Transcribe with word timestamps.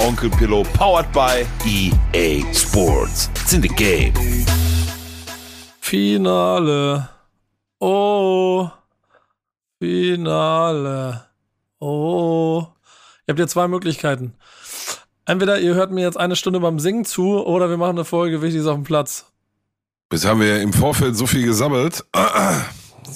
Onkel 0.00 0.30
Pillow, 0.30 0.64
powered 0.72 1.12
by 1.12 1.46
EA 1.66 2.42
Sports. 2.54 3.28
It's 3.34 3.52
in 3.52 3.60
the 3.60 3.68
game. 3.68 4.14
Finale. 5.80 7.08
Oh. 7.80 8.70
Finale. 9.78 11.26
Oh. 11.80 12.66
Ihr 13.26 13.32
habt 13.32 13.38
ja 13.38 13.46
zwei 13.46 13.68
Möglichkeiten. 13.68 14.34
Entweder 15.26 15.60
ihr 15.60 15.74
hört 15.74 15.92
mir 15.92 16.00
jetzt 16.00 16.18
eine 16.18 16.34
Stunde 16.34 16.60
beim 16.60 16.78
Singen 16.78 17.04
zu 17.04 17.44
oder 17.44 17.68
wir 17.68 17.76
machen 17.76 17.96
eine 17.96 18.04
Folge 18.04 18.40
Wichtiges 18.40 18.66
auf 18.66 18.76
dem 18.76 18.84
Platz. 18.84 19.26
Jetzt 20.10 20.24
haben 20.24 20.40
wir 20.40 20.62
im 20.62 20.72
Vorfeld 20.72 21.14
so 21.16 21.26
viel 21.26 21.44
gesammelt. 21.44 22.04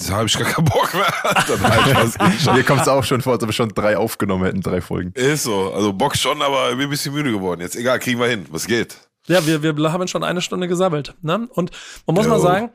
Da 0.07 0.15
habe 0.15 0.27
ich 0.27 0.37
gar 0.37 0.47
keinen 0.47 0.65
Bock 0.65 0.93
mehr. 0.93 2.53
Mir 2.55 2.63
kommt 2.63 2.81
es 2.81 2.87
auch 2.87 3.03
schon 3.03 3.21
vor, 3.21 3.33
als 3.33 3.43
ob 3.43 3.49
wir 3.49 3.53
schon 3.53 3.69
drei 3.69 3.97
aufgenommen 3.97 4.45
hätten, 4.45 4.61
drei 4.61 4.81
Folgen. 4.81 5.11
Ist 5.13 5.43
so. 5.43 5.73
Also 5.73 5.93
Bock 5.93 6.15
schon, 6.15 6.41
aber 6.41 6.71
ich 6.71 6.77
bin 6.77 6.87
ein 6.87 6.89
bisschen 6.89 7.13
müde 7.13 7.31
geworden. 7.31 7.61
Jetzt 7.61 7.75
egal, 7.75 7.99
kriegen 7.99 8.19
wir 8.19 8.27
hin. 8.27 8.45
Was 8.49 8.67
geht? 8.67 8.97
Ja, 9.27 9.45
wir, 9.45 9.63
wir 9.63 9.91
haben 9.91 10.07
schon 10.07 10.23
eine 10.23 10.41
Stunde 10.41 10.67
gesammelt. 10.67 11.15
Ne? 11.21 11.47
Und 11.53 11.71
man 12.05 12.15
muss 12.15 12.25
Jo. 12.25 12.31
mal 12.31 12.39
sagen, 12.39 12.69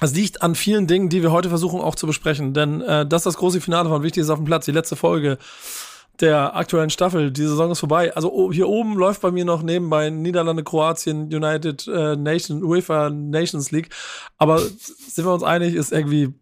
es 0.00 0.14
liegt 0.14 0.42
an 0.42 0.54
vielen 0.54 0.86
Dingen, 0.86 1.08
die 1.08 1.22
wir 1.22 1.30
heute 1.30 1.48
versuchen 1.48 1.80
auch 1.80 1.94
zu 1.94 2.06
besprechen. 2.06 2.54
Denn 2.54 2.80
äh, 2.80 3.06
das 3.06 3.20
ist 3.20 3.26
das 3.26 3.36
große 3.36 3.60
Finale 3.60 3.88
von 3.88 4.02
Wichtiges 4.02 4.30
auf 4.30 4.38
dem 4.38 4.44
Platz, 4.44 4.64
die 4.64 4.72
letzte 4.72 4.96
Folge 4.96 5.38
der 6.20 6.56
aktuellen 6.56 6.90
Staffel. 6.90 7.30
Die 7.30 7.42
Saison 7.42 7.70
ist 7.70 7.80
vorbei. 7.80 8.14
Also 8.14 8.32
oh, 8.32 8.52
hier 8.52 8.68
oben 8.68 8.96
läuft 8.96 9.20
bei 9.20 9.30
mir 9.30 9.44
noch 9.44 9.62
nebenbei 9.62 10.10
Niederlande, 10.10 10.62
Kroatien, 10.62 11.24
United 11.24 11.86
äh, 11.88 12.16
Nation, 12.16 12.62
UEFA 12.62 13.10
Nations 13.10 13.70
League. 13.72 13.90
Aber 14.38 14.58
sind 14.58 15.24
wir 15.24 15.32
uns 15.32 15.42
einig, 15.42 15.74
ist 15.74 15.92
irgendwie 15.92 16.32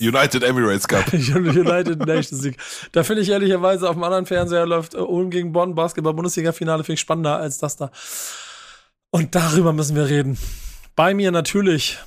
United 0.00 0.42
Emirates 0.42 0.88
Cup. 0.88 1.04
United 1.12 2.06
Nations 2.06 2.42
League. 2.42 2.56
Da 2.92 3.04
finde 3.04 3.22
ich 3.22 3.28
ehrlicherweise 3.28 3.88
auf 3.88 3.94
dem 3.94 4.04
anderen 4.04 4.26
Fernseher 4.26 4.66
läuft 4.66 4.94
äh, 4.94 4.98
Ulm 4.98 5.30
gegen 5.30 5.52
Bonn 5.52 5.74
Basketball-Bundesliga-Finale 5.74 6.84
finde 6.84 6.94
ich 6.94 7.00
spannender 7.00 7.36
als 7.36 7.58
das 7.58 7.76
da. 7.76 7.90
Und 9.10 9.34
darüber 9.34 9.72
müssen 9.72 9.94
wir 9.94 10.08
reden. 10.08 10.38
Bei 10.96 11.12
mir 11.12 11.30
natürlich 11.30 11.98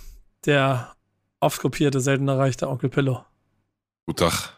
der 0.46 0.94
oft 1.40 1.62
kopierte, 1.62 2.00
selten 2.00 2.28
erreichte 2.28 2.68
Onkel 2.68 2.90
Pillow. 2.90 3.24
Guten 4.08 4.18
Tag. 4.18 4.54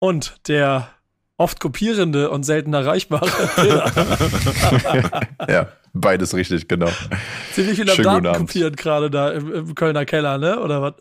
Und 0.00 0.36
der 0.48 0.88
oft 1.36 1.60
kopierende 1.60 2.30
und 2.30 2.42
selten 2.42 2.74
erreichbare. 2.74 3.26
Ja, 5.48 5.68
beides 5.92 6.34
richtig, 6.34 6.66
genau. 6.66 6.90
Ziemlich 7.52 7.76
viel 7.76 7.90
am 7.90 8.22
Daten 8.22 8.38
kopiert 8.38 8.76
gerade 8.76 9.10
da 9.10 9.30
im, 9.30 9.52
im 9.52 9.74
Kölner 9.74 10.04
Keller, 10.04 10.38
ne? 10.38 10.60
Oder 10.60 10.82
was? 10.82 10.94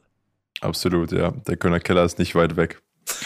Absolut, 0.62 1.12
ja. 1.12 1.32
Der 1.32 1.58
Kölner 1.58 1.80
Keller 1.80 2.04
ist 2.04 2.20
nicht 2.20 2.36
weit 2.36 2.56
weg. 2.56 2.82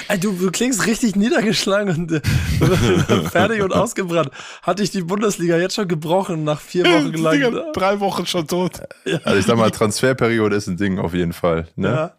Ey, 0.10 0.20
du, 0.20 0.34
du 0.34 0.52
klingst 0.52 0.86
richtig 0.86 1.16
niedergeschlagen 1.16 1.96
und 1.96 2.12
äh, 2.12 2.22
fertig 3.30 3.62
und 3.62 3.74
ausgebrannt. 3.74 4.30
Hatte 4.62 4.84
ich 4.84 4.92
die 4.92 5.02
Bundesliga 5.02 5.58
jetzt 5.58 5.76
schon 5.76 5.88
gebrochen 5.88 6.44
nach 6.44 6.60
vier 6.60 6.84
Wochen 6.86 7.14
lang. 7.14 7.34
Digga, 7.34 7.72
drei 7.74 8.00
Wochen 8.00 8.26
schon 8.26 8.48
tot. 8.48 8.82
Also 9.24 9.40
ich 9.40 9.46
sag 9.46 9.58
mal, 9.58 9.72
Transferperiode 9.72 10.56
ist 10.56 10.68
ein 10.68 10.78
Ding 10.78 11.00
auf 11.00 11.14
jeden 11.14 11.34
Fall. 11.34 11.68
Ne? 11.76 11.88
Ja. 11.88 12.14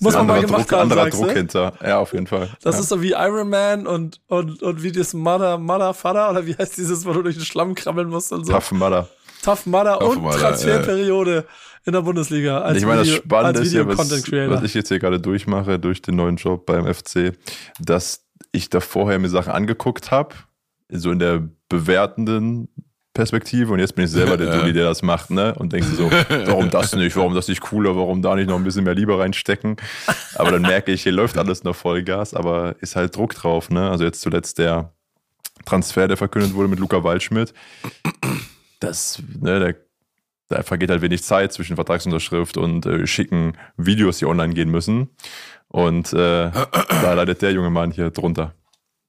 Muss 0.00 0.14
man 0.14 0.26
mal 0.26 0.40
gemacht 0.40 0.62
Druck, 0.62 0.72
haben, 0.72 0.82
anderer 0.82 1.04
sagst 1.04 1.20
Druck 1.20 1.28
du? 1.28 1.34
hinter. 1.34 1.72
Ja, 1.82 1.98
auf 1.98 2.12
jeden 2.12 2.26
Fall. 2.26 2.50
Das 2.62 2.74
ja. 2.76 2.82
ist 2.82 2.88
so 2.88 3.02
wie 3.02 3.12
Iron 3.12 3.48
Man 3.48 3.86
und, 3.86 4.20
und, 4.28 4.62
und 4.62 4.82
wie 4.82 4.92
das 4.92 5.14
Mother, 5.14 5.58
Mother, 5.58 5.94
Father 5.94 6.30
oder 6.30 6.46
wie 6.46 6.54
heißt 6.54 6.76
dieses, 6.76 7.06
wo 7.06 7.12
du 7.12 7.22
durch 7.22 7.36
den 7.36 7.44
Schlamm 7.44 7.74
krabbeln 7.74 8.08
musst 8.08 8.32
und 8.32 8.44
so. 8.44 8.52
Tough 8.52 8.72
Mudder. 8.72 9.08
Tough 9.42 9.64
Tough 9.64 9.66
und 9.66 10.22
Mudder, 10.22 10.38
Transferperiode 10.38 11.46
in 11.84 11.92
der 11.92 12.02
Bundesliga. 12.02 12.60
Als 12.60 12.78
ich 12.78 12.84
meine, 12.86 12.98
das 13.00 13.08
Video- 13.08 13.22
Spannende 13.22 13.60
ist 13.60 13.72
ja, 13.72 13.86
was, 13.86 13.98
was 13.98 14.62
ich 14.62 14.74
jetzt 14.74 14.88
hier 14.88 14.98
gerade 14.98 15.20
durchmache, 15.20 15.78
durch 15.78 16.00
den 16.00 16.16
neuen 16.16 16.36
Job 16.36 16.64
beim 16.66 16.92
FC, 16.92 17.32
dass 17.80 18.24
ich 18.52 18.70
da 18.70 18.80
vorher 18.80 19.18
mir 19.18 19.28
Sachen 19.28 19.52
angeguckt 19.52 20.10
habe, 20.10 20.34
so 20.90 21.10
in 21.10 21.18
der 21.18 21.48
bewertenden 21.68 22.68
Perspektive 23.14 23.72
und 23.72 23.78
jetzt 23.78 23.94
bin 23.94 24.04
ich 24.06 24.10
selber 24.10 24.36
der 24.36 24.46
Ja. 24.48 24.56
Dulli, 24.60 24.72
der 24.72 24.84
das 24.84 25.02
macht, 25.02 25.30
ne? 25.30 25.54
Und 25.56 25.72
denkst 25.72 25.88
du 25.90 25.96
so, 25.96 26.10
warum 26.46 26.70
das 26.70 26.94
nicht, 26.94 27.16
warum 27.16 27.34
das 27.34 27.48
nicht 27.48 27.60
cooler, 27.60 27.96
warum 27.96 28.22
da 28.22 28.34
nicht 28.36 28.48
noch 28.48 28.56
ein 28.56 28.64
bisschen 28.64 28.84
mehr 28.84 28.94
Liebe 28.94 29.18
reinstecken? 29.18 29.76
Aber 30.36 30.50
dann 30.52 30.62
merke 30.62 30.92
ich, 30.92 31.02
hier 31.02 31.12
läuft 31.12 31.36
alles 31.36 31.64
noch 31.64 31.74
Vollgas, 31.76 32.32
aber 32.32 32.76
ist 32.80 32.96
halt 32.96 33.14
Druck 33.16 33.34
drauf, 33.34 33.70
ne? 33.70 33.90
Also 33.90 34.04
jetzt 34.04 34.20
zuletzt 34.20 34.58
der 34.58 34.92
Transfer, 35.66 36.08
der 36.08 36.16
verkündet 36.16 36.54
wurde 36.54 36.68
mit 36.68 36.78
Luca 36.78 37.04
Waldschmidt. 37.04 37.52
Das, 38.82 39.22
ne, 39.40 39.58
der 39.60 39.74
da 40.48 40.62
vergeht 40.62 40.90
halt 40.90 41.00
wenig 41.00 41.22
Zeit 41.22 41.52
zwischen 41.54 41.76
Vertragsunterschrift 41.76 42.58
und 42.58 42.84
äh, 42.84 43.06
schicken 43.06 43.56
Videos, 43.78 44.18
die 44.18 44.26
online 44.26 44.52
gehen 44.52 44.70
müssen. 44.70 45.08
Und 45.68 46.12
äh, 46.12 46.50
da 46.52 47.12
leidet 47.14 47.40
der 47.40 47.52
junge 47.52 47.70
Mann 47.70 47.90
hier 47.90 48.10
drunter. 48.10 48.52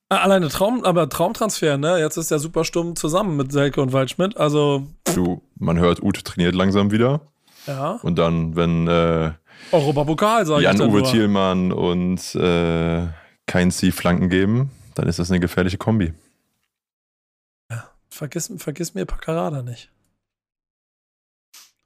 Ah, 0.07 0.17
Alleine 0.19 0.47
Traum, 0.47 0.85
aber 0.85 1.09
Traumtransfer, 1.09 1.78
ne? 1.78 2.00
Jetzt 2.00 2.16
ist 2.16 2.31
der 2.31 2.39
super 2.39 2.63
stumm 2.63 2.95
zusammen 2.95 3.35
mit 3.35 3.51
Selke 3.51 3.81
und 3.81 3.91
Waldschmidt. 3.91 4.38
Also, 4.38 4.88
Du, 5.16 5.41
man 5.57 5.78
hört, 5.79 6.01
Ute 6.01 6.23
trainiert 6.23 6.56
langsam 6.56 6.91
wieder. 6.91 7.19
ja. 7.67 8.00
Und 8.03 8.17
dann, 8.19 8.56
wenn 8.56 8.88
äh, 8.88 9.31
Europapokal, 9.73 10.45
sag 10.45 10.59
ich 10.59 10.66
dann 10.66 10.78
Jan-Uwe. 10.78 11.03
Thielmann 11.03 11.73
und 11.73 12.35
äh, 12.35 13.07
kein 13.47 13.69
C 13.72 13.91
Flanken 13.91 14.29
geben, 14.29 14.72
dann 14.95 15.07
ist 15.07 15.19
das 15.19 15.29
eine 15.29 15.41
gefährliche 15.41 15.78
Kombi. 15.78 16.13
Vergiss, 18.13 18.51
vergiss 18.57 18.94
mir 18.94 19.06
Paccarada 19.06 19.63
nicht. 19.63 19.90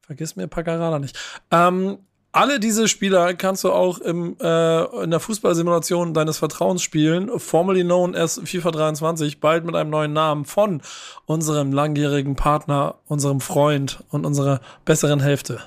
Vergiss 0.02 0.36
mir 0.36 0.48
Paccarada 0.48 1.00
nicht. 1.00 1.18
Ähm, 1.52 2.00
alle 2.34 2.60
diese 2.60 2.90
Spieler 2.90 3.34
kannst 3.34 3.64
du 3.64 3.72
auch 3.72 4.00
im, 4.00 4.36
äh, 4.42 5.04
in 5.04 5.12
der 5.12 5.22
Fußballsimulation 5.22 6.14
deines 6.14 6.38
Vertrauens 6.38 6.84
spielen, 6.84 7.40
formerly 7.40 7.84
known 7.84 8.14
as 8.14 8.42
FIFA 8.44 8.72
23, 8.72 9.40
bald 9.40 9.64
mit 9.64 9.76
einem 9.76 9.90
neuen 9.90 10.12
Namen 10.12 10.44
von 10.44 10.82
unserem 11.26 11.72
langjährigen 11.72 12.36
Partner, 12.36 12.96
unserem 13.08 13.40
Freund 13.40 14.04
und 14.10 14.26
unserer 14.26 14.60
besseren 14.84 15.22
Hälfte. 15.22 15.62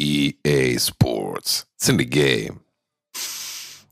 EA 0.00 0.78
Sports. 0.78 1.66
It's 1.76 1.88
in 1.88 1.98
the 1.98 2.06
game. 2.06 2.60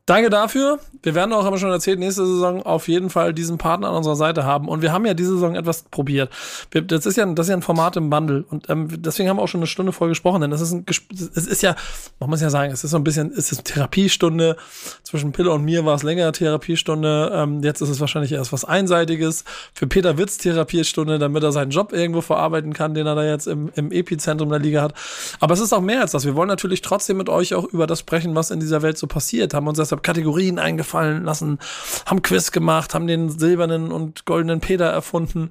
Danke 0.06 0.30
dafür. 0.30 0.78
Wir 1.02 1.16
werden 1.16 1.32
auch, 1.32 1.44
haben 1.44 1.52
wir 1.52 1.58
schon 1.58 1.70
erzählt, 1.70 1.98
nächste 1.98 2.24
Saison 2.24 2.62
auf 2.62 2.86
jeden 2.86 3.10
Fall 3.10 3.34
diesen 3.34 3.58
Partner 3.58 3.88
an 3.88 3.96
unserer 3.96 4.14
Seite 4.14 4.44
haben. 4.44 4.68
Und 4.68 4.80
wir 4.80 4.92
haben 4.92 5.04
ja 5.04 5.14
diese 5.14 5.34
Saison 5.34 5.56
etwas 5.56 5.82
probiert. 5.82 6.30
Wir, 6.70 6.82
das, 6.82 7.06
ist 7.06 7.16
ja, 7.16 7.26
das 7.26 7.46
ist 7.46 7.50
ja 7.50 7.56
ein 7.56 7.62
Format 7.62 7.96
im 7.96 8.10
Wandel. 8.12 8.44
Und 8.48 8.70
ähm, 8.70 8.88
deswegen 9.02 9.28
haben 9.28 9.38
wir 9.38 9.42
auch 9.42 9.48
schon 9.48 9.60
eine 9.60 9.66
Stunde 9.66 9.90
voll 9.90 10.08
gesprochen. 10.08 10.42
Denn 10.42 10.52
es 10.52 10.60
ist, 10.60 10.72
ein, 10.72 10.86
es 10.88 11.46
ist 11.46 11.60
ja, 11.62 11.74
man 12.20 12.30
muss 12.30 12.40
ja 12.40 12.50
sagen, 12.50 12.72
es 12.72 12.84
ist 12.84 12.92
so 12.92 12.96
ein 12.98 13.02
bisschen, 13.04 13.32
es 13.36 13.50
ist 13.50 13.64
Therapiestunde. 13.64 14.56
Zwischen 15.02 15.32
Pille 15.32 15.50
und 15.50 15.64
mir 15.64 15.84
war 15.84 15.96
es 15.96 16.04
längere 16.04 16.30
Therapiestunde. 16.30 17.32
Ähm, 17.34 17.64
jetzt 17.64 17.80
ist 17.80 17.88
es 17.88 17.98
wahrscheinlich 17.98 18.30
erst 18.30 18.52
was 18.52 18.64
Einseitiges. 18.64 19.44
Für 19.74 19.88
Peter 19.88 20.18
Witz 20.18 20.38
Therapiestunde, 20.38 21.18
damit 21.18 21.42
er 21.42 21.50
seinen 21.50 21.72
Job 21.72 21.92
irgendwo 21.92 22.20
verarbeiten 22.20 22.72
kann, 22.72 22.94
den 22.94 23.08
er 23.08 23.16
da 23.16 23.24
jetzt 23.24 23.48
im, 23.48 23.70
im 23.74 23.90
Epizentrum 23.90 24.50
der 24.50 24.60
Liga 24.60 24.82
hat. 24.82 24.94
Aber 25.40 25.52
es 25.54 25.60
ist 25.60 25.72
auch 25.72 25.80
mehr 25.80 26.00
als 26.00 26.12
das. 26.12 26.24
Wir 26.24 26.36
wollen 26.36 26.48
natürlich 26.48 26.80
trotzdem 26.80 27.16
mit 27.16 27.28
euch 27.28 27.54
auch 27.54 27.64
über 27.64 27.88
das 27.88 27.98
sprechen, 28.00 28.36
was 28.36 28.52
in 28.52 28.60
dieser 28.60 28.82
Welt 28.82 28.98
so 28.98 29.08
passiert. 29.08 29.52
Haben 29.52 29.66
uns 29.66 29.78
deshalb 29.78 29.95
Kategorien 30.02 30.58
eingefallen 30.58 31.24
lassen, 31.24 31.58
haben 32.06 32.22
Quiz 32.22 32.52
gemacht, 32.52 32.94
haben 32.94 33.06
den 33.06 33.30
silbernen 33.30 33.92
und 33.92 34.24
goldenen 34.24 34.60
Peter 34.60 34.86
erfunden. 34.86 35.50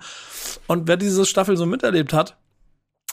Und 0.68 0.88
wer 0.88 0.98
diese 0.98 1.26
Staffel 1.26 1.58
so 1.58 1.66
miterlebt 1.66 2.14
hat, 2.14 2.38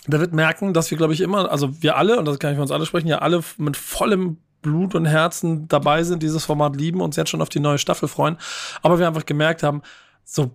der 0.06 0.20
wird 0.20 0.32
merken, 0.32 0.74
dass 0.74 0.90
wir, 0.90 0.98
glaube 0.98 1.14
ich, 1.14 1.20
immer, 1.20 1.50
also 1.50 1.82
wir 1.82 1.96
alle, 1.96 2.18
und 2.18 2.24
das 2.24 2.38
kann 2.38 2.50
ich 2.50 2.56
für 2.56 2.62
uns 2.62 2.72
alle 2.72 2.86
sprechen, 2.86 3.08
ja 3.08 3.18
alle 3.18 3.42
mit 3.58 3.76
vollem 3.76 4.38
Blut 4.62 4.94
und 4.94 5.06
Herzen 5.06 5.68
dabei 5.68 6.04
sind, 6.04 6.22
dieses 6.22 6.44
Format 6.44 6.76
lieben, 6.76 7.00
uns 7.00 7.16
jetzt 7.16 7.30
schon 7.30 7.42
auf 7.42 7.48
die 7.48 7.60
neue 7.60 7.78
Staffel 7.78 8.08
freuen. 8.08 8.36
Aber 8.80 8.98
wir 8.98 9.06
einfach 9.06 9.26
gemerkt 9.26 9.62
haben, 9.62 9.82
so 10.24 10.52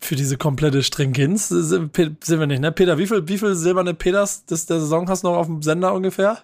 für 0.00 0.16
diese 0.16 0.36
komplette 0.36 0.82
Stringenz 0.82 1.48
sind 1.48 1.94
sind 1.94 2.40
wir 2.40 2.46
nicht, 2.46 2.60
ne? 2.60 2.72
Peter, 2.72 2.98
wie 2.98 3.06
viel, 3.06 3.28
wie 3.28 3.38
viel 3.38 3.54
silberne 3.54 3.94
Peters 3.94 4.44
des, 4.44 4.66
der 4.66 4.80
Saison 4.80 5.08
hast 5.08 5.24
du 5.24 5.28
noch 5.28 5.36
auf 5.36 5.46
dem 5.46 5.62
Sender 5.62 5.94
ungefähr? 5.94 6.38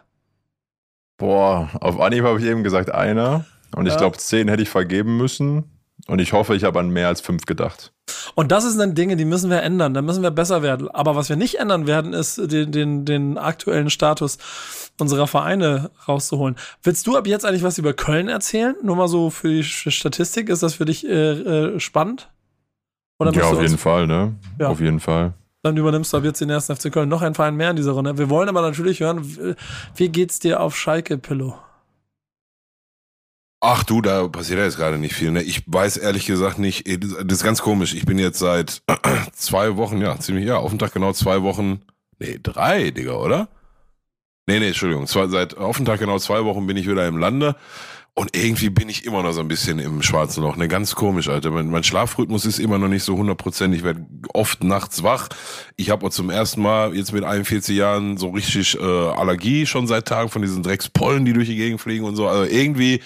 Boah, 1.17 1.69
auf 1.81 2.01
Anhieb 2.01 2.25
habe 2.25 2.39
ich 2.39 2.47
eben 2.47 2.63
gesagt 2.63 2.91
einer. 2.91 3.45
Und 3.75 3.87
ich 3.87 3.93
Ja. 3.93 3.99
glaube, 3.99 4.19
zehn 4.19 4.49
hätte 4.49 4.63
ich 4.63 4.69
vergeben 4.69 5.17
müssen. 5.17 5.65
Und 6.07 6.19
ich 6.19 6.33
hoffe, 6.33 6.57
ich 6.57 6.65
habe 6.65 6.81
an 6.81 6.89
mehr 6.91 7.09
als 7.09 7.21
fünf 7.21 7.45
gedacht. 7.45 7.93
Und 8.35 8.51
das 8.51 8.65
sind 8.65 8.79
dann 8.79 8.95
Dinge, 8.95 9.17
die 9.17 9.27
müssen 9.27 9.51
wir 9.51 9.63
ändern. 9.63 9.93
Da 9.93 10.01
müssen 10.03 10.23
wir 10.23 10.31
besser 10.31 10.63
werden. 10.63 10.89
Aber 10.89 11.15
was 11.15 11.29
wir 11.29 11.37
nicht 11.37 11.57
ändern 11.61 11.87
werden, 11.87 12.15
ist 12.15 12.39
den, 12.51 12.73
den, 12.73 13.05
den 13.05 13.37
aktuellen 13.39 13.91
Status 13.91 14.39
unserer 14.99 15.27
Vereine 15.27 15.91
rauszuholen. 16.09 16.57
Willst 16.83 17.07
du 17.07 17.17
ab 17.17 17.27
jetzt 17.27 17.45
eigentlich 17.45 17.63
was 17.63 17.77
über 17.79 17.93
Köln 17.93 18.29
erzählen? 18.29 18.75
Nur 18.83 18.97
mal 18.97 19.09
so 19.09 19.29
für 19.31 19.49
die 19.49 19.63
Statistik. 19.63 20.49
Ist 20.49 20.63
das 20.63 20.75
für 20.75 20.87
dich 20.87 21.07
äh, 21.07 21.13
äh, 21.75 21.81
spannend? 21.81 22.31
Oder 23.19 23.33
ja, 23.33 23.45
auf 23.45 23.61
jeden 23.61 23.79
Fall, 23.79 24.07
ne? 24.07 24.35
Ja. 24.59 24.69
Auf 24.69 24.81
jeden 24.81 25.01
Fall. 25.01 25.35
Dann 25.63 25.77
übernimmst 25.77 26.13
du 26.13 26.17
ab 26.17 26.25
jetzt 26.25 26.41
den 26.41 26.49
ersten 26.49 26.75
FC 26.75 26.91
Köln. 26.91 27.11
Noch 27.11 27.21
ein 27.21 27.35
Verein 27.35 27.55
mehr 27.57 27.69
in 27.71 27.77
dieser 27.77 27.93
Runde. 27.93 28.17
Wir 28.17 28.31
wollen 28.31 28.49
aber 28.49 28.63
natürlich 28.63 29.01
hören, 29.01 29.55
wie 29.95 30.09
geht's 30.09 30.39
dir 30.39 30.61
auf 30.61 30.75
Schalke, 30.75 31.19
Pillow? 31.19 31.59
Ach 33.63 33.85
du, 33.85 34.01
da 34.01 34.27
passiert 34.27 34.59
ja 34.59 34.65
jetzt 34.65 34.79
gerade 34.79 34.97
nicht 34.97 35.15
viel. 35.15 35.31
Ne? 35.31 35.43
Ich 35.43 35.63
weiß 35.67 35.99
ehrlich 35.99 36.25
gesagt 36.25 36.59
nicht, 36.59 36.89
eh, 36.89 36.97
das 36.97 37.39
ist 37.39 37.45
ganz 37.45 37.61
komisch. 37.61 37.95
Ich 37.95 38.07
bin 38.07 38.19
jetzt 38.19 38.39
seit 38.39 38.83
zwei 39.35 39.77
Wochen, 39.77 40.01
ja, 40.01 40.19
ziemlich, 40.19 40.47
ja, 40.47 40.57
auf 40.57 40.71
den 40.71 40.79
Tag 40.79 40.95
genau 40.95 41.13
zwei 41.13 41.43
Wochen, 41.43 41.83
nee, 42.19 42.39
drei, 42.43 42.91
Digga, 42.91 43.13
oder? 43.13 43.49
Nee, 44.47 44.61
nee, 44.61 44.69
Entschuldigung, 44.69 45.07
zwei, 45.07 45.29
seit 45.29 45.59
auf 45.59 45.77
den 45.77 45.85
Tag 45.85 46.01
genau 46.01 46.19
zwei 46.19 46.45
Wochen 46.45 46.67
bin 46.67 46.79
ich 46.79 46.89
wieder 46.89 47.07
im 47.07 47.19
Lande. 47.19 47.55
Und 48.21 48.37
irgendwie 48.37 48.69
bin 48.69 48.91
ich 48.91 49.07
immer 49.07 49.23
noch 49.23 49.33
so 49.33 49.41
ein 49.41 49.49
bisschen 49.49 49.79
im 49.79 50.03
schwarzen 50.03 50.43
Loch. 50.43 50.55
Ne, 50.55 50.69
ganz 50.69 50.95
komisch, 50.95 51.31
Alter. 51.31 51.51
Mein, 51.51 51.71
mein 51.71 51.83
Schlafrhythmus 51.83 52.45
ist 52.45 52.59
immer 52.59 52.77
noch 52.77 52.89
nicht 52.89 53.03
so 53.03 53.15
100%. 53.15 53.73
Ich 53.73 53.83
werde 53.83 54.05
oft 54.35 54.63
nachts 54.63 55.03
wach. 55.03 55.31
Ich 55.77 55.89
habe 55.89 56.11
zum 56.11 56.29
ersten 56.29 56.61
Mal 56.61 56.95
jetzt 56.95 57.15
mit 57.15 57.25
41 57.25 57.75
Jahren 57.75 58.19
so 58.19 58.29
richtig 58.29 58.79
äh, 58.79 58.85
Allergie 58.85 59.65
schon 59.65 59.87
seit 59.87 60.07
Tagen 60.07 60.29
von 60.29 60.43
diesen 60.43 60.63
Dreckspollen, 60.63 61.25
die 61.25 61.33
durch 61.33 61.49
die 61.49 61.57
Gegend 61.57 61.81
fliegen 61.81 62.05
und 62.05 62.15
so. 62.15 62.29
Also 62.29 62.45
irgendwie 62.45 63.01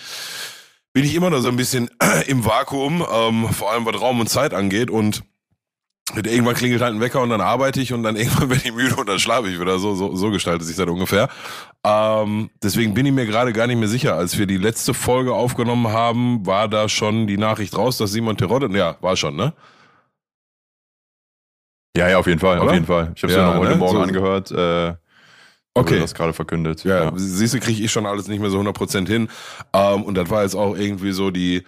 bin 0.93 1.05
ich 1.05 1.15
immer 1.15 1.31
noch 1.31 1.43
so 1.43 1.49
ein 1.49 1.55
bisschen 1.55 1.91
im 2.27 2.45
Vakuum, 2.45 3.07
ähm, 3.09 3.49
vor 3.53 3.71
allem 3.71 3.87
was 3.87 4.01
Raum 4.01 4.19
und 4.19 4.29
Zeit 4.29 4.53
angeht. 4.53 4.91
Und 4.91 5.23
irgendwann 6.13 6.55
klingelt 6.55 6.83
halt 6.83 6.95
ein 6.95 7.01
Wecker 7.01 7.21
und 7.23 7.31
dann 7.31 7.41
arbeite 7.41 7.81
ich 7.81 7.93
und 7.93 8.03
dann 8.03 8.17
irgendwann 8.17 8.51
werde 8.51 8.63
ich 8.65 8.75
müde 8.75 8.95
und 8.97 9.09
dann 9.09 9.19
schlafe 9.19 9.49
ich 9.49 9.59
wieder. 9.61 9.79
So, 9.79 9.95
so, 9.95 10.15
so 10.15 10.31
gestaltet 10.31 10.67
sich 10.67 10.77
das 10.77 10.87
ungefähr. 10.87 11.29
Ähm, 11.85 12.51
deswegen 12.63 12.95
bin 12.95 13.07
ich 13.07 13.13
mir 13.13 13.27
gerade 13.27 13.53
gar 13.53 13.67
nicht 13.67 13.79
mehr 13.79 13.89
sicher. 13.89 14.15
Als 14.17 14.39
wir 14.39 14.47
die 14.47 14.59
letzte 14.59 14.95
Folge 14.95 15.33
aufgenommen 15.35 15.89
haben, 15.89 16.45
war 16.47 16.69
da 16.69 16.89
schon 16.89 17.27
die 17.27 17.39
Nachricht 17.39 17.77
raus, 17.77 17.97
dass 17.99 18.13
Simon 18.13 18.37
Terodde, 18.37 18.69
ja, 18.77 18.97
war 19.01 19.17
schon, 19.17 19.37
ne? 19.37 19.53
Ja, 21.97 22.09
ja, 22.09 22.19
auf 22.19 22.27
jeden 22.27 22.41
Fall, 22.41 22.59
Oder? 22.59 22.67
auf 22.69 22.73
jeden 22.75 22.87
Fall. 22.87 23.13
Ich 23.15 23.23
habe 23.23 23.33
es 23.33 23.37
Ja, 23.39 23.47
ja, 23.47 23.53
noch 23.55 23.61
heute 23.61 23.71
ne? 23.73 23.77
Morgen 23.77 23.97
So- 23.97 24.03
angehört. 24.03 24.51
Äh, 24.51 24.95
Okay. 25.77 25.99
das 25.99 26.15
gerade 26.15 26.33
verkündet. 26.33 26.85
Ja, 26.85 27.11
siehst 27.17 27.53
du, 27.53 27.59
kriege 27.59 27.83
ich 27.83 27.91
schon 27.91 28.07
alles 28.07 28.29
nicht 28.29 28.39
mehr 28.41 28.49
so 28.51 28.61
100% 28.61 29.09
hin. 29.09 29.29
Ähm, 29.73 30.05
und 30.05 30.15
das 30.15 30.31
war 30.31 30.43
jetzt 30.45 30.55
auch 30.55 30.77
irgendwie 30.77 31.11
so 31.11 31.33
die, 31.33 31.65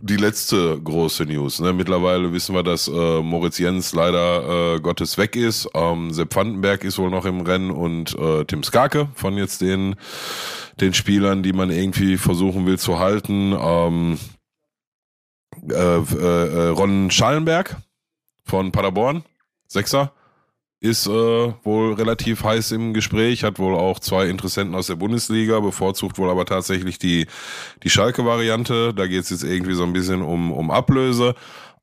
die 0.00 0.16
letzte 0.16 0.80
große 0.80 1.24
News. 1.24 1.60
Ne? 1.60 1.72
Mittlerweile 1.72 2.32
wissen 2.32 2.54
wir, 2.54 2.62
dass 2.62 2.88
äh, 2.88 3.22
Moritz 3.22 3.58
Jens 3.58 3.92
leider 3.92 4.76
äh, 4.76 4.80
Gottes 4.80 5.18
weg 5.18 5.36
ist. 5.36 5.68
Ähm, 5.74 6.12
Sepp 6.12 6.34
Vandenberg 6.34 6.84
ist 6.84 6.98
wohl 6.98 7.10
noch 7.10 7.24
im 7.24 7.40
Rennen 7.40 7.70
und 7.70 8.16
äh, 8.18 8.44
Tim 8.44 8.62
Skarke 8.62 9.08
von 9.14 9.36
jetzt 9.36 9.60
den, 9.60 9.96
den 10.80 10.94
Spielern, 10.94 11.42
die 11.42 11.52
man 11.52 11.70
irgendwie 11.70 12.16
versuchen 12.16 12.66
will 12.66 12.78
zu 12.78 12.98
halten. 12.98 13.56
Ähm, 13.58 14.18
äh, 15.70 15.74
äh, 15.74 15.96
äh, 15.96 16.68
Ron 16.68 17.10
Schallenberg 17.10 17.76
von 18.44 18.72
Paderborn, 18.72 19.24
Sechser 19.66 20.12
ist 20.80 21.06
äh, 21.06 21.10
wohl 21.10 21.94
relativ 21.94 22.44
heiß 22.44 22.72
im 22.72 22.94
Gespräch, 22.94 23.42
hat 23.42 23.58
wohl 23.58 23.74
auch 23.74 23.98
zwei 23.98 24.28
Interessenten 24.28 24.74
aus 24.74 24.86
der 24.86 24.94
Bundesliga, 24.94 25.58
bevorzugt 25.60 26.18
wohl 26.18 26.30
aber 26.30 26.46
tatsächlich 26.46 26.98
die, 26.98 27.26
die 27.82 27.90
Schalke-Variante. 27.90 28.94
Da 28.94 29.06
geht 29.06 29.24
es 29.24 29.30
jetzt 29.30 29.44
irgendwie 29.44 29.74
so 29.74 29.82
ein 29.82 29.92
bisschen 29.92 30.22
um, 30.22 30.52
um 30.52 30.70
Ablöse. 30.70 31.34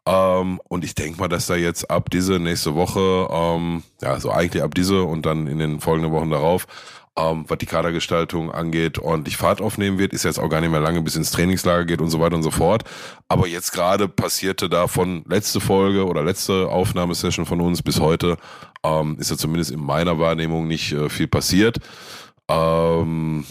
Ähm, 0.05 0.61
und 0.69 0.85
ich 0.85 0.95
denke 0.95 1.19
mal, 1.19 1.27
dass 1.27 1.47
da 1.47 1.55
jetzt 1.55 1.89
ab 1.89 2.09
diese 2.09 2.39
nächste 2.39 2.75
Woche, 2.75 3.27
ähm, 3.31 3.83
ja, 4.01 4.19
so 4.19 4.31
eigentlich 4.31 4.63
ab 4.63 4.75
diese 4.75 5.03
und 5.03 5.25
dann 5.25 5.47
in 5.47 5.59
den 5.59 5.79
folgenden 5.81 6.11
Wochen 6.13 6.29
darauf, 6.29 6.67
ähm, 7.17 7.45
was 7.47 7.57
die 7.59 7.65
Kadergestaltung 7.65 8.51
angeht, 8.51 8.99
ordentlich 8.99 9.37
Fahrt 9.37 9.61
aufnehmen 9.61 9.97
wird. 9.97 10.13
Ist 10.13 10.25
jetzt 10.25 10.39
auch 10.39 10.49
gar 10.49 10.61
nicht 10.61 10.71
mehr 10.71 10.81
lange, 10.81 11.01
bis 11.01 11.15
ins 11.15 11.31
Trainingslager 11.31 11.85
geht 11.85 12.01
und 12.01 12.09
so 12.09 12.19
weiter 12.19 12.35
und 12.35 12.43
so 12.43 12.51
fort. 12.51 12.83
Aber 13.27 13.47
jetzt 13.47 13.71
gerade 13.71 14.07
passierte 14.07 14.69
da 14.69 14.87
von 14.87 15.23
letzte 15.27 15.59
Folge 15.59 16.05
oder 16.05 16.23
letzte 16.23 16.67
Aufnahmesession 16.67 17.45
von 17.45 17.61
uns 17.61 17.81
bis 17.81 17.99
heute, 17.99 18.37
ähm, 18.83 19.17
ist 19.19 19.31
ja 19.31 19.37
zumindest 19.37 19.71
in 19.71 19.79
meiner 19.79 20.19
Wahrnehmung 20.19 20.67
nicht 20.67 20.91
äh, 20.91 21.09
viel 21.09 21.27
passiert. 21.27 21.79
Ähm, 22.49 23.45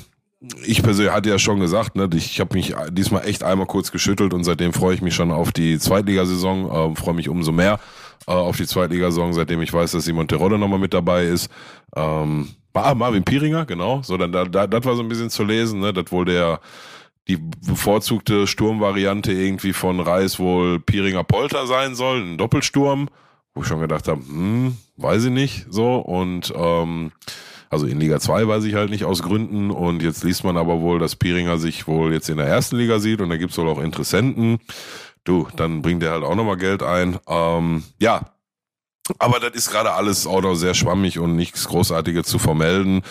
ich 0.66 0.82
persönlich 0.82 1.12
hatte 1.12 1.30
ja 1.30 1.38
schon 1.38 1.60
gesagt, 1.60 1.96
ne, 1.96 2.08
ich 2.14 2.40
habe 2.40 2.54
mich 2.54 2.74
diesmal 2.90 3.26
echt 3.26 3.42
einmal 3.42 3.66
kurz 3.66 3.90
geschüttelt 3.90 4.34
und 4.34 4.44
seitdem 4.44 4.74
freue 4.74 4.94
ich 4.94 5.00
mich 5.00 5.14
schon 5.14 5.30
auf 5.30 5.52
die 5.52 5.78
Zweitligasaison, 5.78 6.70
ähm, 6.70 6.96
freue 6.96 7.14
mich 7.14 7.30
umso 7.30 7.50
mehr 7.50 7.80
äh, 8.26 8.32
auf 8.32 8.58
die 8.58 8.66
Zweitligasaison, 8.66 9.32
seitdem 9.32 9.62
ich 9.62 9.72
weiß, 9.72 9.92
dass 9.92 10.04
Simon 10.04 10.28
Terodde 10.28 10.58
nochmal 10.58 10.78
mit 10.78 10.92
dabei 10.92 11.24
ist. 11.24 11.48
Ähm, 11.96 12.48
ah, 12.74 12.94
Marvin 12.94 13.24
Pieringer, 13.24 13.66
genau. 13.66 14.02
So, 14.02 14.16
dann 14.16 14.32
da, 14.32 14.44
da, 14.44 14.66
das 14.66 14.84
war 14.84 14.96
so 14.96 15.02
ein 15.02 15.08
bisschen 15.08 15.30
zu 15.30 15.44
lesen, 15.44 15.80
ne, 15.80 15.92
das 15.92 16.10
wohl 16.10 16.24
der 16.24 16.60
die 17.26 17.38
bevorzugte 17.38 18.46
Sturmvariante 18.46 19.32
irgendwie 19.32 19.72
von 19.72 20.00
Reis 20.00 20.38
wohl 20.38 20.78
Pieringer 20.78 21.24
Polter 21.24 21.66
sein 21.66 21.94
soll, 21.94 22.20
ein 22.20 22.36
Doppelsturm, 22.36 23.08
wo 23.54 23.62
ich 23.62 23.66
schon 23.66 23.80
gedacht 23.80 24.08
habe, 24.08 24.20
hm, 24.20 24.76
weiß 24.96 25.24
ich 25.24 25.30
nicht, 25.30 25.66
so 25.70 25.96
und 25.96 26.52
ähm, 26.54 27.12
also 27.74 27.86
in 27.86 27.98
Liga 27.98 28.20
2 28.20 28.46
weiß 28.46 28.64
ich 28.64 28.74
halt 28.74 28.90
nicht 28.90 29.04
aus 29.04 29.22
Gründen. 29.22 29.72
Und 29.72 30.00
jetzt 30.00 30.22
liest 30.22 30.44
man 30.44 30.56
aber 30.56 30.80
wohl, 30.80 31.00
dass 31.00 31.16
Pieringer 31.16 31.58
sich 31.58 31.88
wohl 31.88 32.12
jetzt 32.12 32.28
in 32.28 32.36
der 32.36 32.46
ersten 32.46 32.76
Liga 32.76 33.00
sieht 33.00 33.20
und 33.20 33.30
da 33.30 33.36
gibt's 33.36 33.58
wohl 33.58 33.68
auch 33.68 33.80
Interessenten. 33.80 34.60
Du, 35.24 35.48
dann 35.56 35.82
bringt 35.82 36.02
er 36.04 36.12
halt 36.12 36.22
auch 36.22 36.36
nochmal 36.36 36.56
Geld 36.56 36.84
ein. 36.84 37.18
Ähm, 37.26 37.82
ja, 37.98 38.33
aber 39.18 39.40
das 39.40 39.52
ist 39.54 39.70
gerade 39.70 39.92
alles 39.92 40.26
auch 40.26 40.40
noch 40.42 40.54
sehr 40.54 40.74
schwammig 40.74 41.18
und 41.18 41.36
nichts 41.36 41.66
Großartiges 41.68 42.26
zu 42.26 42.38
vermelden. 42.38 43.02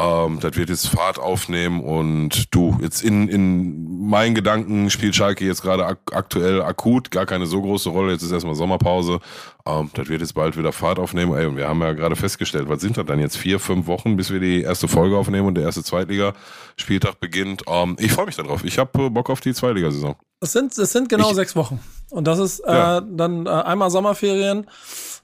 Ähm, 0.00 0.38
das 0.40 0.54
wird 0.56 0.68
jetzt 0.68 0.86
Fahrt 0.88 1.18
aufnehmen 1.18 1.80
und 1.82 2.54
du, 2.54 2.78
jetzt 2.80 3.02
in, 3.02 3.26
in 3.28 4.08
meinen 4.08 4.36
Gedanken 4.36 4.90
spielt 4.90 5.16
Schalke 5.16 5.44
jetzt 5.44 5.60
gerade 5.62 5.84
ak 5.86 5.98
aktuell 6.12 6.62
akut, 6.62 7.10
gar 7.10 7.26
keine 7.26 7.46
so 7.46 7.60
große 7.60 7.88
Rolle. 7.90 8.12
Jetzt 8.12 8.22
ist 8.22 8.30
erstmal 8.30 8.54
Sommerpause. 8.54 9.18
Ähm, 9.66 9.90
das 9.94 10.08
wird 10.08 10.20
jetzt 10.20 10.34
bald 10.34 10.56
wieder 10.56 10.70
Fahrt 10.72 11.00
aufnehmen. 11.00 11.34
Ey, 11.36 11.46
und 11.46 11.56
wir 11.56 11.66
haben 11.68 11.80
ja 11.82 11.94
gerade 11.94 12.14
festgestellt, 12.14 12.68
was 12.68 12.80
sind 12.80 12.96
das 12.96 13.06
dann 13.06 13.18
jetzt? 13.18 13.36
Vier, 13.36 13.58
fünf 13.58 13.88
Wochen, 13.88 14.16
bis 14.16 14.30
wir 14.30 14.38
die 14.38 14.62
erste 14.62 14.86
Folge 14.86 15.16
aufnehmen 15.16 15.48
und 15.48 15.56
der 15.56 15.64
erste 15.64 15.82
Zweitliga-Spieltag 15.82 17.18
beginnt. 17.18 17.62
Ähm, 17.66 17.96
ich 17.98 18.12
freue 18.12 18.26
mich 18.26 18.36
darauf. 18.36 18.62
Ich 18.64 18.78
habe 18.78 19.06
äh, 19.06 19.10
Bock 19.10 19.30
auf 19.30 19.40
die 19.40 19.52
Zweitligasaison. 19.52 20.14
Es 20.40 20.52
sind, 20.52 20.78
es 20.78 20.92
sind 20.92 21.08
genau 21.08 21.30
Ich- 21.30 21.34
sechs 21.36 21.56
Wochen. 21.56 21.80
Und 22.10 22.26
das 22.28 22.38
ist 22.38 22.60
äh, 22.60 22.72
Ja. 22.72 23.00
dann 23.00 23.46
äh, 23.46 23.50
einmal 23.50 23.90
Sommerferien 23.90 24.66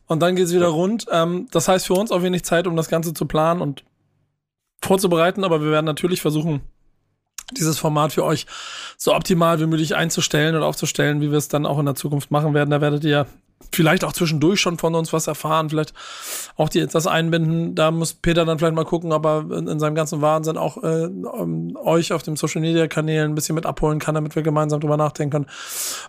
und 0.06 0.20
dann 0.20 0.36
geht's 0.36 0.52
wieder 0.52 0.68
rund. 0.68 1.06
Ähm, 1.10 1.48
das 1.50 1.68
heißt 1.68 1.86
für 1.86 1.94
uns 1.94 2.10
auch 2.10 2.22
wenig 2.22 2.44
Zeit, 2.44 2.66
um 2.66 2.76
das 2.76 2.88
Ganze 2.88 3.14
zu 3.14 3.26
planen 3.26 3.60
und 3.60 3.84
vorzubereiten, 4.82 5.44
aber 5.44 5.62
wir 5.62 5.70
werden 5.70 5.86
natürlich 5.86 6.20
versuchen, 6.20 6.60
dieses 7.52 7.78
Format 7.78 8.12
für 8.12 8.24
euch 8.24 8.46
so 8.96 9.14
optimal 9.14 9.60
wie 9.60 9.66
möglich 9.66 9.94
einzustellen 9.94 10.54
und 10.54 10.62
aufzustellen, 10.62 11.20
wie 11.20 11.30
wir 11.30 11.38
es 11.38 11.48
dann 11.48 11.66
auch 11.66 11.78
in 11.78 11.86
der 11.86 11.94
Zukunft 11.94 12.30
machen 12.30 12.54
werden. 12.54 12.70
Da 12.70 12.80
werdet 12.80 13.04
ihr 13.04 13.26
vielleicht 13.72 14.04
auch 14.04 14.12
zwischendurch 14.12 14.60
schon 14.60 14.78
von 14.78 14.94
uns 14.94 15.12
was 15.12 15.26
erfahren, 15.26 15.70
vielleicht 15.70 15.94
auch 16.56 16.68
die, 16.68 16.86
das 16.86 17.06
einbinden. 17.06 17.74
Da 17.74 17.90
muss 17.90 18.14
Peter 18.14 18.44
dann 18.44 18.58
vielleicht 18.58 18.74
mal 18.74 18.84
gucken, 18.84 19.12
ob 19.12 19.26
er 19.26 19.50
in, 19.50 19.68
in 19.68 19.80
seinem 19.80 19.94
ganzen 19.94 20.22
Wahnsinn 20.22 20.56
auch 20.56 20.82
äh, 20.82 21.04
ähm, 21.04 21.76
euch 21.82 22.12
auf 22.12 22.22
dem 22.22 22.36
Social 22.36 22.60
Media 22.60 22.86
Kanälen 22.86 23.32
ein 23.32 23.34
bisschen 23.34 23.54
mit 23.54 23.66
abholen 23.66 23.98
kann, 23.98 24.14
damit 24.14 24.34
wir 24.36 24.42
gemeinsam 24.42 24.80
drüber 24.80 24.96
nachdenken 24.96 25.32
können, 25.32 25.46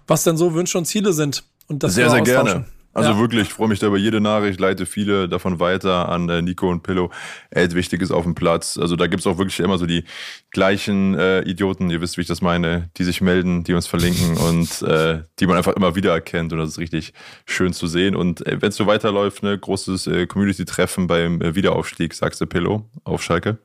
was 0.08 0.24
denn 0.24 0.38
so 0.38 0.54
Wünsche 0.54 0.78
und 0.78 0.86
Ziele 0.86 1.14
sind. 1.14 1.44
Und 1.68 1.84
das 1.84 1.96
Sehr, 1.96 2.10
sehr 2.10 2.22
gerne. 2.22 2.66
Also 2.96 3.12
Ja. 3.12 3.20
wirklich, 3.20 3.42
ich 3.44 3.54
freue 3.54 3.68
mich 3.68 3.80
da 3.80 3.88
über 3.88 3.98
jede 3.98 4.22
Nachricht, 4.22 4.58
leite 4.60 4.86
viele 4.86 5.28
davon 5.28 5.60
weiter 5.60 6.08
an 6.08 6.30
äh, 6.30 6.42
Nico 6.42 6.70
und 6.70 6.82
Pillow. 6.82 7.12
Ed, 7.50 7.76
wichtig 7.76 8.02
ist 8.02 8.12
auf 8.12 8.24
dem 8.24 8.36
Platz. 8.36 8.78
Also 8.78 8.96
da 8.96 9.08
gibt's 9.08 9.28
auch 9.28 9.38
wirklich 9.38 9.60
immer 9.60 9.78
so 9.78 9.86
die 9.86 10.06
gleichen 10.52 11.14
äh, 11.14 11.42
Idioten, 11.42 11.90
ihr 11.90 12.00
wisst, 12.00 12.16
wie 12.18 12.22
ich 12.22 12.28
das 12.28 12.42
meine, 12.42 12.90
die 12.96 13.04
sich 13.04 13.20
melden, 13.20 13.66
die 13.66 13.74
uns 13.74 13.86
verlinken 13.86 14.38
und 14.48 14.82
äh, 14.84 15.24
die 15.40 15.46
man 15.46 15.58
einfach 15.58 15.74
immer 15.74 15.96
wieder 15.96 16.14
erkennt. 16.14 16.54
Und 16.54 16.60
das 16.60 16.70
ist 16.70 16.80
richtig 16.80 17.14
schön 17.46 17.74
zu 17.74 17.88
sehen. 17.88 18.16
Und 18.16 18.48
äh, 18.48 18.62
wenn 18.62 18.70
es 18.70 18.78
so 18.78 18.88
weiterläuft, 18.88 19.44
ne, 19.44 19.58
großes 19.60 20.08
äh, 20.08 20.26
Community-Treffen 20.26 21.08
beim 21.08 21.42
äh, 21.42 21.54
Wiederaufstieg, 21.54 22.14
sagst 22.14 22.40
du 22.40 22.46
Pillow, 22.46 22.90
auf 23.04 23.22
Schalke. 23.22 23.58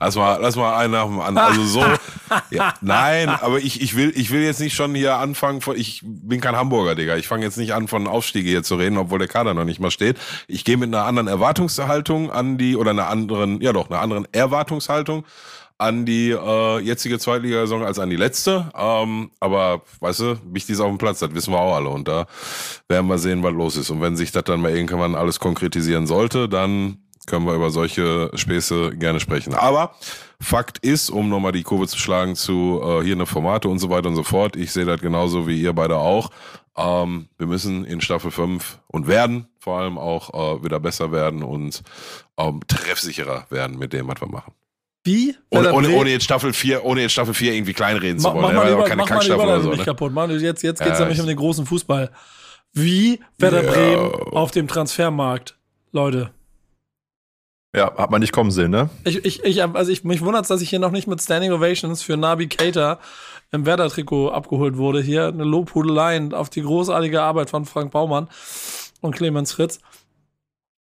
Lass 0.00 0.16
mal, 0.16 0.38
lass 0.40 0.56
mal 0.56 0.76
einen 0.76 0.92
nach 0.92 1.06
dem 1.06 1.20
anderen. 1.20 1.48
Also 1.48 1.64
so, 1.64 1.84
ja, 2.50 2.74
nein, 2.80 3.28
aber 3.28 3.58
ich, 3.58 3.80
ich 3.80 3.96
will, 3.96 4.12
ich 4.14 4.30
will 4.30 4.42
jetzt 4.42 4.60
nicht 4.60 4.74
schon 4.74 4.94
hier 4.94 5.16
anfangen 5.16 5.60
von, 5.60 5.76
ich 5.76 6.02
bin 6.04 6.40
kein 6.40 6.56
Hamburger, 6.56 6.94
Digga. 6.94 7.16
Ich 7.16 7.26
fange 7.26 7.44
jetzt 7.44 7.58
nicht 7.58 7.74
an, 7.74 7.88
von 7.88 8.06
Aufstiege 8.06 8.48
hier 8.48 8.62
zu 8.62 8.76
reden, 8.76 8.96
obwohl 8.96 9.18
der 9.18 9.28
Kader 9.28 9.54
noch 9.54 9.64
nicht 9.64 9.80
mal 9.80 9.90
steht. 9.90 10.16
Ich 10.46 10.64
gehe 10.64 10.76
mit 10.76 10.94
einer 10.94 11.04
anderen 11.04 11.28
Erwartungshaltung 11.28 12.30
an 12.30 12.58
die, 12.58 12.76
oder 12.76 12.90
einer 12.90 13.08
anderen, 13.08 13.60
ja 13.60 13.72
doch, 13.72 13.90
einer 13.90 14.00
anderen 14.00 14.28
Erwartungshaltung 14.32 15.24
an 15.78 16.04
die 16.04 16.30
äh, 16.30 16.80
jetzige 16.80 17.18
Zweitligasaison 17.20 17.84
als 17.84 18.00
an 18.00 18.10
die 18.10 18.16
letzte. 18.16 18.70
Ähm, 18.76 19.30
aber 19.38 19.82
weißt 20.00 20.20
du, 20.20 20.38
wichtig 20.44 20.74
ist 20.74 20.80
auf 20.80 20.88
dem 20.88 20.98
Platz, 20.98 21.20
das 21.20 21.34
wissen 21.34 21.52
wir 21.52 21.60
auch 21.60 21.76
alle. 21.76 21.88
Und 21.88 22.08
da 22.08 22.26
werden 22.88 23.06
wir 23.06 23.18
sehen, 23.18 23.42
was 23.44 23.52
los 23.52 23.76
ist. 23.76 23.90
Und 23.90 24.00
wenn 24.00 24.16
sich 24.16 24.32
das 24.32 24.44
dann 24.44 24.60
mal 24.60 24.74
irgendwann 24.74 25.14
alles 25.14 25.38
konkretisieren 25.38 26.08
sollte, 26.08 26.48
dann 26.48 26.98
können 27.28 27.46
wir 27.46 27.54
über 27.54 27.70
solche 27.70 28.30
Späße 28.34 28.96
gerne 28.96 29.20
sprechen. 29.20 29.54
Aber 29.54 29.94
Fakt 30.40 30.78
ist, 30.78 31.10
um 31.10 31.28
nochmal 31.28 31.52
die 31.52 31.62
Kurve 31.62 31.86
zu 31.86 31.98
schlagen 31.98 32.34
zu 32.34 32.80
äh, 32.82 33.02
hier 33.04 33.14
eine 33.14 33.26
Formate 33.26 33.68
und 33.68 33.78
so 33.78 33.90
weiter 33.90 34.08
und 34.08 34.16
so 34.16 34.22
fort, 34.22 34.56
ich 34.56 34.72
sehe 34.72 34.84
das 34.84 35.00
genauso 35.00 35.46
wie 35.46 35.60
ihr 35.60 35.72
beide 35.72 35.96
auch. 35.96 36.30
Ähm, 36.76 37.28
wir 37.38 37.46
müssen 37.46 37.84
in 37.84 38.00
Staffel 38.00 38.30
5 38.30 38.78
und 38.88 39.06
werden 39.08 39.46
vor 39.58 39.78
allem 39.80 39.98
auch 39.98 40.32
äh, 40.58 40.64
wieder 40.64 40.80
besser 40.80 41.10
werden 41.12 41.42
und 41.42 41.82
ähm, 42.38 42.60
treffsicherer 42.68 43.46
werden 43.50 43.78
mit 43.78 43.92
dem, 43.92 44.08
was 44.08 44.20
wir 44.20 44.28
machen. 44.28 44.52
Wie? 45.04 45.34
Ohne, 45.50 45.72
ohne, 45.72 45.90
ohne 45.90 46.10
jetzt 46.10 46.24
Staffel 46.24 46.52
4, 46.52 46.84
ohne 46.84 47.00
jetzt 47.02 47.12
Staffel 47.12 47.34
4 47.34 47.54
irgendwie 47.54 47.72
kleinreden 47.72 48.18
zu 48.18 48.28
wollen. 48.32 48.42
mach 48.42 48.52
mal, 48.52 48.70
Über- 48.72 48.84
keine 48.84 49.02
mach 49.02 49.08
mal 49.10 49.30
oder 49.40 49.60
so. 49.60 49.70
Ne? 49.72 49.84
kaputt. 49.84 50.12
Mann, 50.12 50.30
jetzt 50.30 50.62
jetzt 50.62 50.80
geht's 50.80 50.98
Ja, 50.98 51.00
nämlich 51.00 51.18
ich- 51.18 51.22
um 51.22 51.26
den 51.28 51.36
großen 51.36 51.66
Fußball. 51.66 52.10
wie 52.74 53.18
Werder 53.38 53.64
Ja. 53.64 53.70
Bremen 53.72 54.12
auf 54.36 54.50
dem 54.50 54.68
Transfermarkt. 54.68 55.56
Leute. 55.92 56.30
Ja, 57.74 57.94
hat 57.96 58.10
man 58.10 58.20
nicht 58.20 58.32
kommen 58.32 58.50
sehen, 58.50 58.70
ne? 58.70 58.88
Ich, 59.04 59.24
ich, 59.24 59.44
ich, 59.44 59.62
also 59.62 59.92
ich, 59.92 60.02
mich 60.02 60.22
wundert 60.22 60.48
dass 60.48 60.62
ich 60.62 60.70
hier 60.70 60.78
noch 60.78 60.90
nicht 60.90 61.06
mit 61.06 61.20
Standing 61.20 61.52
Ovations 61.52 62.02
für 62.02 62.16
Nabi 62.16 62.48
Keita 62.48 62.98
im 63.50 63.66
Werder-Trikot 63.66 64.30
abgeholt 64.30 64.76
wurde. 64.76 65.02
Hier 65.02 65.28
eine 65.28 65.44
Lobhudeleien 65.44 66.32
auf 66.32 66.48
die 66.48 66.62
großartige 66.62 67.22
Arbeit 67.22 67.50
von 67.50 67.66
Frank 67.66 67.90
Baumann 67.90 68.28
und 69.00 69.14
Clemens 69.14 69.52
Fritz. 69.52 69.80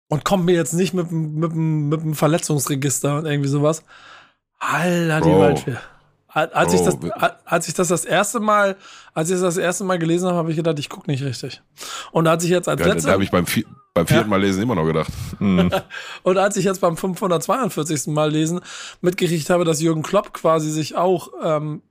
Und 0.10 0.24
kommt 0.24 0.46
mir 0.46 0.54
jetzt 0.54 0.74
nicht 0.74 0.94
mit, 0.94 1.12
mit, 1.12 1.56
mit 1.56 2.02
dem 2.02 2.14
Verletzungsregister 2.14 3.18
und 3.18 3.26
irgendwie 3.26 3.50
sowas. 3.50 3.84
Alter, 4.60 5.22
die. 5.22 5.32
Waldfee. 5.32 5.78
Als 6.28 6.74
ich, 6.74 6.82
das, 6.82 6.98
als 7.46 7.68
ich 7.70 7.74
das 7.76 7.88
das 7.88 8.04
erste 8.04 8.42
Mal, 8.42 8.76
als 9.14 9.30
ich 9.30 9.36
das 9.36 9.42
das 9.42 9.58
erste 9.58 9.86
Mal 9.86 9.98
gelesen 9.98 10.28
habe, 10.28 10.38
habe 10.38 10.52
ich 10.52 10.58
gedacht, 10.58 10.78
ich 10.80 10.90
gucke 10.90 11.10
nicht 11.10 11.24
richtig. 11.24 11.62
Und 12.12 12.28
als 12.28 12.44
ich 12.44 12.50
jetzt 12.50 12.68
als 12.68 12.82
Ja, 12.82 12.88
da 12.88 12.94
letzte, 12.94 13.12
habe 13.12 13.24
ich 13.24 13.32
beim, 13.32 13.46
beim 13.96 14.08
vierten 14.08 14.26
Ja. 14.26 14.30
Mal 14.30 14.42
lesen 14.42 14.62
immer 14.62 14.76
noch 14.76 14.86
gedacht. 14.86 15.12
Und 15.40 16.38
als 16.38 16.58
ich 16.58 16.66
jetzt 16.66 16.82
beim 16.82 16.98
542. 16.98 18.08
Mal 18.08 18.30
lesen 18.30 18.60
mitgekriegt 19.02 19.50
habe, 19.50 19.64
dass 19.64 19.82
Jürgen 19.82 20.04
Klopp 20.04 20.34
quasi 20.34 20.70
sich 20.70 20.96
auch 20.96 21.30
ähm, 21.42 21.82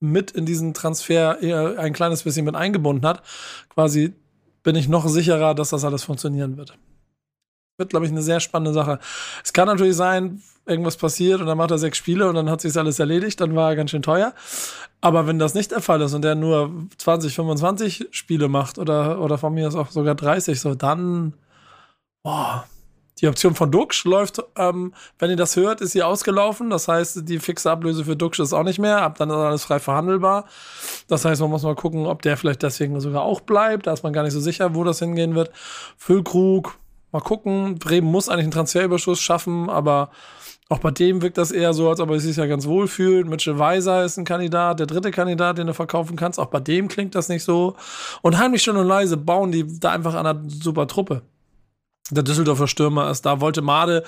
mit 0.00 0.30
in 0.30 0.44
diesen 0.46 0.74
Transfer 0.74 1.42
eher 1.42 1.78
ein 1.78 1.94
kleines 1.94 2.22
bisschen 2.22 2.44
mit 2.44 2.54
eingebunden 2.54 3.06
hat, 3.06 3.22
quasi 3.70 4.12
bin 4.62 4.76
ich 4.76 4.88
noch 4.88 5.08
sicherer, 5.08 5.54
dass 5.54 5.70
das 5.70 5.84
alles 5.84 6.04
funktionieren 6.04 6.58
wird. 6.58 6.76
Wird, 7.78 7.90
glaube 7.90 8.04
ich, 8.04 8.12
eine 8.12 8.22
sehr 8.22 8.40
spannende 8.40 8.74
Sache. 8.74 8.98
Es 9.42 9.54
kann 9.54 9.66
natürlich 9.66 9.96
sein, 9.96 10.42
irgendwas 10.66 10.98
passiert 10.98 11.40
und 11.40 11.46
dann 11.46 11.56
macht 11.56 11.70
er 11.70 11.78
sechs 11.78 11.96
Spiele 11.96 12.28
und 12.28 12.34
dann 12.34 12.50
hat 12.50 12.60
sich 12.60 12.76
alles 12.76 12.98
erledigt, 12.98 13.40
dann 13.40 13.56
war 13.56 13.70
er 13.70 13.76
ganz 13.76 13.90
schön 13.90 14.02
teuer. 14.02 14.34
Aber 15.00 15.26
wenn 15.26 15.38
das 15.38 15.54
nicht 15.54 15.70
der 15.70 15.80
Fall 15.80 16.00
ist 16.02 16.14
und 16.14 16.22
der 16.22 16.34
nur 16.34 16.70
20, 16.98 17.34
25 17.34 18.08
Spiele 18.10 18.48
macht 18.48 18.78
oder, 18.78 19.20
oder 19.20 19.38
von 19.38 19.54
mir 19.54 19.68
ist 19.68 19.74
auch 19.74 19.90
sogar 19.90 20.14
30, 20.14 20.60
so 20.60 20.74
dann, 20.74 21.34
boah, 22.22 22.66
die 23.20 23.28
Option 23.28 23.54
von 23.54 23.70
Duxch 23.70 24.04
läuft, 24.04 24.42
ähm, 24.56 24.94
wenn 25.18 25.30
ihr 25.30 25.36
das 25.36 25.56
hört, 25.56 25.80
ist 25.80 25.92
sie 25.92 26.02
ausgelaufen. 26.02 26.70
Das 26.70 26.88
heißt, 26.88 27.28
die 27.28 27.38
fixe 27.38 27.70
Ablöse 27.70 28.04
für 28.04 28.16
Duxch 28.16 28.40
ist 28.40 28.52
auch 28.52 28.62
nicht 28.62 28.78
mehr. 28.78 29.02
Ab 29.02 29.16
dann 29.18 29.28
ist 29.28 29.36
alles 29.36 29.64
frei 29.64 29.78
verhandelbar. 29.78 30.46
Das 31.08 31.24
heißt, 31.24 31.40
man 31.42 31.50
muss 31.50 31.62
mal 31.62 31.74
gucken, 31.74 32.06
ob 32.06 32.22
der 32.22 32.36
vielleicht 32.36 32.62
deswegen 32.62 32.98
sogar 33.00 33.22
auch 33.22 33.40
bleibt. 33.40 33.86
Da 33.86 33.92
ist 33.92 34.02
man 34.02 34.12
gar 34.12 34.22
nicht 34.22 34.32
so 34.32 34.40
sicher, 34.40 34.74
wo 34.74 34.84
das 34.84 35.00
hingehen 35.00 35.34
wird. 35.34 35.50
Füllkrug, 35.98 36.78
mal 37.12 37.20
gucken. 37.20 37.78
Bremen 37.78 38.10
muss 38.10 38.28
eigentlich 38.28 38.44
einen 38.44 38.52
Transferüberschuss 38.52 39.20
schaffen, 39.20 39.68
aber 39.68 40.10
auch 40.70 40.78
bei 40.78 40.90
dem 40.92 41.20
wirkt 41.20 41.36
das 41.36 41.50
eher 41.50 41.74
so, 41.74 41.90
als 41.90 42.00
ob 42.00 42.08
er 42.10 42.20
sich 42.20 42.36
ja 42.36 42.46
ganz 42.46 42.66
wohl 42.66 42.86
fühlt. 42.88 43.28
Mitchell 43.28 43.58
Weiser 43.58 44.04
ist 44.04 44.16
ein 44.16 44.24
Kandidat, 44.24 44.78
der 44.78 44.86
dritte 44.86 45.10
Kandidat, 45.10 45.58
den 45.58 45.66
du 45.66 45.74
verkaufen 45.74 46.16
kannst. 46.16 46.38
Auch 46.38 46.46
bei 46.46 46.60
dem 46.60 46.88
klingt 46.88 47.14
das 47.14 47.28
nicht 47.28 47.44
so. 47.44 47.76
Und 48.22 48.38
heimlich 48.38 48.62
schon 48.62 48.76
und 48.76 48.86
leise 48.86 49.16
bauen 49.16 49.52
die 49.52 49.66
da 49.80 49.90
einfach 49.90 50.14
an 50.14 50.26
einer 50.26 50.40
super 50.48 50.86
Truppe 50.86 51.22
der 52.12 52.22
Düsseldorfer 52.22 52.66
Stürmer 52.66 53.10
ist. 53.10 53.24
Da 53.26 53.40
wollte 53.40 53.62
Made, 53.62 54.02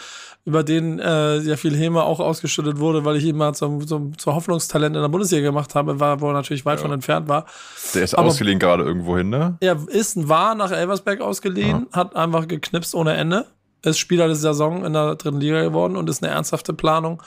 über 0.45 0.65
den 0.65 0.99
äh, 0.99 1.39
ja 1.39 1.57
viel 1.57 1.77
Häme 1.77 2.03
auch 2.03 2.19
ausgeschüttet 2.21 2.79
wurde, 2.79 3.05
weil 3.05 3.17
ich 3.17 3.25
ihn 3.25 3.37
mal 3.37 3.55
zum, 3.55 3.87
zum, 3.87 4.19
zur 4.19 4.35
Hoffnungstalent 4.35 4.97
in 4.97 5.03
der 5.03 5.09
Bundesliga 5.09 5.43
gemacht 5.45 5.75
habe, 5.77 6.01
war, 6.01 6.21
wo 6.21 6.29
er 6.29 6.33
natürlich 6.33 6.65
weit 6.65 6.81
von 6.81 6.91
entfernt 6.93 7.29
war. 7.29 7.47
Der 7.95 8.03
ist 8.03 8.15
Aber- 8.15 8.27
ausgeliehen 8.29 8.59
gerade 8.59 8.83
irgendwo 8.83 9.17
hin, 9.17 9.31
ne? 9.31 9.57
Er 9.61 9.79
ist, 9.89 10.29
war 10.29 10.55
nach 10.57 10.73
Elversberg 10.73 11.21
ausgeliehen, 11.21 11.87
hat 11.93 12.17
einfach 12.17 12.49
geknipst 12.49 12.95
ohne 12.97 13.15
Ende, 13.15 13.47
ist 13.83 13.99
Spieler 13.99 14.27
der 14.27 14.37
Saison 14.37 14.85
in 14.85 14.93
der 14.93 15.17
dritten 15.17 15.41
Liga 15.41 15.63
geworden 15.63 15.97
und 15.97 16.09
ist 16.09 16.23
eine 16.23 16.33
ernsthafte 16.33 16.73
Planung 16.73 17.23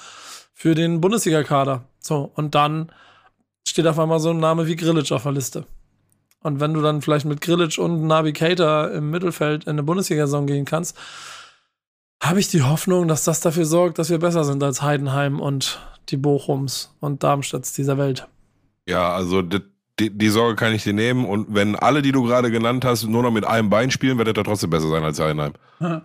für 0.53 0.75
den 0.75 1.01
Bundesliga-Kader. 1.01 1.83
So, 1.99 2.31
und 2.33 2.55
dann 2.55 2.91
steht 3.67 3.87
auf 3.87 3.99
einmal 3.99 4.19
so 4.19 4.29
ein 4.29 4.39
Name 4.39 4.67
wie 4.67 4.75
Grillitsch 4.75 5.11
auf 5.11 5.23
der 5.23 5.33
Liste. 5.33 5.65
Und 6.41 6.59
wenn 6.59 6.73
du 6.73 6.81
dann 6.81 7.01
vielleicht 7.01 7.25
mit 7.25 7.41
Grillitsch 7.41 7.79
und 7.79 8.05
Navigator 8.05 8.91
im 8.91 9.09
Mittelfeld 9.09 9.63
in 9.63 9.71
eine 9.71 9.83
Bundesliga-Saison 9.83 10.45
gehen 10.45 10.65
kannst, 10.65 10.95
habe 12.21 12.39
ich 12.39 12.47
die 12.49 12.61
Hoffnung, 12.61 13.07
dass 13.07 13.23
das 13.23 13.41
dafür 13.41 13.65
sorgt, 13.65 13.99
dass 13.99 14.09
wir 14.09 14.19
besser 14.19 14.43
sind 14.43 14.63
als 14.63 14.81
Heidenheim 14.81 15.39
und 15.39 15.79
die 16.09 16.17
Bochums 16.17 16.95
und 16.99 17.23
Darmstadts 17.23 17.73
dieser 17.73 17.97
Welt. 17.97 18.27
Ja, 18.87 19.13
also 19.13 19.41
die, 19.41 19.61
die, 19.99 20.15
die 20.15 20.29
Sorge 20.29 20.55
kann 20.55 20.73
ich 20.73 20.83
dir 20.83 20.93
nehmen. 20.93 21.25
Und 21.25 21.47
wenn 21.53 21.75
alle, 21.75 22.01
die 22.01 22.11
du 22.11 22.23
gerade 22.23 22.51
genannt 22.51 22.85
hast, 22.85 23.05
nur 23.05 23.23
noch 23.23 23.31
mit 23.31 23.45
einem 23.45 23.69
Bein 23.69 23.91
spielen, 23.91 24.17
wird 24.17 24.27
er 24.27 24.43
trotzdem 24.43 24.69
besser 24.69 24.89
sein 24.89 25.03
als 25.03 25.19
Heidenheim. 25.19 25.53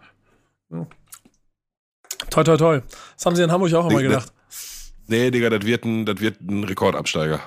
Toi, 2.30 2.44
toi, 2.44 2.56
toi. 2.56 2.80
Das 3.16 3.26
haben 3.26 3.36
sie 3.36 3.42
in 3.42 3.50
Hamburg 3.50 3.72
auch 3.74 3.90
immer 3.90 4.02
gedacht. 4.02 4.32
Nee, 5.08 5.30
Digga, 5.30 5.50
das 5.50 5.64
wird 5.66 5.84
ein, 5.84 6.06
das 6.06 6.20
wird 6.20 6.40
ein 6.40 6.62
Rekordabsteiger. 6.64 7.40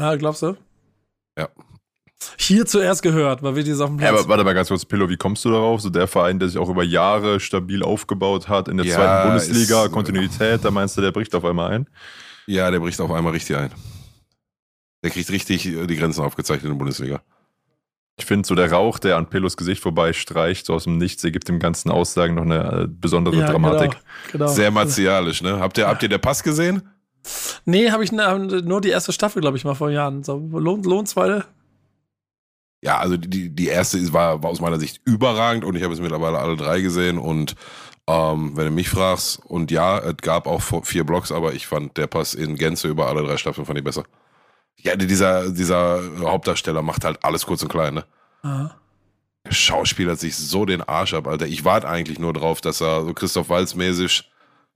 Ja, 0.00 0.16
glaubst 0.16 0.42
du? 0.42 0.56
Ja. 1.38 1.48
Hier 2.38 2.64
zuerst 2.64 3.02
gehört, 3.02 3.42
weil 3.42 3.56
wir 3.56 3.62
dieses 3.64 3.80
auf 3.82 3.90
dem 3.90 3.98
Ja, 3.98 4.08
Platz. 4.08 4.20
aber 4.20 4.28
warte 4.30 4.44
mal 4.44 4.54
ganz 4.54 4.68
kurz, 4.68 4.84
Pillow, 4.86 5.08
wie 5.10 5.18
kommst 5.18 5.44
du 5.44 5.50
darauf? 5.50 5.82
So 5.82 5.90
der 5.90 6.06
Verein, 6.06 6.38
der 6.38 6.48
sich 6.48 6.56
auch 6.58 6.70
über 6.70 6.82
Jahre 6.82 7.40
stabil 7.40 7.82
aufgebaut 7.82 8.48
hat 8.48 8.68
in 8.68 8.78
der 8.78 8.86
Ja, 8.86 8.94
zweiten 8.96 9.28
Bundesliga, 9.28 9.84
ist- 9.84 9.92
Kontinuität, 9.92 10.64
da 10.64 10.70
meinst 10.70 10.96
du, 10.96 11.02
der 11.02 11.12
bricht 11.12 11.34
auf 11.34 11.44
einmal 11.44 11.72
ein? 11.72 11.86
Ja, 12.46 12.70
der 12.70 12.80
bricht 12.80 12.98
auf 13.00 13.10
einmal 13.10 13.32
richtig 13.34 13.56
ein. 13.56 13.70
Der 15.04 15.10
kriegt 15.10 15.28
richtig 15.30 15.66
äh, 15.66 15.86
die 15.86 15.96
Grenzen 15.96 16.22
aufgezeigt 16.24 16.62
in 16.64 16.70
der 16.70 16.76
Bundesliga. 16.76 17.20
Ich 18.18 18.24
finde 18.24 18.48
so 18.48 18.54
der 18.54 18.72
Rauch, 18.72 18.98
der 18.98 19.16
an 19.16 19.28
Pillows 19.28 19.58
Gesicht 19.58 19.82
vorbei 19.82 20.14
streicht, 20.14 20.66
so 20.66 20.74
aus 20.74 20.84
dem 20.84 20.96
Nichts, 20.96 21.20
der 21.20 21.30
gibt 21.32 21.48
dem 21.48 21.58
ganzen 21.58 21.90
Aussagen 21.90 22.34
noch 22.34 22.44
eine 22.44 22.84
äh, 22.84 22.86
besondere 22.88 23.36
ja, 23.36 23.50
Dramatik. 23.50 23.90
Genau, 23.90 24.02
genau. 24.32 24.46
Sehr 24.48 24.70
martialisch, 24.70 25.42
ne? 25.42 25.60
Habt 25.60 25.76
ihr, 25.76 25.86
habt 25.86 26.02
ihr 26.02 26.08
der 26.08 26.18
Pass 26.18 26.42
gesehen? 26.42 26.88
Nee, 27.66 27.90
habe 27.90 28.04
ich 28.04 28.12
nur 28.12 28.80
die 28.80 28.88
erste 28.88 29.12
Staffel, 29.12 29.42
glaube 29.42 29.58
ich, 29.58 29.64
mal 29.64 29.74
vor 29.74 29.90
Jahren. 29.90 30.22
So, 30.24 30.38
lohnt, 30.38 30.86
lohnt's, 30.86 31.14
weil. 31.16 31.44
Ja, 32.82 32.98
also 32.98 33.16
die, 33.18 33.50
die 33.50 33.66
erste 33.66 34.12
war, 34.12 34.42
war 34.42 34.50
aus 34.50 34.60
meiner 34.60 34.78
Sicht 34.78 35.00
überragend 35.04 35.64
und 35.64 35.76
ich 35.76 35.82
habe 35.82 35.92
es 35.92 36.00
mittlerweile 36.00 36.38
alle 36.38 36.56
drei 36.56 36.80
gesehen 36.80 37.18
und 37.18 37.54
ähm, 38.08 38.52
wenn 38.54 38.66
du 38.66 38.70
mich 38.70 38.88
fragst, 38.88 39.44
und 39.44 39.70
ja, 39.70 39.98
es 39.98 40.16
gab 40.18 40.46
auch 40.46 40.62
vier 40.84 41.04
Blocks, 41.04 41.32
aber 41.32 41.54
ich 41.54 41.66
fand 41.66 41.96
der 41.96 42.06
Pass 42.06 42.34
in 42.34 42.54
Gänze 42.54 42.88
über 42.88 43.08
alle 43.08 43.24
drei 43.24 43.36
Staffeln 43.36 43.66
fand 43.66 43.78
ich 43.78 43.84
besser. 43.84 44.04
Ja, 44.80 44.94
dieser, 44.96 45.50
dieser 45.50 46.00
Hauptdarsteller 46.20 46.82
macht 46.82 47.04
halt 47.04 47.18
alles 47.24 47.46
kurz 47.46 47.62
und 47.62 47.68
klein, 47.68 47.94
ne? 47.94 48.04
Aha. 48.42 48.74
Der 49.44 49.52
Schauspieler 49.52 50.16
sich 50.16 50.36
so 50.36 50.64
den 50.64 50.82
Arsch 50.82 51.14
ab, 51.14 51.26
Alter. 51.26 51.46
Ich 51.46 51.64
warte 51.64 51.88
eigentlich 51.88 52.18
nur 52.18 52.32
drauf, 52.32 52.60
dass 52.60 52.80
er 52.80 53.04
so 53.04 53.14
Christoph 53.14 53.48
Walz 53.48 53.74
mäßig, 53.74 54.30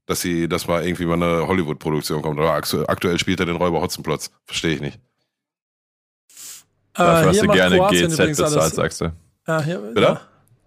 dass 0.07 0.21
sie, 0.21 0.49
dass 0.49 0.67
mal 0.67 0.85
irgendwie 0.85 1.07
mal 1.07 1.15
eine 1.23 1.47
Hollywood-Produktion 1.47 2.23
kommt. 2.23 2.39
Aber 2.39 2.55
aktu- 2.55 2.87
aktuell 2.89 3.19
spielt 3.19 3.41
er 3.41 3.47
den 3.47 3.57
Räuber 3.57 3.81
Hotzenplotz. 3.81 4.31
Verstehe 4.47 4.75
ich 4.75 4.81
nicht. 4.81 4.99
Dafür 6.95 7.23
Äh, 7.23 7.27
hast 7.29 7.35
hier 7.41 7.43
du 7.49 7.53
gerne 7.53 7.77
Kroatien 7.77 8.09
GEZ 8.11 8.17
bezahlt, 8.19 8.57
alles. 8.57 8.75
sagst 8.75 9.01
du. 9.01 9.13
Ja, 9.47 9.63
hier, 9.63 9.79
Bitte? 9.79 10.01
ja. 10.03 10.21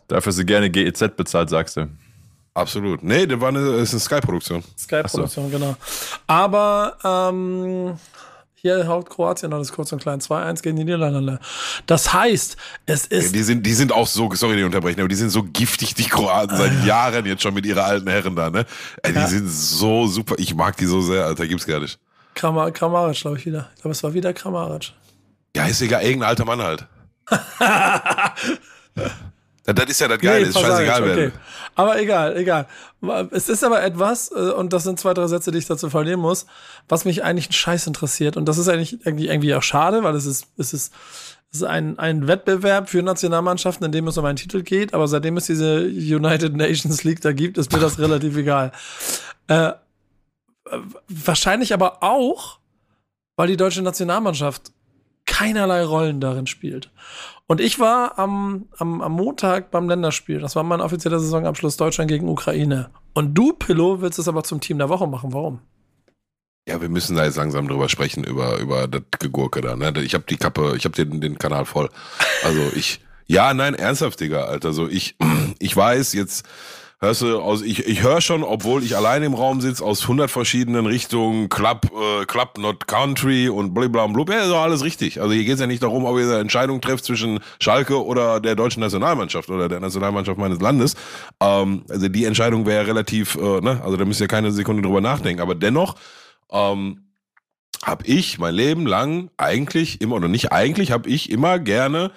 Dafür 0.08 0.30
hast 0.32 0.40
du 0.40 0.46
gerne 0.46 0.70
GEZ 0.70 1.16
bezahlt, 1.16 1.50
sagst 1.50 1.78
du. 1.78 1.88
Absolut. 2.56 3.04
Nee, 3.04 3.25
der 3.25 3.42
war 3.42 3.50
eine, 3.50 3.60
ist 3.78 3.94
eine 3.94 4.00
Sky-Produktion. 4.00 4.63
Sky-Produktion, 4.78 5.50
genau. 5.50 5.75
Aber 6.28 6.98
ähm, 7.04 7.98
hier 8.63 8.88
haut 8.88 9.10
Kroatien 9.10 9.51
alles 9.53 9.74
kurz 9.74 9.91
und 9.91 10.01
klein. 10.01 10.22
2-1 10.22 10.62
gegen 10.63 10.77
die 10.77 10.86
Niederlande. 10.86 11.38
Das 11.86 12.13
heißt, 12.13 12.55
es 12.86 13.10
Ja, 13.12 13.17
ist. 13.17 13.36
die, 13.36 13.43
sind, 13.43 13.65
die 13.65 13.74
sind 13.74 13.91
auch 13.91 14.08
so, 14.08 14.34
sorry, 14.34 14.55
die 14.55 14.63
unterbrechen, 14.63 15.01
aber 15.01 15.10
die 15.10 15.15
sind 15.15 15.32
so 15.32 15.43
giftig, 15.43 15.93
die 15.96 16.05
Kroaten, 16.05 16.55
seit 16.55 16.86
Jahren 16.86 17.25
jetzt 17.25 17.43
schon 17.43 17.53
mit 17.53 17.65
ihrer 17.65 17.84
alten 17.84 18.08
Herren 18.10 18.38
da, 18.38 18.50
ne? 18.50 18.65
Ey, 19.01 19.12
die 19.12 19.20
Ja. 19.20 19.27
sind 19.27 19.50
so 19.50 20.08
super. 20.08 20.36
Ich 20.38 20.55
mag 20.55 20.77
die 20.77 20.86
so 20.86 21.01
sehr, 21.01 21.25
Alter, 21.25 21.46
gibt's 21.46 21.67
gar 21.67 21.82
nicht. 21.82 22.00
Kramar 22.36 22.72
Kramaric, 22.72 23.20
glaube 23.20 23.38
ich, 23.38 23.46
wieder. 23.46 23.70
Ich 23.75 23.82
glaube, 23.82 23.91
es 23.91 24.01
war 24.01 24.13
wieder 24.13 24.32
Kramaric. 24.34 24.93
Ja, 25.58 25.65
ist 25.65 25.82
egal, 25.82 26.01
irgendein 26.03 26.29
alter 26.29 26.46
Mann 26.46 26.62
halt. 26.62 26.88
das, 29.65 29.86
ist 29.89 30.01
ja 30.01 30.08
das 30.08 30.20
Geile, 30.20 30.48
ist 30.48 30.53
Passage, 30.53 30.86
scheißegal, 30.86 31.12
okay. 31.12 31.32
Aber 31.75 32.00
egal, 32.00 32.36
egal. 32.38 32.67
Es 33.32 33.48
ist 33.48 33.63
aber 33.63 33.82
etwas, 33.82 34.32
äh, 34.32 34.51
und 34.51 34.74
das 34.74 34.84
sind 34.84 35.00
zwei, 35.00 35.13
drei 35.13 35.27
Sätze, 35.27 35.51
die 35.51 35.58
ich 35.58 35.65
dazu 35.65 35.89
verlieren 35.89 36.20
muss, 36.20 36.46
was 36.89 37.05
mich 37.05 37.24
eigentlich 37.24 37.50
ein 37.50 37.53
Scheiß 37.53 37.88
interessiert. 37.88 38.36
Und 38.36 38.46
das 38.46 38.58
ist 38.58 38.67
eigentlich 38.67 39.05
irgendwie, 39.05 39.27
irgendwie 39.27 39.55
auch 39.55 39.63
schade, 39.63 40.03
weil 40.03 40.15
es 40.15 40.25
ist, 40.25 40.48
es 40.58 40.74
ist, 40.74 40.93
es 41.51 41.60
ist 41.60 41.63
ein, 41.63 41.98
ein 41.98 42.27
Wettbewerb 42.27 42.89
für 42.89 43.01
Nationalmannschaften, 43.01 43.86
in 43.86 43.91
dem 43.91 44.08
es 44.08 44.17
um 44.17 44.25
einen 44.25 44.36
Titel 44.36 44.63
geht. 44.63 44.93
Aber 44.93 45.08
seitdem 45.08 45.38
es 45.38 45.46
diese 45.46 45.82
United 45.82 46.55
Nations 46.55 47.03
League 47.03 47.22
da 47.22 47.32
gibt, 47.32 47.58
ist 47.58 47.72
mir 47.72 47.79
das 47.79 48.00
relativ 48.00 48.36
egal. 48.36 48.72
Äh, 49.48 49.72
wahrscheinlich 51.08 51.74
aber 51.74 52.03
auch, 52.03 52.60
weil 53.36 53.48
die 53.48 53.58
deutsche 53.58 53.82
Nationalmannschaft 53.82 54.72
keinerlei 55.25 55.84
Rollen 55.84 56.20
darin 56.20 56.48
spielt. 56.48 56.91
Und 57.53 57.62
ich 57.62 57.77
war 57.77 58.17
am, 58.17 58.65
am, 58.79 59.00
am 59.00 59.12
Montag 59.12 59.69
beim 59.69 59.88
Länderspiel. 59.88 60.39
Das 60.39 60.55
war 60.55 60.63
mein 60.63 60.81
offizieller 60.81 61.19
Saisonabschluss 61.19 61.77
Deutschland 61.77 62.10
gegen 62.10 62.27
Ukraine. 62.27 62.89
Und 63.13 63.36
du, 63.36 63.53
Pillow, 63.53 64.01
willst 64.01 64.17
es 64.17 64.27
aber 64.27 64.43
zum 64.43 64.60
Team 64.60 64.79
der 64.79 64.89
Woche 64.89 65.05
machen. 65.05 65.33
Warum? 65.33 65.60
Ja, 66.67 66.81
wir 66.81 66.89
müssen 66.89 67.15
da 67.15 67.25
jetzt 67.25 67.38
langsam 67.38 67.67
drüber 67.67 67.89
sprechen, 67.89 68.24
über, 68.24 68.57
über 68.57 68.88
das 68.88 69.03
Gegurke 69.19 69.62
da, 69.62 69.75
ne? 69.75 69.93
Ich 70.01 70.15
habe 70.15 70.24
die 70.27 70.38
Kappe, 70.38 70.74
ich 70.75 70.86
habe 70.86 70.95
den, 70.95 71.22
den 71.22 71.38
Kanal 71.38 71.65
voll. 71.65 71.91
Also 72.43 72.72
ich, 72.75 73.01
Ja, 73.27 73.53
nein, 73.53 73.75
ernsthaft, 73.75 74.19
Digga, 74.19 74.45
Alter. 74.45 74.74
So, 74.74 74.88
ich, 74.88 75.15
ich 75.60 75.77
weiß, 75.77 76.13
jetzt 76.13 76.48
hörst 77.03 77.22
du 77.22 77.39
aus, 77.39 77.62
ich, 77.62 77.86
ich 77.86 78.01
höre 78.01 78.22
schon, 78.22 78.43
obwohl 78.43 78.81
ich 78.83 78.95
allein 78.95 79.24
im 79.24 79.33
Raum 79.33 79.60
sitze, 79.60 79.83
aus 79.83 80.03
100 80.03 80.31
verschiedenen 80.31 80.86
Richtungen, 80.86 81.50
Club, 81.50 81.91
äh, 81.93 82.25
Club 82.25 82.57
Not 82.57 82.88
Country 82.88 83.50
und 83.50 83.74
blablabla, 83.74 84.36
ja, 84.36 84.41
ist 84.43 84.50
doch 84.50 84.62
alles 84.62 84.83
richtig. 84.83 85.22
Also 85.22 85.33
hier 85.33 85.43
geht 85.43 85.55
es 85.55 85.60
ja 85.60 85.67
nicht 85.67 85.83
darum, 85.83 86.05
ob 86.05 86.17
ihr 86.17 86.24
eine 86.24 86.39
Entscheidung 86.39 86.79
trefft 86.79 87.03
zwischen 87.03 87.39
Schalke 87.60 88.03
oder 88.03 88.39
der 88.39 88.55
deutschen 88.55 88.79
Nationalmannschaft 88.79 89.50
oder 89.50 89.67
der 89.67 89.81
Nationalmannschaft 89.81 90.38
meines 90.38 90.62
Landes. 90.62 90.95
Ähm, 91.41 91.83
also 91.89 92.07
die 92.07 92.25
Entscheidung 92.25 92.65
wäre 92.65 92.88
relativ, 92.88 93.36
äh, 93.36 93.60
ne, 93.60 93.81
also 93.83 93.98
da 93.98 94.05
müsst 94.05 94.22
ihr 94.22 94.27
keine 94.27 94.51
Sekunde 94.51 94.81
drüber 94.81 95.01
nachdenken. 95.01 95.41
Aber 95.41 95.55
dennoch, 95.55 95.95
ähm, 96.51 97.03
habe 97.83 98.05
ich 98.05 98.39
mein 98.39 98.55
Leben 98.55 98.88
lang 98.88 99.29
eigentlich 99.36 100.00
immer, 100.00 100.15
oder 100.15 100.29
nicht 100.29 100.53
eigentlich, 100.53 100.91
habe 100.91 101.10
ich 101.10 101.29
immer 101.29 101.60
gerne 101.60 102.12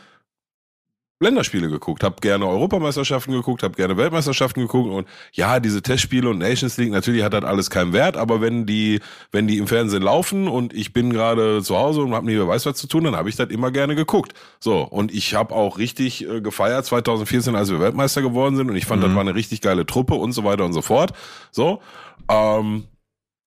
Länderspiele 1.18 1.70
geguckt, 1.70 2.04
habe 2.04 2.16
gerne 2.20 2.46
Europameisterschaften 2.46 3.32
geguckt, 3.32 3.62
habe 3.62 3.75
gerne 3.75 3.96
Weltmeisterschaften 3.96 4.61
geguckt 4.61 4.90
und 4.90 5.08
ja, 5.32 5.61
diese 5.61 5.80
Testspiele 5.80 6.28
und 6.28 6.38
Nations 6.38 6.76
League, 6.76 6.92
natürlich 6.92 7.23
hat 7.23 7.32
das 7.32 7.42
alles 7.42 7.70
keinen 7.70 7.94
Wert, 7.94 8.18
aber 8.18 8.42
wenn 8.42 8.66
die, 8.66 9.00
wenn 9.32 9.46
die 9.46 9.56
im 9.56 9.66
Fernsehen 9.66 10.02
laufen 10.02 10.46
und 10.46 10.75
ich 10.75 10.92
bin 10.92 11.11
gerade 11.11 11.62
zu 11.62 11.78
Hause 11.78 12.02
und 12.02 12.12
habe 12.12 12.26
nie 12.26 12.37
wer 12.37 12.46
weiß 12.46 12.66
was 12.66 12.76
zu 12.76 12.87
tun, 12.87 13.04
dann 13.04 13.16
habe 13.16 13.30
ich 13.30 13.37
das 13.37 13.49
immer 13.49 13.70
gerne 13.70 13.94
geguckt. 13.94 14.35
So, 14.61 14.82
und 14.82 15.12
ich 15.12 15.35
habe 15.35 15.54
auch 15.54 15.78
richtig 15.78 16.28
äh, 16.28 16.42
gefeiert 16.42 16.85
2014, 16.85 17.56
als 17.56 17.70
wir 17.70 17.80
Weltmeister 17.80 18.20
geworden 18.20 18.56
sind 18.56 18.68
und 18.68 18.76
ich 18.76 18.85
fand, 18.85 19.00
mhm. 19.00 19.06
das 19.06 19.14
war 19.14 19.23
eine 19.23 19.35
richtig 19.35 19.62
geile 19.62 19.87
Truppe 19.87 20.14
und 20.14 20.32
so 20.32 20.44
weiter 20.44 20.66
und 20.66 20.75
so 20.75 20.82
fort. 20.82 21.12
So, 21.50 21.80
ähm, 22.28 22.85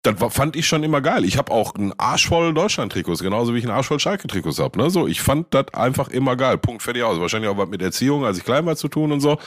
das 0.06 0.34
fand 0.34 0.56
ich 0.56 0.66
schon 0.66 0.82
immer 0.82 1.00
geil. 1.00 1.24
Ich 1.24 1.36
habe 1.36 1.52
auch 1.52 1.74
einen 1.74 1.92
Arsch 1.98 2.28
voll 2.28 2.54
Deutschland-Trikots, 2.54 3.22
genauso 3.22 3.54
wie 3.54 3.58
ich 3.58 3.64
einen 3.64 3.74
Arsch 3.74 3.88
voll 3.88 4.00
Schalke-Trikots 4.00 4.58
habe. 4.58 4.78
Ne? 4.78 4.90
So, 4.90 5.06
ich 5.06 5.20
fand 5.20 5.52
das 5.52 5.74
einfach 5.74 6.08
immer 6.08 6.36
geil. 6.36 6.58
Punkt, 6.58 6.82
fertig 6.82 7.02
aus. 7.02 7.20
Wahrscheinlich 7.20 7.50
auch 7.50 7.58
was 7.58 7.68
mit 7.68 7.82
Erziehung, 7.82 8.24
als 8.24 8.38
ich 8.38 8.44
klein 8.44 8.64
war, 8.66 8.76
zu 8.76 8.88
tun 8.88 9.12
und 9.12 9.20
so. 9.20 9.38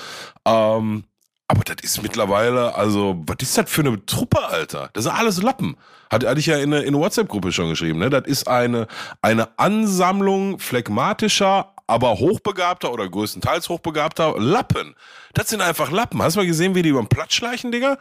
Ähm, 0.46 1.06
aber 1.48 1.64
das 1.64 1.78
ist 1.82 2.04
mittlerweile, 2.04 2.76
also, 2.76 3.24
was 3.26 3.38
ist 3.42 3.58
das 3.58 3.70
für 3.70 3.82
eine 3.82 4.06
Truppe, 4.06 4.48
Alter? 4.48 4.92
Das 4.94 5.06
sind 5.06 5.14
alles 5.14 5.42
Lappen. 5.42 5.78
Hatte, 6.12 6.30
hatte 6.30 6.40
ich 6.40 6.46
ja 6.46 6.58
in 6.58 6.74
eine, 6.74 6.84
in 6.84 6.90
eine 6.90 7.00
WhatsApp-Gruppe 7.00 7.52
schon 7.52 7.70
geschrieben. 7.70 7.98
Ne? 7.98 8.12
Das 8.12 8.26
ist 8.26 8.48
eine, 8.48 8.88
eine 9.24 9.58
Ansammlung 9.58 10.60
phlegmatischer, 10.60 11.74
aber 11.88 12.20
hochbegabter 12.20 12.94
oder 12.94 13.10
größtenteils 13.10 13.68
hochbegabter 13.68 14.36
Lappen. 14.38 14.96
Das 15.34 15.50
sind 15.50 15.62
einfach 15.62 15.90
Lappen. 15.90 16.22
Hast 16.22 16.36
du 16.36 16.42
mal 16.42 16.46
gesehen, 16.46 16.76
wie 16.76 16.84
die 16.84 16.90
über 16.90 17.02
den 17.02 17.10
Platz 17.10 17.34
schleichen, 17.34 17.72
Digga? 17.72 17.98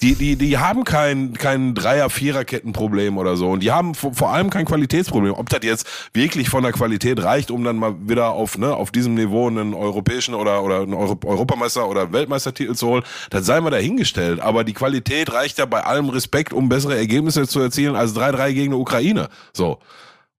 Die, 0.00 0.14
die, 0.14 0.36
die 0.36 0.58
haben 0.58 0.84
kein, 0.84 1.32
kein 1.32 1.74
Dreier-, 1.74 2.08
Viererkettenproblem 2.08 3.18
oder 3.18 3.36
so. 3.36 3.50
Und 3.50 3.64
die 3.64 3.72
haben 3.72 3.96
vor 3.96 4.30
allem 4.30 4.48
kein 4.48 4.64
Qualitätsproblem. 4.64 5.34
Ob 5.34 5.48
das 5.48 5.60
jetzt 5.64 5.88
wirklich 6.12 6.48
von 6.48 6.62
der 6.62 6.70
Qualität 6.70 7.20
reicht, 7.20 7.50
um 7.50 7.64
dann 7.64 7.76
mal 7.76 7.96
wieder 8.08 8.30
auf, 8.30 8.58
ne, 8.58 8.72
auf 8.72 8.92
diesem 8.92 9.14
Niveau 9.14 9.48
einen 9.48 9.74
europäischen 9.74 10.34
oder, 10.34 10.62
oder 10.62 10.82
einen 10.82 10.94
Euro 10.94 11.18
Europameister 11.24 11.88
oder 11.88 12.12
Weltmeistertitel 12.12 12.74
zu 12.74 12.86
holen, 12.86 13.02
das 13.30 13.44
sei 13.44 13.60
mal 13.60 13.70
dahingestellt. 13.70 14.38
Aber 14.38 14.62
die 14.62 14.72
Qualität 14.72 15.32
reicht 15.32 15.58
ja 15.58 15.66
bei 15.66 15.82
allem 15.82 16.10
Respekt, 16.10 16.52
um 16.52 16.68
bessere 16.68 16.96
Ergebnisse 16.96 17.48
zu 17.48 17.58
erzielen 17.58 17.96
als 17.96 18.14
3-3 18.14 18.52
gegen 18.52 18.72
eine 18.74 18.80
Ukraine. 18.80 19.28
So. 19.52 19.80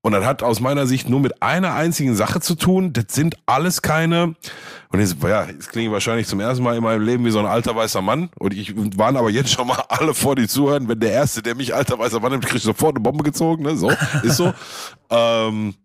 Und 0.01 0.13
das 0.13 0.23
hat 0.23 0.43
aus 0.43 0.61
meiner 0.61 0.87
Sicht 0.87 1.09
nur 1.09 1.19
mit 1.19 1.41
einer 1.43 1.73
einzigen 1.73 2.15
Sache 2.15 2.39
zu 2.39 2.55
tun. 2.55 2.93
Das 2.93 3.05
sind 3.09 3.35
alles 3.45 3.81
keine, 3.81 4.35
und 4.91 4.99
jetzt, 4.99 5.17
ja, 5.21 5.43
jetzt 5.45 5.69
klinge 5.69 5.87
ich 5.87 5.93
wahrscheinlich 5.93 6.27
zum 6.27 6.39
ersten 6.39 6.63
Mal 6.63 6.77
in 6.77 6.83
meinem 6.83 7.03
Leben 7.05 7.25
wie 7.25 7.31
so 7.31 7.39
ein 7.39 7.45
alter 7.45 7.75
weißer 7.75 8.01
Mann. 8.01 8.29
Und 8.39 8.53
ich 8.53 8.73
waren 8.97 9.17
aber 9.17 9.29
jetzt 9.29 9.51
schon 9.51 9.67
mal 9.67 9.83
alle 9.89 10.13
vor 10.13 10.35
die 10.35 10.47
zuhören. 10.47 10.87
Wenn 10.87 10.99
der 10.99 11.11
Erste, 11.11 11.41
der 11.41 11.55
mich 11.55 11.75
alter 11.75 11.99
weißer 11.99 12.19
Mann 12.21 12.31
nimmt, 12.31 12.45
kriegt 12.45 12.63
sofort 12.63 12.95
eine 12.95 13.01
Bombe 13.01 13.23
gezogen. 13.23 13.63
Ne? 13.63 13.75
So, 13.75 13.91
ist 14.23 14.37
so. 14.37 14.53
ähm, 15.09 15.75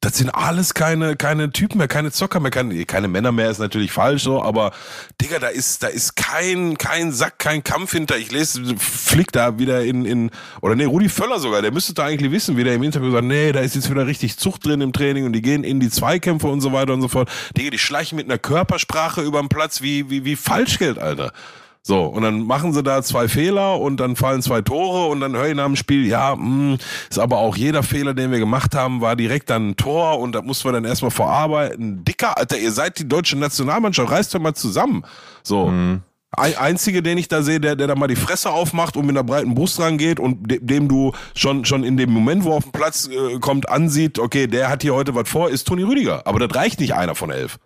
das 0.00 0.16
sind 0.16 0.30
alles 0.30 0.72
keine, 0.72 1.14
keine 1.14 1.52
Typen 1.52 1.76
mehr, 1.76 1.88
keine 1.88 2.10
Zocker 2.10 2.40
mehr, 2.40 2.50
keine, 2.50 2.86
keine 2.86 3.06
Männer 3.06 3.32
mehr 3.32 3.50
ist 3.50 3.58
natürlich 3.58 3.92
falsch 3.92 4.22
so, 4.22 4.42
aber 4.42 4.72
Digga, 5.20 5.38
da 5.38 5.48
ist, 5.48 5.82
da 5.82 5.88
ist 5.88 6.16
kein, 6.16 6.78
kein 6.78 7.12
Sack, 7.12 7.38
kein 7.38 7.62
Kampf 7.62 7.92
hinter. 7.92 8.16
Ich 8.16 8.32
lese 8.32 8.62
Flick 8.78 9.30
da 9.30 9.58
wieder 9.58 9.84
in, 9.84 10.06
in, 10.06 10.30
oder 10.62 10.74
nee, 10.74 10.84
Rudi 10.84 11.10
Völler 11.10 11.38
sogar, 11.38 11.60
der 11.60 11.70
müsste 11.70 11.92
da 11.92 12.06
eigentlich 12.06 12.32
wissen, 12.32 12.56
wie 12.56 12.64
der 12.64 12.74
im 12.74 12.82
Interview 12.82 13.10
sagt, 13.10 13.24
nee, 13.24 13.52
da 13.52 13.60
ist 13.60 13.74
jetzt 13.74 13.90
wieder 13.90 14.06
richtig 14.06 14.38
Zucht 14.38 14.64
drin 14.64 14.80
im 14.80 14.94
Training 14.94 15.26
und 15.26 15.34
die 15.34 15.42
gehen 15.42 15.64
in 15.64 15.80
die 15.80 15.90
Zweikämpfe 15.90 16.48
und 16.48 16.62
so 16.62 16.72
weiter 16.72 16.94
und 16.94 17.02
so 17.02 17.08
fort. 17.08 17.30
Digga, 17.56 17.68
die 17.68 17.78
schleichen 17.78 18.16
mit 18.16 18.26
einer 18.26 18.38
Körpersprache 18.38 19.20
über 19.20 19.40
den 19.40 19.50
Platz 19.50 19.82
wie, 19.82 20.08
wie, 20.08 20.24
wie 20.24 20.36
Falschgeld, 20.36 20.98
Alter. 20.98 21.32
So, 21.82 22.04
und 22.04 22.22
dann 22.22 22.42
machen 22.42 22.74
sie 22.74 22.82
da 22.82 23.02
zwei 23.02 23.26
Fehler 23.26 23.80
und 23.80 23.98
dann 23.98 24.14
fallen 24.14 24.42
zwei 24.42 24.60
Tore 24.60 25.10
und 25.10 25.20
dann 25.20 25.34
höre 25.34 25.48
ich 25.48 25.54
nach 25.54 25.64
dem 25.64 25.76
Spiel, 25.76 26.06
ja, 26.06 26.36
mh, 26.36 26.42
hm, 26.42 26.78
ist 27.08 27.18
aber 27.18 27.38
auch 27.38 27.56
jeder 27.56 27.82
Fehler, 27.82 28.12
den 28.12 28.30
wir 28.30 28.38
gemacht 28.38 28.74
haben, 28.74 29.00
war 29.00 29.16
direkt 29.16 29.48
dann 29.48 29.70
ein 29.70 29.76
Tor 29.76 30.18
und 30.18 30.32
da 30.32 30.42
mussten 30.42 30.68
wir 30.68 30.72
dann 30.72 30.84
erstmal 30.84 31.10
vorarbeiten. 31.10 32.04
Dicker, 32.04 32.36
Alter, 32.36 32.58
ihr 32.58 32.70
seid 32.70 32.98
die 32.98 33.08
deutsche 33.08 33.38
Nationalmannschaft, 33.38 34.10
reißt 34.10 34.34
doch 34.34 34.40
mal 34.40 34.54
zusammen. 34.54 35.04
So. 35.42 35.68
Mhm. 35.68 36.02
Einzige, 36.32 37.02
den 37.02 37.18
ich 37.18 37.26
da 37.26 37.42
sehe, 37.42 37.60
der, 37.60 37.74
der 37.74 37.88
da 37.88 37.96
mal 37.96 38.06
die 38.06 38.14
Fresse 38.14 38.50
aufmacht 38.50 38.96
und 38.96 39.04
mit 39.04 39.16
einer 39.16 39.24
breiten 39.24 39.54
Brust 39.54 39.80
rangeht 39.80 40.20
und 40.20 40.48
de 40.48 40.60
dem 40.62 40.86
du 40.86 41.12
schon, 41.34 41.64
schon 41.64 41.82
in 41.82 41.96
dem 41.96 42.12
Moment, 42.12 42.44
wo 42.44 42.50
er 42.50 42.56
auf 42.56 42.64
den 42.64 42.72
Platz 42.72 43.08
äh, 43.08 43.38
kommt, 43.40 43.68
ansieht, 43.68 44.18
okay, 44.18 44.46
der 44.46 44.68
hat 44.68 44.82
hier 44.82 44.94
heute 44.94 45.14
was 45.16 45.28
vor, 45.28 45.50
ist 45.50 45.66
Toni 45.66 45.82
Rüdiger. 45.82 46.26
Aber 46.26 46.38
das 46.38 46.54
reicht 46.56 46.78
nicht 46.78 46.94
einer 46.94 47.16
von 47.16 47.30
elf. 47.30 47.58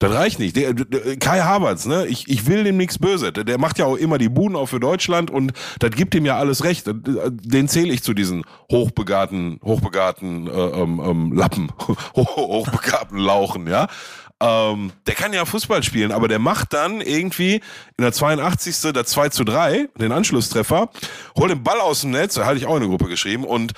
Das 0.00 0.12
reicht 0.12 0.38
nicht. 0.38 0.56
Der, 0.56 0.74
der, 0.74 1.16
Kai 1.18 1.40
Havertz, 1.40 1.86
ne? 1.86 2.06
Ich, 2.06 2.28
ich 2.28 2.46
will 2.46 2.64
dem 2.64 2.76
nichts 2.76 2.98
Böse. 2.98 3.32
Der, 3.32 3.44
der, 3.44 3.58
macht 3.58 3.78
ja 3.78 3.86
auch 3.86 3.96
immer 3.96 4.18
die 4.18 4.28
Buden 4.28 4.56
auch 4.56 4.66
für 4.66 4.80
Deutschland 4.80 5.30
und 5.30 5.52
das 5.78 5.92
gibt 5.92 6.14
ihm 6.14 6.26
ja 6.26 6.36
alles 6.36 6.64
recht. 6.64 6.84
Den 6.86 7.68
zähle 7.68 7.92
ich 7.92 8.02
zu 8.02 8.12
diesen 8.12 8.44
hochbegabten, 8.70 9.60
hochbegabten 9.64 10.48
äh, 10.48 10.50
ähm, 10.50 11.00
ähm, 11.04 11.32
Lappen, 11.32 11.70
hochbegabten 12.16 13.18
Lauchen, 13.18 13.68
ja. 13.68 13.86
Ähm, 14.40 14.92
der 15.06 15.14
kann 15.14 15.32
ja 15.32 15.44
Fußball 15.44 15.82
spielen, 15.84 16.10
aber 16.10 16.26
der 16.26 16.40
macht 16.40 16.72
dann 16.72 17.00
irgendwie 17.00 17.54
in 17.96 18.02
der 18.02 18.12
82. 18.12 18.92
der 18.92 19.06
2 19.06 19.28
zu 19.28 19.44
3, 19.44 19.88
den 19.96 20.10
Anschlusstreffer, 20.10 20.90
holt 21.38 21.50
den 21.50 21.62
Ball 21.62 21.80
aus 21.80 22.00
dem 22.00 22.10
Netz, 22.10 22.34
da 22.34 22.44
hatte 22.44 22.58
ich 22.58 22.66
auch 22.66 22.76
in 22.76 22.82
eine 22.82 22.88
Gruppe 22.88 23.06
geschrieben 23.06 23.44
und 23.44 23.72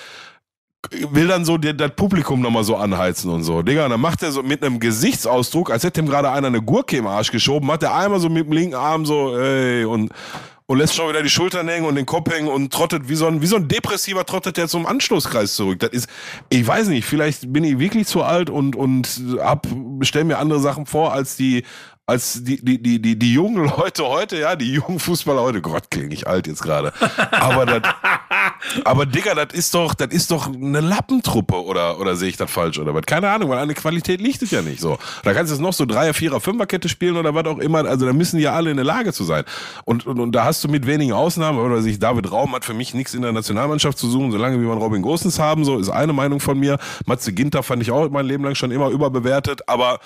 will 1.10 1.28
dann 1.28 1.44
so 1.44 1.56
das 1.58 1.90
Publikum 1.94 2.40
nochmal 2.40 2.64
so 2.64 2.76
anheizen 2.76 3.30
und 3.30 3.42
so. 3.42 3.62
Digga, 3.62 3.88
dann 3.88 4.00
macht 4.00 4.22
er 4.22 4.32
so 4.32 4.42
mit 4.42 4.62
einem 4.62 4.80
Gesichtsausdruck, 4.80 5.70
als 5.70 5.84
hätte 5.84 6.00
ihm 6.00 6.06
gerade 6.06 6.30
einer 6.30 6.46
eine 6.46 6.62
Gurke 6.62 6.96
im 6.96 7.06
Arsch 7.06 7.30
geschoben, 7.30 7.66
macht 7.66 7.82
er 7.82 7.94
einmal 7.94 8.20
so 8.20 8.28
mit 8.28 8.46
dem 8.46 8.52
linken 8.52 8.74
Arm 8.74 9.06
so, 9.06 9.36
ey, 9.36 9.84
und, 9.84 10.10
und 10.66 10.78
lässt 10.78 10.94
schon 10.94 11.08
wieder 11.08 11.22
die 11.22 11.30
Schultern 11.30 11.68
hängen 11.68 11.86
und 11.86 11.94
den 11.94 12.06
Kopf 12.06 12.32
hängen 12.32 12.48
und 12.48 12.72
trottet 12.72 13.08
wie 13.08 13.14
so 13.14 13.26
ein, 13.26 13.40
wie 13.40 13.46
so 13.46 13.56
ein 13.56 13.68
Depressiver 13.68 14.24
trottet 14.26 14.56
der 14.56 14.68
zum 14.68 14.86
Anschlusskreis 14.86 15.54
zurück. 15.54 15.78
Das 15.78 15.90
ist, 15.90 16.08
ich 16.48 16.66
weiß 16.66 16.88
nicht, 16.88 17.04
vielleicht 17.04 17.52
bin 17.52 17.64
ich 17.64 17.78
wirklich 17.78 18.06
zu 18.06 18.22
alt 18.22 18.50
und, 18.50 18.76
und 18.76 19.22
hab, 19.38 19.66
stell 20.02 20.24
mir 20.24 20.38
andere 20.38 20.60
Sachen 20.60 20.86
vor 20.86 21.12
als 21.12 21.36
die, 21.36 21.64
als 22.08 22.44
die, 22.44 22.64
die, 22.64 22.80
die, 22.80 23.02
die, 23.02 23.18
die 23.18 23.32
jungen 23.32 23.64
Leute 23.64 24.06
heute, 24.06 24.38
ja, 24.38 24.54
die 24.54 24.74
jungen 24.74 25.00
Fußballer 25.00 25.42
heute, 25.42 25.60
Gott, 25.60 25.90
klinge 25.90 26.14
ich 26.14 26.28
alt 26.28 26.46
jetzt 26.46 26.62
gerade. 26.62 26.92
Aber 27.32 27.66
das, 27.66 27.82
aber 28.84 29.06
Digga, 29.06 29.34
das 29.34 29.52
ist 29.52 29.74
doch, 29.74 29.92
das 29.92 30.08
ist 30.12 30.30
doch 30.30 30.46
eine 30.46 30.80
Lappentruppe 30.80 31.56
oder, 31.64 31.98
oder 31.98 32.14
sehe 32.14 32.28
ich 32.28 32.36
das 32.36 32.48
falsch 32.48 32.78
oder 32.78 32.94
was? 32.94 33.02
Keine 33.06 33.28
Ahnung, 33.28 33.50
weil 33.50 33.66
der 33.66 33.74
Qualität 33.74 34.20
liegt 34.20 34.40
es 34.42 34.52
ja 34.52 34.62
nicht 34.62 34.80
so. 34.80 34.98
Da 35.24 35.34
kannst 35.34 35.50
du 35.50 35.56
jetzt 35.56 35.62
noch 35.62 35.72
so 35.72 35.84
Dreier, 35.84 36.14
Vierer, 36.14 36.40
Fünferkette 36.40 36.88
spielen 36.88 37.16
oder 37.16 37.34
was 37.34 37.46
auch 37.46 37.58
immer. 37.58 37.84
Also 37.84 38.06
da 38.06 38.12
müssen 38.12 38.38
ja 38.38 38.52
alle 38.52 38.70
in 38.70 38.76
der 38.76 38.86
Lage 38.86 39.12
zu 39.12 39.24
sein. 39.24 39.42
Und, 39.84 40.06
und, 40.06 40.20
und 40.20 40.30
da 40.30 40.44
hast 40.44 40.62
du 40.62 40.68
mit 40.68 40.86
wenigen 40.86 41.12
Ausnahmen, 41.12 41.58
oder 41.58 41.82
sich 41.82 41.98
David 41.98 42.30
Raum 42.30 42.54
hat 42.54 42.64
für 42.64 42.74
mich 42.74 42.94
nichts 42.94 43.14
in 43.14 43.22
der 43.22 43.32
Nationalmannschaft 43.32 43.98
zu 43.98 44.08
suchen, 44.08 44.30
solange 44.30 44.60
wie 44.60 44.64
man 44.64 44.78
Robin 44.78 45.02
Gosens 45.02 45.40
haben, 45.40 45.64
so 45.64 45.76
ist 45.78 45.90
eine 45.90 46.12
Meinung 46.12 46.38
von 46.38 46.56
mir. 46.56 46.78
Matze 47.04 47.32
Ginter 47.32 47.64
fand 47.64 47.82
ich 47.82 47.90
auch 47.90 48.08
mein 48.10 48.26
Leben 48.26 48.44
lang 48.44 48.54
schon 48.54 48.70
immer 48.70 48.90
überbewertet, 48.90 49.68
aber 49.68 49.98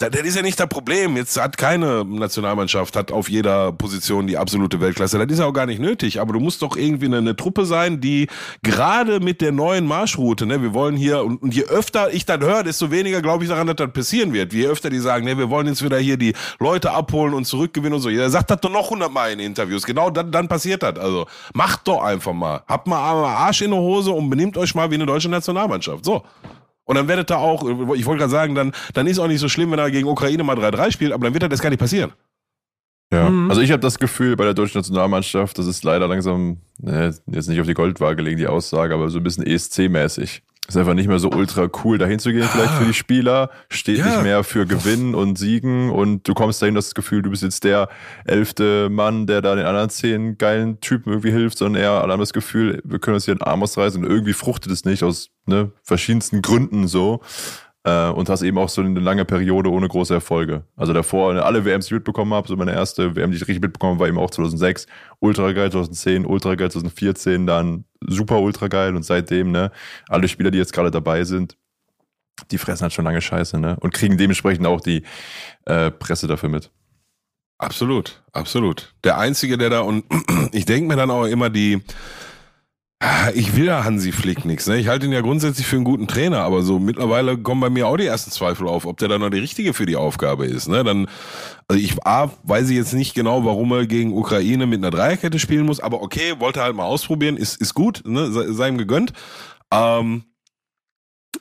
das, 0.00 0.10
das 0.10 0.22
ist 0.22 0.36
ja 0.36 0.42
nicht 0.42 0.58
das 0.58 0.68
Problem. 0.68 1.16
Jetzt 1.16 1.36
hat 1.42 1.56
keine 1.56 2.04
Nationalmannschaft, 2.04 2.96
hat 2.96 3.12
auf 3.12 3.28
jeder 3.28 3.72
Position 3.72 4.26
die 4.26 4.38
absolute 4.38 4.80
Weltklasse. 4.80 5.18
Das 5.18 5.30
ist 5.30 5.38
ja 5.38 5.46
auch 5.46 5.52
gar 5.52 5.66
nicht 5.66 5.80
nötig. 5.80 6.20
Aber 6.20 6.32
du 6.32 6.40
musst 6.40 6.62
doch 6.62 6.76
irgendwie 6.76 7.06
eine, 7.06 7.18
eine 7.18 7.36
Truppe 7.36 7.64
sein, 7.64 8.00
die 8.00 8.28
gerade 8.62 9.20
mit 9.20 9.40
der 9.40 9.52
neuen 9.52 9.86
Marschroute, 9.86 10.46
ne, 10.46 10.62
wir 10.62 10.74
wollen 10.74 10.96
hier, 10.96 11.24
und, 11.24 11.42
und 11.42 11.54
je 11.54 11.64
öfter 11.64 12.12
ich 12.12 12.26
das 12.26 12.40
höre, 12.40 12.62
desto 12.62 12.90
weniger 12.90 13.22
glaube 13.22 13.44
ich 13.44 13.50
daran, 13.50 13.66
dass 13.66 13.76
das 13.76 13.92
passieren 13.92 14.32
wird. 14.32 14.52
Je 14.52 14.66
öfter 14.66 14.90
die 14.90 14.98
sagen, 14.98 15.24
ne, 15.24 15.36
wir 15.38 15.50
wollen 15.50 15.66
jetzt 15.66 15.84
wieder 15.84 15.98
hier 15.98 16.16
die 16.16 16.34
Leute 16.58 16.92
abholen 16.92 17.34
und 17.34 17.44
zurückgewinnen 17.44 17.94
und 17.94 18.00
so. 18.00 18.10
Jeder 18.10 18.30
sagt 18.30 18.50
das 18.50 18.60
doch 18.60 18.70
noch 18.70 18.90
hundertmal 18.90 19.32
in 19.32 19.40
Interviews. 19.40 19.84
Genau 19.84 20.10
dann, 20.10 20.30
dann 20.30 20.48
passiert 20.48 20.82
das. 20.82 20.98
Also 20.98 21.26
macht 21.54 21.86
doch 21.88 22.02
einfach 22.02 22.32
mal. 22.32 22.62
Habt 22.66 22.86
mal 22.86 22.98
Arsch 22.98 23.62
in 23.62 23.70
der 23.70 23.80
Hose 23.80 24.10
und 24.10 24.30
benimmt 24.30 24.56
euch 24.56 24.74
mal 24.74 24.90
wie 24.90 24.94
eine 24.94 25.06
deutsche 25.06 25.28
Nationalmannschaft. 25.28 26.04
So. 26.04 26.22
Und 26.90 26.96
dann 26.96 27.06
werdet 27.06 27.30
ihr 27.30 27.38
auch, 27.38 27.62
ich 27.94 28.04
wollte 28.04 28.18
gerade 28.18 28.30
sagen, 28.30 28.56
dann, 28.56 28.72
dann 28.94 29.06
ist 29.06 29.20
auch 29.20 29.28
nicht 29.28 29.38
so 29.38 29.48
schlimm, 29.48 29.70
wenn 29.70 29.78
er 29.78 29.92
gegen 29.92 30.08
Ukraine 30.08 30.42
mal 30.42 30.56
3-3 30.58 30.90
spielt, 30.90 31.12
aber 31.12 31.22
dann 31.22 31.32
wird 31.32 31.52
das 31.52 31.62
gar 31.62 31.70
nicht 31.70 31.78
passieren. 31.78 32.10
Ja, 33.12 33.30
mhm. 33.30 33.48
also 33.48 33.60
ich 33.60 33.70
habe 33.70 33.78
das 33.78 34.00
Gefühl 34.00 34.34
bei 34.34 34.42
der 34.42 34.54
deutschen 34.54 34.78
Nationalmannschaft, 34.78 35.56
das 35.56 35.68
ist 35.68 35.84
leider 35.84 36.08
langsam, 36.08 36.56
ne, 36.78 37.14
jetzt 37.28 37.48
nicht 37.48 37.60
auf 37.60 37.68
die 37.68 37.74
Goldwaage 37.74 38.22
legen, 38.22 38.38
die 38.38 38.48
Aussage, 38.48 38.92
aber 38.92 39.08
so 39.08 39.18
ein 39.18 39.22
bisschen 39.22 39.44
ESC-mäßig. 39.44 40.42
Ist 40.68 40.76
einfach 40.76 40.94
nicht 40.94 41.08
mehr 41.08 41.18
so 41.18 41.30
ultra 41.30 41.68
cool, 41.82 41.98
dahin 41.98 42.20
zu 42.20 42.32
gehen, 42.32 42.44
vielleicht 42.44 42.74
für 42.74 42.84
die 42.84 42.94
Spieler. 42.94 43.50
Steht 43.70 43.98
ja. 43.98 44.06
nicht 44.06 44.22
mehr 44.22 44.44
für 44.44 44.66
Gewinnen 44.66 45.16
und 45.16 45.36
Siegen 45.36 45.90
und 45.90 46.28
du 46.28 46.34
kommst 46.34 46.62
dahin, 46.62 46.76
das 46.76 46.94
Gefühl, 46.94 47.22
du 47.22 47.30
bist 47.30 47.42
jetzt 47.42 47.64
der 47.64 47.88
elfte 48.24 48.88
Mann, 48.88 49.26
der 49.26 49.42
da 49.42 49.56
den 49.56 49.66
anderen 49.66 49.90
zehn 49.90 50.38
geilen 50.38 50.80
Typen 50.80 51.10
irgendwie 51.10 51.32
hilft, 51.32 51.58
sondern 51.58 51.82
eher 51.82 51.90
alle 51.90 52.12
haben 52.12 52.20
das 52.20 52.32
Gefühl, 52.32 52.80
wir 52.84 53.00
können 53.00 53.16
uns 53.16 53.24
hier 53.24 53.32
einen 53.32 53.42
Arm 53.42 53.64
ausreißen 53.64 54.04
und 54.04 54.08
irgendwie 54.08 54.32
fruchtet 54.32 54.70
es 54.70 54.84
nicht 54.84 55.02
aus 55.02 55.30
ne, 55.46 55.72
verschiedensten 55.82 56.40
Gründen 56.40 56.86
so. 56.86 57.20
Äh, 57.82 58.10
und 58.10 58.28
hast 58.28 58.42
eben 58.42 58.58
auch 58.58 58.68
so 58.68 58.82
eine 58.82 59.00
lange 59.00 59.24
Periode 59.24 59.70
ohne 59.70 59.88
große 59.88 60.12
Erfolge. 60.12 60.64
Also 60.76 60.92
davor 60.92 61.34
alle 61.42 61.64
WMs, 61.64 61.86
die 61.86 61.94
ich 61.94 61.98
mitbekommen 61.98 62.34
habe, 62.34 62.46
so 62.46 62.54
meine 62.54 62.72
erste 62.72 63.16
WM, 63.16 63.30
die 63.30 63.36
ich 63.36 63.42
richtig 63.42 63.62
mitbekommen 63.62 63.92
habe, 63.92 64.00
war 64.00 64.08
eben 64.08 64.18
auch 64.18 64.30
2006, 64.30 64.86
ultra 65.20 65.52
geil 65.52 65.70
2010, 65.70 66.26
ultra 66.26 66.56
geil 66.56 66.70
2014, 66.70 67.46
dann 67.46 67.84
super 68.06 68.40
ultra 68.40 68.68
geil 68.68 68.94
und 68.94 69.02
seitdem, 69.04 69.50
ne, 69.50 69.72
alle 70.08 70.28
Spieler, 70.28 70.50
die 70.50 70.58
jetzt 70.58 70.74
gerade 70.74 70.90
dabei 70.90 71.24
sind, 71.24 71.56
die 72.50 72.58
fressen 72.58 72.82
halt 72.82 72.92
schon 72.92 73.04
lange 73.06 73.22
Scheiße, 73.22 73.58
ne, 73.58 73.76
und 73.80 73.94
kriegen 73.94 74.18
dementsprechend 74.18 74.66
auch 74.66 74.82
die 74.82 75.02
äh, 75.64 75.90
Presse 75.90 76.26
dafür 76.26 76.50
mit. 76.50 76.70
Absolut, 77.56 78.22
absolut. 78.32 78.94
Der 79.04 79.18
Einzige, 79.18 79.56
der 79.56 79.70
da, 79.70 79.80
und 79.80 80.04
ich 80.52 80.66
denke 80.66 80.88
mir 80.88 80.96
dann 80.96 81.10
auch 81.10 81.24
immer 81.24 81.48
die, 81.48 81.82
ich 83.34 83.56
will 83.56 83.64
ja 83.64 83.84
Hansi 83.84 84.12
Flick 84.12 84.44
nichts. 84.44 84.66
Ne? 84.66 84.78
Ich 84.78 84.88
halte 84.88 85.06
ihn 85.06 85.12
ja 85.12 85.22
grundsätzlich 85.22 85.66
für 85.66 85.76
einen 85.76 85.86
guten 85.86 86.06
Trainer, 86.06 86.40
aber 86.40 86.62
so 86.62 86.78
mittlerweile 86.78 87.38
kommen 87.38 87.62
bei 87.62 87.70
mir 87.70 87.86
auch 87.86 87.96
die 87.96 88.04
ersten 88.04 88.30
Zweifel 88.30 88.68
auf, 88.68 88.84
ob 88.84 88.98
der 88.98 89.08
dann 89.08 89.22
noch 89.22 89.30
die 89.30 89.38
richtige 89.38 89.72
für 89.72 89.86
die 89.86 89.96
Aufgabe 89.96 90.44
ist. 90.44 90.68
Ne? 90.68 90.84
Dann, 90.84 91.08
also 91.66 91.82
ich 91.82 91.96
A, 92.06 92.30
weiß 92.42 92.68
ich 92.68 92.76
jetzt 92.76 92.92
nicht 92.92 93.14
genau, 93.14 93.44
warum 93.44 93.72
er 93.72 93.86
gegen 93.86 94.12
Ukraine 94.12 94.66
mit 94.66 94.80
einer 94.80 94.90
Dreierkette 94.90 95.38
spielen 95.38 95.64
muss, 95.64 95.80
aber 95.80 96.02
okay, 96.02 96.34
wollte 96.40 96.62
halt 96.62 96.76
mal 96.76 96.84
ausprobieren, 96.84 97.38
ist, 97.38 97.58
ist 97.58 97.72
gut, 97.72 98.02
ne? 98.04 98.30
sei, 98.32 98.52
sei 98.52 98.68
ihm 98.68 98.76
gegönnt. 98.76 99.14
Ähm, 99.72 100.24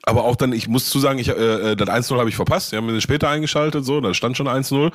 aber 0.04 0.24
auch 0.24 0.38
dann, 0.38 0.54
ich 0.54 0.70
muss 0.70 0.90
zu 0.90 1.00
sagen, 1.00 1.20
ich, 1.20 1.28
äh, 1.28 1.72
äh 1.72 1.76
das 1.76 1.90
1-0 1.90 2.18
habe 2.18 2.30
ich 2.30 2.38
verpasst. 2.38 2.72
Wir 2.72 2.78
haben 2.78 2.86
mir 2.86 3.02
später 3.02 3.28
eingeschaltet, 3.28 3.84
so, 3.84 4.00
da 4.00 4.14
stand 4.14 4.38
schon 4.38 4.48
1-0. 4.48 4.94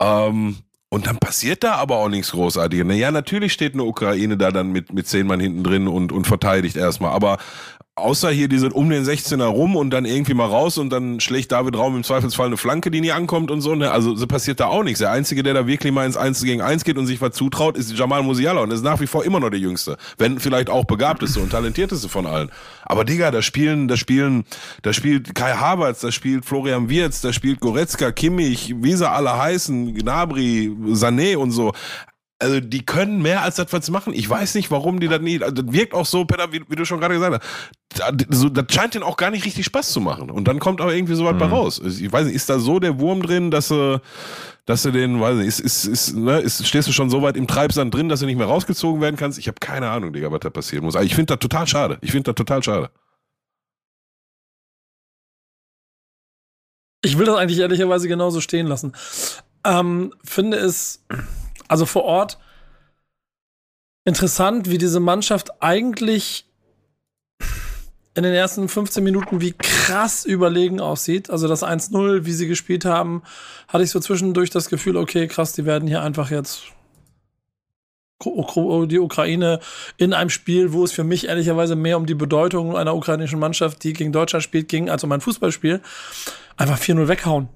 Ähm, 0.00 0.56
und 0.88 1.08
dann 1.08 1.18
passiert 1.18 1.64
da 1.64 1.74
aber 1.74 1.96
auch 1.96 2.08
nichts 2.08 2.30
Großartiges. 2.30 2.96
Ja, 2.96 3.10
natürlich 3.10 3.52
steht 3.52 3.74
eine 3.74 3.82
Ukraine 3.82 4.36
da 4.36 4.52
dann 4.52 4.70
mit, 4.70 4.92
mit 4.92 5.08
zehn 5.08 5.26
Mann 5.26 5.40
hinten 5.40 5.64
drin 5.64 5.88
und, 5.88 6.12
und 6.12 6.26
verteidigt 6.26 6.76
erstmal. 6.76 7.10
Aber 7.10 7.38
außer 7.96 8.30
hier 8.30 8.48
die 8.48 8.58
sind 8.58 8.74
um 8.74 8.90
den 8.90 9.04
16er 9.04 9.46
rum 9.46 9.74
und 9.74 9.88
dann 9.88 10.04
irgendwie 10.04 10.34
mal 10.34 10.46
raus 10.46 10.76
und 10.76 10.90
dann 10.90 11.18
schlägt 11.18 11.50
David 11.50 11.76
Raum 11.76 11.96
im 11.96 12.04
Zweifelsfall 12.04 12.46
eine 12.46 12.58
Flanke, 12.58 12.90
die 12.90 13.00
nie 13.00 13.10
ankommt 13.10 13.50
und 13.50 13.62
so. 13.62 13.74
Ne? 13.74 13.90
Also 13.90 14.14
so 14.14 14.26
passiert 14.26 14.60
da 14.60 14.66
auch 14.66 14.82
nichts. 14.82 14.98
Der 14.98 15.10
Einzige, 15.10 15.42
der 15.42 15.54
da 15.54 15.66
wirklich 15.66 15.92
mal 15.94 16.04
ins 16.04 16.18
1 16.18 16.42
gegen 16.42 16.60
1 16.60 16.84
geht 16.84 16.98
und 16.98 17.06
sich 17.06 17.22
was 17.22 17.32
zutraut, 17.32 17.74
ist 17.74 17.96
Jamal 17.96 18.22
Musiala 18.22 18.60
und 18.60 18.70
ist 18.70 18.84
nach 18.84 19.00
wie 19.00 19.06
vor 19.06 19.24
immer 19.24 19.40
noch 19.40 19.48
der 19.48 19.60
Jüngste. 19.60 19.96
Wenn 20.18 20.38
vielleicht 20.38 20.68
auch 20.68 20.84
begabteste 20.84 21.40
und 21.40 21.50
talentierteste 21.50 22.10
von 22.10 22.26
allen. 22.26 22.50
Aber 22.84 23.06
Digga, 23.06 23.30
da 23.30 23.40
spielen, 23.40 23.88
da 23.88 23.96
spielen, 23.96 24.44
da 24.82 24.92
spielt 24.92 25.34
Kai 25.34 25.54
Havertz, 25.54 26.00
da 26.00 26.12
spielt 26.12 26.44
Florian 26.44 26.90
Wirz, 26.90 27.22
da 27.22 27.32
spielt 27.32 27.60
Goretzka, 27.60 28.12
Kimmich, 28.12 28.74
wie 28.76 28.94
sie 28.94 29.08
alle 29.08 29.38
heißen, 29.38 29.94
Gnabry, 29.94 30.70
Sané 30.92 31.38
und 31.38 31.50
so 31.50 31.72
also 32.38 32.60
die 32.60 32.84
können 32.84 33.22
mehr 33.22 33.42
als 33.42 33.56
das, 33.56 33.72
was 33.72 33.86
sie 33.86 33.92
machen. 33.92 34.12
Ich 34.12 34.28
weiß 34.28 34.56
nicht, 34.56 34.70
warum 34.70 35.00
die 35.00 35.08
das 35.08 35.20
nie. 35.20 35.42
Also 35.42 35.54
das 35.54 35.72
wirkt 35.72 35.94
auch 35.94 36.04
so, 36.04 36.26
Peter, 36.26 36.52
wie, 36.52 36.62
wie, 36.68 36.76
du 36.76 36.84
schon 36.84 37.00
gerade 37.00 37.14
gesagt 37.14 37.42
hast. 37.42 38.12
Das, 38.28 38.52
das 38.52 38.64
scheint 38.74 38.94
denen 38.94 39.04
auch 39.04 39.16
gar 39.16 39.30
nicht 39.30 39.46
richtig 39.46 39.64
Spaß 39.64 39.92
zu 39.92 40.00
machen. 40.00 40.30
Und 40.30 40.46
dann 40.46 40.58
kommt 40.58 40.82
aber 40.82 40.94
irgendwie 40.94 41.14
so 41.14 41.24
was 41.24 41.34
mhm. 41.34 41.38
bei 41.38 41.46
raus. 41.46 41.80
Ich 41.82 42.12
weiß 42.12 42.26
nicht, 42.26 42.34
ist 42.34 42.50
da 42.50 42.58
so 42.58 42.78
der 42.78 43.00
Wurm 43.00 43.22
drin, 43.22 43.50
dass 43.50 43.68
du, 43.68 44.02
dass 44.66 44.82
du 44.82 44.90
den, 44.90 45.18
weiß 45.18 45.36
nicht, 45.36 45.46
ist, 45.46 45.60
ist, 45.60 45.86
ist, 45.86 46.14
ne, 46.14 46.40
ist, 46.40 46.66
stehst 46.66 46.86
du 46.88 46.92
schon 46.92 47.08
so 47.08 47.22
weit 47.22 47.38
im 47.38 47.46
Treibsand 47.46 47.94
drin, 47.94 48.10
dass 48.10 48.20
du 48.20 48.26
nicht 48.26 48.36
mehr 48.36 48.46
rausgezogen 48.46 49.00
werden 49.00 49.16
kannst? 49.16 49.38
Ich 49.38 49.48
habe 49.48 49.58
keine 49.58 49.88
Ahnung, 49.88 50.12
Digga, 50.12 50.30
was 50.30 50.40
da 50.40 50.50
passieren 50.50 50.84
muss. 50.84 50.94
Aber 50.94 51.06
ich 51.06 51.14
finde 51.14 51.34
das 51.34 51.40
total 51.40 51.66
schade. 51.66 51.96
Ich 52.02 52.10
finde 52.10 52.32
das 52.32 52.34
total 52.34 52.62
schade. 52.62 52.90
Ich 57.02 57.16
will 57.16 57.24
das 57.24 57.36
eigentlich 57.36 57.60
ehrlicherweise 57.60 58.08
genauso 58.08 58.42
stehen 58.42 58.66
lassen. 58.66 58.92
Ähm, 59.64 60.12
finde 60.22 60.58
es 60.58 61.02
also 61.68 61.86
vor 61.86 62.04
Ort 62.04 62.38
interessant, 64.04 64.70
wie 64.70 64.78
diese 64.78 65.00
Mannschaft 65.00 65.62
eigentlich 65.62 66.46
in 68.14 68.22
den 68.22 68.32
ersten 68.32 68.68
15 68.68 69.04
Minuten 69.04 69.42
wie 69.42 69.52
krass 69.52 70.24
überlegen 70.24 70.80
aussieht. 70.80 71.28
Also 71.28 71.48
das 71.48 71.62
1-0, 71.62 72.24
wie 72.24 72.32
sie 72.32 72.48
gespielt 72.48 72.86
haben, 72.86 73.22
hatte 73.68 73.84
ich 73.84 73.90
so 73.90 74.00
zwischendurch 74.00 74.48
das 74.48 74.70
Gefühl, 74.70 74.96
okay, 74.96 75.26
krass, 75.26 75.52
die 75.52 75.66
werden 75.66 75.86
hier 75.86 76.02
einfach 76.02 76.30
jetzt 76.30 76.62
die 78.22 78.98
Ukraine 78.98 79.60
in 79.98 80.14
einem 80.14 80.30
Spiel, 80.30 80.72
wo 80.72 80.84
es 80.84 80.92
für 80.92 81.04
mich 81.04 81.28
ehrlicherweise 81.28 81.76
mehr 81.76 81.98
um 81.98 82.06
die 82.06 82.14
Bedeutung 82.14 82.74
einer 82.74 82.94
ukrainischen 82.94 83.38
Mannschaft, 83.38 83.84
die 83.84 83.92
gegen 83.92 84.12
Deutschland 84.12 84.42
spielt, 84.42 84.70
ging, 84.70 84.88
als 84.88 85.04
um 85.04 85.12
ein 85.12 85.20
Fußballspiel, 85.20 85.82
einfach 86.56 86.78
4-0 86.78 87.08
weghauen. 87.08 87.50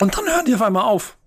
Und 0.00 0.16
dann 0.16 0.24
hören 0.24 0.46
die 0.46 0.54
auf 0.54 0.62
einmal 0.62 0.84
auf 0.84 1.18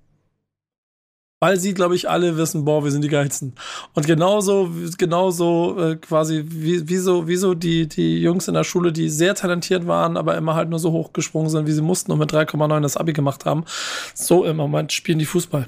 weil 1.39 1.57
sie, 1.59 1.73
glaube 1.73 1.95
ich, 1.95 2.09
alle 2.09 2.37
wissen, 2.37 2.65
boah, 2.65 2.83
wir 2.83 2.91
sind 2.91 3.03
die 3.03 3.09
Geilsten. 3.09 3.53
Und 3.93 4.07
genauso, 4.07 4.71
genauso 4.97 5.77
äh, 5.79 5.95
quasi, 5.97 6.45
wie, 6.47 6.87
wie, 6.87 6.97
so, 6.97 7.27
wie 7.27 7.35
so 7.35 7.53
die, 7.53 7.87
die 7.87 8.19
Jungs 8.21 8.47
in 8.47 8.53
der 8.53 8.63
Schule, 8.63 8.91
die 8.91 9.09
sehr 9.09 9.35
talentiert 9.35 9.85
waren, 9.85 10.17
aber 10.17 10.37
immer 10.37 10.55
halt 10.55 10.69
nur 10.69 10.79
so 10.79 10.91
hochgesprungen 10.91 11.49
sind, 11.49 11.67
wie 11.67 11.73
sie 11.73 11.81
mussten 11.81 12.11
und 12.11 12.19
mit 12.19 12.31
3,9 12.31 12.81
das 12.81 12.97
Abi 12.97 13.13
gemacht 13.13 13.45
haben, 13.45 13.65
so 14.13 14.45
im 14.45 14.57
Moment 14.57 14.93
spielen 14.93 15.19
die 15.19 15.25
Fußball. 15.25 15.67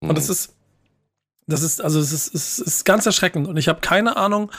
Mhm. 0.00 0.08
Und 0.10 0.18
das 0.18 0.28
ist, 0.28 0.54
das 1.46 1.62
ist, 1.62 1.82
also 1.82 2.00
es 2.00 2.12
ist, 2.12 2.34
es 2.34 2.58
ist 2.58 2.84
ganz 2.84 3.06
erschreckend. 3.06 3.46
Und 3.46 3.56
ich 3.56 3.68
habe 3.68 3.80
keine 3.80 4.16
Ahnung, 4.16 4.50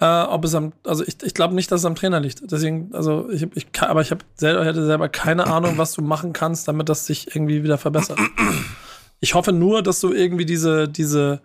äh, 0.00 0.22
ob 0.22 0.44
es 0.44 0.54
am, 0.54 0.72
also 0.84 1.04
ich, 1.04 1.22
ich 1.22 1.34
glaube 1.34 1.54
nicht, 1.54 1.70
dass 1.70 1.80
es 1.80 1.86
am 1.86 1.94
Trainer 1.94 2.20
liegt. 2.20 2.50
Deswegen, 2.50 2.94
also 2.94 3.30
ich, 3.30 3.46
ich 3.54 3.66
aber 3.80 4.00
ich 4.00 4.10
habe 4.10 4.24
selber, 4.34 4.64
hätte 4.64 4.84
selber 4.84 5.08
keine 5.08 5.46
Ahnung, 5.46 5.78
was 5.78 5.92
du 5.92 6.02
machen 6.02 6.32
kannst, 6.32 6.68
damit 6.68 6.88
das 6.88 7.06
sich 7.06 7.34
irgendwie 7.34 7.62
wieder 7.62 7.78
verbessert. 7.78 8.18
Ich 9.20 9.34
hoffe 9.34 9.52
nur, 9.52 9.82
dass 9.82 10.00
du 10.00 10.12
irgendwie 10.12 10.46
diese, 10.46 10.88
diese, 10.88 11.40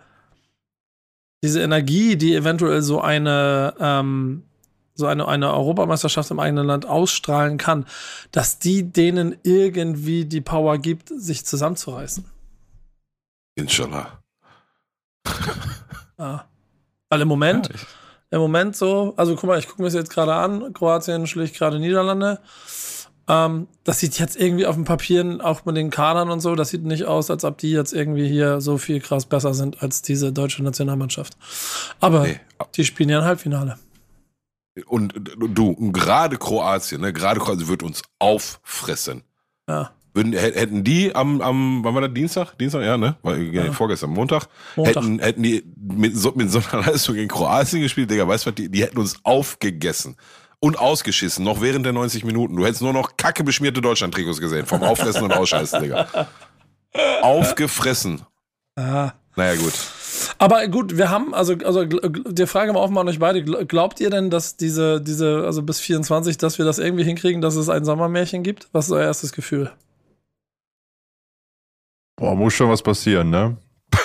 diese 1.43 1.61
Energie, 1.61 2.15
die 2.15 2.35
eventuell 2.35 2.81
so 2.81 3.01
eine, 3.01 3.73
ähm, 3.79 4.43
so 4.93 5.07
eine, 5.07 5.27
eine 5.27 5.53
Europameisterschaft 5.53 6.31
im 6.31 6.39
eigenen 6.39 6.67
Land 6.67 6.85
ausstrahlen 6.85 7.57
kann, 7.57 7.85
dass 8.31 8.59
die 8.59 8.83
denen 8.83 9.37
irgendwie 9.43 10.25
die 10.25 10.41
Power 10.41 10.77
gibt, 10.77 11.09
sich 11.09 11.45
zusammenzureißen. 11.45 12.25
Inshallah. 13.55 14.21
ja. 16.17 16.45
Weil 17.09 17.21
im 17.21 17.27
Moment, 17.27 17.67
ja, 17.67 17.75
im 18.31 18.39
Moment 18.39 18.77
so, 18.77 19.13
also 19.17 19.35
guck 19.35 19.43
mal, 19.43 19.59
ich 19.59 19.67
gucke 19.67 19.81
mir 19.81 19.87
das 19.89 19.95
jetzt 19.95 20.11
gerade 20.11 20.33
an, 20.33 20.71
Kroatien 20.73 21.27
schlägt 21.27 21.57
gerade 21.57 21.77
Niederlande. 21.77 22.39
Ähm, 23.27 23.67
das 23.83 23.99
sieht 23.99 24.19
jetzt 24.19 24.35
irgendwie 24.35 24.65
auf 24.65 24.75
dem 24.75 24.85
Papier, 24.85 25.39
auch 25.43 25.65
mit 25.65 25.77
den 25.77 25.89
Kadern 25.89 26.29
und 26.29 26.39
so, 26.39 26.55
das 26.55 26.69
sieht 26.69 26.83
nicht 26.83 27.05
aus, 27.05 27.29
als 27.29 27.43
ob 27.43 27.57
die 27.57 27.71
jetzt 27.71 27.93
irgendwie 27.93 28.27
hier 28.27 28.61
so 28.61 28.77
viel 28.77 28.99
krass 28.99 29.25
besser 29.25 29.53
sind 29.53 29.81
als 29.81 30.01
diese 30.01 30.33
deutsche 30.33 30.63
Nationalmannschaft. 30.63 31.37
Aber 31.99 32.23
nee. 32.23 32.39
die 32.75 32.83
spielen 32.83 33.09
ja 33.09 33.19
ein 33.19 33.25
Halbfinale. 33.25 33.77
Und 34.87 35.13
du, 35.37 35.91
gerade 35.91 36.37
Kroatien, 36.37 37.01
ne, 37.01 37.13
gerade 37.13 37.39
Kroatien 37.39 37.67
wird 37.67 37.83
uns 37.83 38.01
auffressen. 38.19 39.23
Ja. 39.67 39.91
Würden, 40.13 40.33
hätten 40.33 40.83
die 40.83 41.15
am, 41.15 41.41
am, 41.41 41.83
wann 41.83 41.93
war 41.93 42.01
das, 42.01 42.13
Dienstag? 42.13 42.57
Dienstag, 42.57 42.83
ja, 42.83 42.97
ne? 42.97 43.15
War, 43.21 43.37
ja. 43.37 43.71
Vorgestern, 43.71 44.09
Montag. 44.09 44.47
Montag. 44.75 44.95
Hätten, 44.95 45.19
hätten 45.19 45.43
die 45.43 45.63
mit 45.77 46.17
so, 46.17 46.33
mit 46.35 46.51
so 46.51 46.59
einer 46.71 46.85
Leistung 46.85 47.15
gegen 47.15 47.29
Kroatien 47.29 47.81
gespielt, 47.81 48.11
Digga, 48.11 48.27
weißt 48.27 48.45
du 48.45 48.49
was, 48.49 48.55
die, 48.55 48.69
die 48.69 48.81
hätten 48.81 48.97
uns 48.97 49.15
aufgegessen 49.23 50.17
und 50.61 50.79
ausgeschissen, 50.79 51.43
noch 51.43 51.59
während 51.59 51.85
der 51.85 51.91
90 51.91 52.23
Minuten. 52.23 52.55
Du 52.55 52.65
hättest 52.65 52.81
nur 52.81 52.93
noch 52.93 53.17
kacke 53.17 53.43
beschmierte 53.43 53.81
Deutschland-Trikots 53.81 54.39
gesehen, 54.39 54.65
vom 54.65 54.83
Auffressen 54.83 55.23
und 55.23 55.33
Ausscheißen, 55.33 55.81
Digga. 55.81 56.07
Aufgefressen. 57.21 58.21
Ah. 58.75 59.11
Naja, 59.35 59.55
gut. 59.59 59.73
Aber 60.37 60.67
gut, 60.67 60.97
wir 60.97 61.09
haben, 61.09 61.33
also, 61.33 61.55
also 61.65 61.85
die 61.85 62.45
Frage 62.45 62.73
mal 62.73 62.79
offen 62.79 62.97
an 62.97 63.07
euch 63.07 63.19
beide. 63.19 63.43
Glaubt 63.43 63.99
ihr 63.99 64.09
denn, 64.09 64.29
dass 64.29 64.55
diese, 64.55 65.01
diese, 65.01 65.43
also 65.45 65.63
bis 65.63 65.79
24, 65.79 66.37
dass 66.37 66.57
wir 66.57 66.65
das 66.65 66.79
irgendwie 66.79 67.05
hinkriegen, 67.05 67.41
dass 67.41 67.55
es 67.55 67.69
ein 67.69 67.85
Sommermärchen 67.85 68.43
gibt? 68.43 68.67
Was 68.71 68.85
ist 68.85 68.91
euer 68.91 69.05
erstes 69.05 69.31
Gefühl? 69.31 69.71
Boah, 72.17 72.35
muss 72.35 72.53
schon 72.53 72.69
was 72.69 72.83
passieren, 72.83 73.29
ne? 73.29 73.57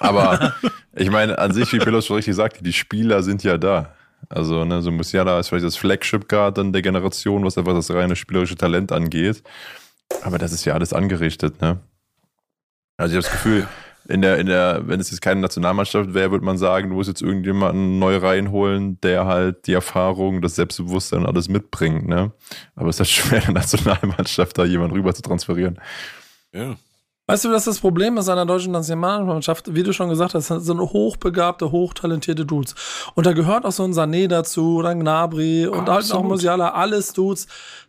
Aber 0.00 0.54
ich 0.94 1.10
meine, 1.10 1.38
an 1.38 1.54
sich, 1.54 1.72
wie 1.72 1.78
Pelos 1.78 2.06
schon 2.06 2.16
richtig 2.16 2.34
sagt, 2.34 2.66
die 2.66 2.72
Spieler 2.72 3.22
sind 3.22 3.42
ja 3.44 3.56
da. 3.56 3.94
Also, 4.28 4.64
ne, 4.64 4.82
so 4.82 4.90
Musiala 4.90 5.38
ist 5.38 5.48
vielleicht 5.48 5.66
das 5.66 5.76
Flagship 5.76 6.28
dann 6.28 6.72
der 6.72 6.82
Generation, 6.82 7.44
was 7.44 7.58
einfach 7.58 7.74
das 7.74 7.90
reine 7.90 8.16
spielerische 8.16 8.56
Talent 8.56 8.92
angeht. 8.92 9.42
Aber 10.22 10.38
das 10.38 10.52
ist 10.52 10.64
ja 10.64 10.74
alles 10.74 10.92
angerichtet, 10.92 11.60
ne? 11.60 11.80
Also 12.96 13.16
ich 13.16 13.24
habe 13.24 13.32
das 13.32 13.32
Gefühl, 13.32 13.66
in 14.06 14.22
der, 14.22 14.38
in 14.38 14.46
der, 14.46 14.82
wenn 14.86 15.00
es 15.00 15.10
jetzt 15.10 15.20
keine 15.20 15.40
Nationalmannschaft 15.40 16.14
wäre, 16.14 16.30
würde 16.30 16.44
man 16.44 16.58
sagen, 16.58 16.90
du 16.90 16.96
musst 16.96 17.08
jetzt 17.08 17.22
irgendjemanden 17.22 17.98
neu 17.98 18.18
reinholen, 18.18 19.00
der 19.00 19.24
halt 19.24 19.66
die 19.66 19.72
Erfahrung, 19.72 20.42
das 20.42 20.56
Selbstbewusstsein 20.56 21.20
und 21.20 21.26
alles 21.26 21.48
mitbringt, 21.48 22.06
ne? 22.06 22.32
Aber 22.76 22.90
es 22.90 23.00
ist 23.00 23.00
halt 23.00 23.08
schwer, 23.10 23.38
in 23.38 23.54
der 23.54 23.62
Nationalmannschaft 23.62 24.58
da 24.58 24.64
jemanden 24.64 24.94
rüber 24.94 25.14
zu 25.14 25.22
transferieren. 25.22 25.80
Ja. 26.52 26.76
Weißt 27.26 27.46
du, 27.46 27.50
was 27.50 27.64
das 27.64 27.80
Problem 27.80 28.18
ist 28.18 28.28
an 28.28 28.36
der 28.36 28.44
deutschen 28.44 28.72
Nationalmannschaft? 28.72 29.74
Wie 29.74 29.82
du 29.82 29.94
schon 29.94 30.10
gesagt 30.10 30.34
hast, 30.34 30.48
sind 30.48 30.78
hochbegabte, 30.78 31.72
hochtalentierte 31.72 32.44
Dudes. 32.44 32.74
Und 33.14 33.24
da 33.24 33.32
gehört 33.32 33.64
auch 33.64 33.72
so 33.72 33.82
ein 33.82 33.92
Sané 33.92 34.28
dazu, 34.28 34.76
oder 34.76 34.90
ein 34.90 35.00
Gnabry 35.00 35.66
und 35.66 35.88
Absolut. 35.88 35.94
halt 35.94 36.12
noch 36.12 36.22
Musiala, 36.22 36.68
alles 36.72 37.14
Dudes, 37.14 37.46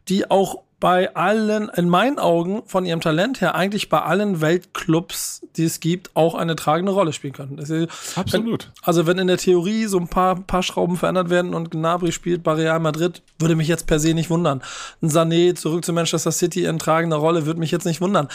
die 0.07 0.31
auch 0.31 0.64
bei 0.79 1.15
allen, 1.15 1.69
in 1.75 1.87
meinen 1.89 2.19
Augen, 2.19 2.61
von 2.65 2.85
ihrem 2.85 2.99
Talent 3.01 3.39
her, 3.41 3.55
eigentlich 3.55 3.87
bei 3.89 4.01
allen 4.01 4.41
Weltclubs, 4.41 5.41
die 5.55 5.63
es 5.63 5.79
gibt, 5.79 6.11
auch 6.15 6.35
eine 6.35 6.55
tragende 6.55 6.91
Rolle 6.91 7.13
spielen 7.13 7.33
können. 7.33 7.57
Ist- 7.57 8.17
Absolut. 8.17 8.65
Wenn, 8.65 8.83
also 8.83 9.07
wenn 9.07 9.17
in 9.17 9.27
der 9.27 9.37
Theorie 9.37 9.85
so 9.85 9.97
ein 9.97 10.07
paar, 10.07 10.35
paar 10.35 10.63
Schrauben 10.63 10.97
verändert 10.97 11.29
werden 11.29 11.53
und 11.53 11.71
Gnabry 11.71 12.11
spielt 12.11 12.43
bei 12.43 12.53
Real 12.53 12.79
Madrid, 12.79 13.21
würde 13.39 13.55
mich 13.55 13.67
jetzt 13.67 13.87
per 13.87 13.99
se 13.99 14.13
nicht 14.13 14.29
wundern. 14.29 14.61
Ein 15.01 15.09
Sané 15.09 15.55
zurück 15.55 15.85
zu 15.85 15.93
Manchester 15.93 16.31
City 16.31 16.65
in 16.65 16.77
tragender 16.77 17.17
Rolle, 17.17 17.45
würde 17.45 17.59
mich 17.59 17.71
jetzt 17.71 17.85
nicht 17.85 18.01
wundern. 18.01 18.27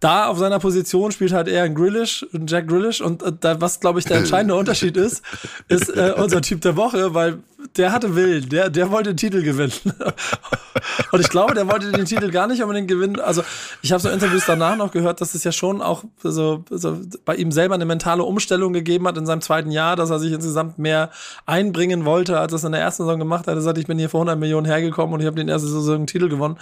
Da 0.00 0.26
auf 0.26 0.38
seiner 0.38 0.58
Position 0.58 1.12
spielt 1.12 1.32
halt 1.32 1.48
eher 1.48 1.62
ein 1.62 1.74
Grealish, 1.74 2.26
ein 2.34 2.46
Jack 2.48 2.66
Grealish 2.68 3.00
und 3.00 3.22
äh, 3.22 3.32
da, 3.38 3.60
was, 3.60 3.80
glaube 3.80 3.98
ich, 4.00 4.04
der 4.04 4.18
entscheidende 4.18 4.54
Unterschied 4.56 4.96
ist, 4.96 5.22
ist 5.68 5.88
äh, 5.90 6.12
unser 6.16 6.42
Typ 6.42 6.60
der 6.62 6.76
Woche, 6.76 7.14
weil 7.14 7.38
der 7.76 7.92
hatte 7.92 8.14
Willen, 8.14 8.48
der, 8.48 8.70
der 8.70 8.90
wollte 8.90 9.10
den 9.10 9.16
Titel 9.16 9.42
gewinnen. 9.42 9.72
Und 11.12 11.20
ich 11.20 11.28
glaube, 11.28 11.54
der 11.54 11.68
wollte 11.68 11.90
den 11.92 12.04
Titel 12.04 12.30
gar 12.30 12.46
nicht 12.46 12.62
unbedingt 12.62 12.88
gewinnen. 12.88 13.18
Also 13.20 13.42
ich 13.82 13.92
habe 13.92 14.00
so 14.00 14.08
Interviews 14.08 14.44
danach 14.46 14.76
noch 14.76 14.92
gehört, 14.92 15.20
dass 15.20 15.34
es 15.34 15.44
ja 15.44 15.52
schon 15.52 15.82
auch 15.82 16.04
so, 16.22 16.64
so 16.70 16.98
bei 17.24 17.36
ihm 17.36 17.52
selber 17.52 17.74
eine 17.74 17.84
mentale 17.84 18.22
Umstellung 18.22 18.72
gegeben 18.72 19.06
hat 19.08 19.16
in 19.16 19.26
seinem 19.26 19.40
zweiten 19.40 19.70
Jahr, 19.70 19.96
dass 19.96 20.10
er 20.10 20.18
sich 20.18 20.32
insgesamt 20.32 20.78
mehr 20.78 21.10
einbringen 21.46 22.04
wollte, 22.04 22.38
als 22.38 22.52
er 22.52 22.56
es 22.56 22.64
in 22.64 22.72
der 22.72 22.80
ersten 22.80 23.04
Saison 23.04 23.18
gemacht 23.18 23.46
hat. 23.46 23.54
Er 23.54 23.60
sagt, 23.60 23.78
ich 23.78 23.86
bin 23.86 23.98
hier 23.98 24.08
für 24.08 24.18
100 24.18 24.38
Millionen 24.38 24.66
hergekommen 24.66 25.14
und 25.14 25.20
ich 25.20 25.26
habe 25.26 25.36
den 25.36 25.48
ersten 25.48 25.68
Saison 25.68 25.96
einen 25.96 26.06
Titel 26.06 26.28
gewonnen. 26.28 26.56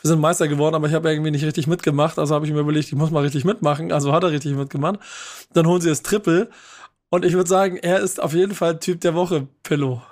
Wir 0.00 0.08
sind 0.08 0.20
Meister 0.20 0.48
geworden, 0.48 0.74
aber 0.74 0.88
ich 0.88 0.94
habe 0.94 1.10
irgendwie 1.10 1.30
nicht 1.30 1.44
richtig 1.44 1.66
mitgemacht. 1.66 2.18
Also 2.18 2.34
habe 2.34 2.46
ich 2.46 2.52
mir 2.52 2.60
überlegt, 2.60 2.88
ich 2.88 2.94
muss 2.94 3.10
mal 3.10 3.22
richtig 3.22 3.44
mitmachen. 3.44 3.92
Also 3.92 4.12
hat 4.12 4.24
er 4.24 4.30
richtig 4.30 4.54
mitgemacht. 4.54 4.98
Dann 5.52 5.66
holen 5.66 5.80
sie 5.80 5.88
das 5.88 6.02
Triple. 6.02 6.48
Und 7.08 7.24
ich 7.24 7.34
würde 7.34 7.48
sagen, 7.48 7.76
er 7.76 8.00
ist 8.00 8.20
auf 8.20 8.34
jeden 8.34 8.54
Fall 8.54 8.78
Typ 8.78 9.00
der 9.00 9.14
Woche, 9.14 9.46
Pillow. 9.62 10.02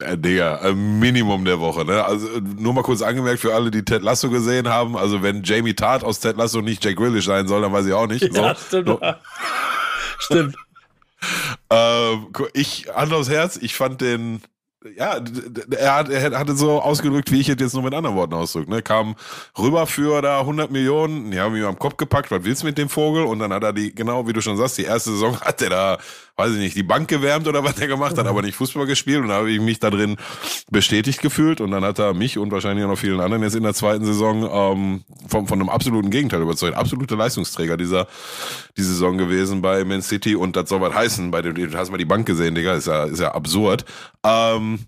Ja, 0.00 0.16
Digga, 0.16 0.56
ein 0.62 0.98
Minimum 0.98 1.44
der 1.44 1.60
Woche, 1.60 1.84
ne? 1.84 2.04
Also 2.04 2.28
äh, 2.28 2.40
nur 2.40 2.72
mal 2.72 2.82
kurz 2.82 3.02
angemerkt 3.02 3.40
für 3.40 3.54
alle, 3.54 3.70
die 3.70 3.84
Ted 3.84 4.02
Lasso 4.02 4.30
gesehen 4.30 4.68
haben. 4.68 4.96
Also 4.96 5.22
wenn 5.22 5.42
Jamie 5.42 5.74
Tart 5.74 6.04
aus 6.04 6.20
Ted 6.20 6.36
Lasso 6.36 6.60
nicht 6.60 6.84
Jack 6.84 6.96
Grealish 6.96 7.26
sein 7.26 7.46
soll, 7.48 7.62
dann 7.62 7.72
weiß 7.72 7.86
ich 7.86 7.92
auch 7.92 8.06
nicht. 8.06 8.34
Ja, 8.34 8.54
so. 8.54 8.60
stimmt. 8.66 8.88
So. 8.88 9.00
Stimmt. 10.20 10.56
Ähm, 11.72 12.28
ich, 12.54 12.86
Hand 12.94 13.12
aufs 13.12 13.28
Herz, 13.28 13.58
ich 13.60 13.74
fand 13.74 14.00
den, 14.00 14.40
ja, 14.96 15.20
er, 15.76 15.94
hat, 15.94 16.08
er 16.08 16.38
hatte 16.38 16.56
so 16.56 16.80
ausgedrückt, 16.80 17.30
wie 17.30 17.40
ich 17.40 17.48
es 17.48 17.60
jetzt 17.60 17.74
nur 17.74 17.82
mit 17.82 17.94
anderen 17.94 18.16
Worten 18.16 18.34
ausdrücke, 18.34 18.70
ne? 18.70 18.82
Kam 18.82 19.14
rüber 19.58 19.86
für 19.86 20.22
da 20.22 20.40
100 20.40 20.70
Millionen, 20.70 21.30
die 21.30 21.38
haben 21.38 21.54
ihm 21.54 21.66
am 21.66 21.78
Kopf 21.78 21.98
gepackt, 21.98 22.30
was 22.30 22.42
willst 22.44 22.62
du 22.62 22.66
mit 22.66 22.78
dem 22.78 22.88
Vogel? 22.88 23.24
Und 23.24 23.38
dann 23.40 23.52
hat 23.52 23.62
er 23.62 23.74
die, 23.74 23.94
genau 23.94 24.26
wie 24.26 24.32
du 24.32 24.40
schon 24.40 24.56
sagst, 24.56 24.78
die 24.78 24.84
erste 24.84 25.10
Saison 25.10 25.38
hat 25.40 25.60
er 25.60 25.70
da, 25.70 25.98
weiß 26.40 26.52
ich 26.52 26.58
nicht, 26.58 26.76
die 26.76 26.82
Bank 26.82 27.08
gewärmt 27.08 27.46
oder 27.46 27.62
was 27.62 27.78
er 27.78 27.86
gemacht 27.86 28.16
hat, 28.16 28.26
aber 28.26 28.40
nicht 28.40 28.56
Fußball 28.56 28.86
gespielt 28.86 29.20
und 29.20 29.28
da 29.28 29.34
habe 29.34 29.50
ich 29.50 29.60
mich 29.60 29.78
da 29.78 29.90
drin 29.90 30.16
bestätigt 30.70 31.20
gefühlt 31.20 31.60
und 31.60 31.70
dann 31.70 31.84
hat 31.84 31.98
er 31.98 32.14
mich 32.14 32.38
und 32.38 32.50
wahrscheinlich 32.50 32.84
auch 32.84 32.88
noch 32.88 32.98
vielen 32.98 33.20
anderen 33.20 33.42
jetzt 33.42 33.56
in 33.56 33.62
der 33.62 33.74
zweiten 33.74 34.06
Saison 34.06 34.48
ähm, 34.50 35.04
von, 35.28 35.46
von 35.46 35.60
einem 35.60 35.68
absoluten 35.68 36.10
Gegenteil 36.10 36.40
überzeugt. 36.40 36.76
Absolute 36.76 37.14
Leistungsträger 37.14 37.76
dieser 37.76 38.06
die 38.78 38.82
Saison 38.82 39.18
gewesen 39.18 39.60
bei 39.60 39.84
Man 39.84 40.00
City 40.00 40.34
und 40.34 40.56
das 40.56 40.70
soll 40.70 40.80
was 40.80 40.94
heißen. 40.94 41.30
Bei 41.30 41.42
dem, 41.42 41.54
du 41.54 41.76
hast 41.76 41.90
mal 41.90 41.98
die 41.98 42.06
Bank 42.06 42.26
gesehen, 42.26 42.54
Digga, 42.54 42.72
ist 42.74 42.86
ja, 42.86 43.04
ist 43.04 43.20
ja 43.20 43.32
absurd. 43.34 43.84
Ähm, 44.24 44.86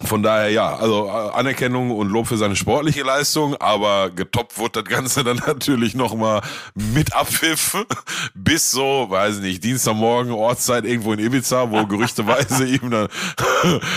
von 0.00 0.22
daher 0.22 0.50
ja, 0.50 0.76
also 0.76 1.06
äh, 1.06 1.38
Anerkennung 1.38 1.90
und 1.90 2.08
Lob 2.08 2.26
für 2.26 2.36
seine 2.36 2.56
sportliche 2.56 3.02
Leistung, 3.02 3.56
aber 3.56 4.10
getoppt 4.10 4.58
wurde 4.58 4.82
das 4.82 4.92
Ganze 4.92 5.24
dann 5.24 5.40
natürlich 5.46 5.94
nochmal 5.94 6.42
mit 6.74 7.14
Abpfiff 7.14 7.76
bis 8.34 8.70
so, 8.70 9.06
weiß 9.08 9.36
ich 9.36 9.42
nicht, 9.42 9.64
Dienstagmorgen, 9.64 10.32
Ortszeit 10.32 10.84
irgendwo 10.84 11.12
in 11.12 11.18
Ibiza, 11.18 11.70
wo 11.70 11.86
gerüchteweise 11.92 12.66
ihm 12.66 12.90
dann, 12.90 13.08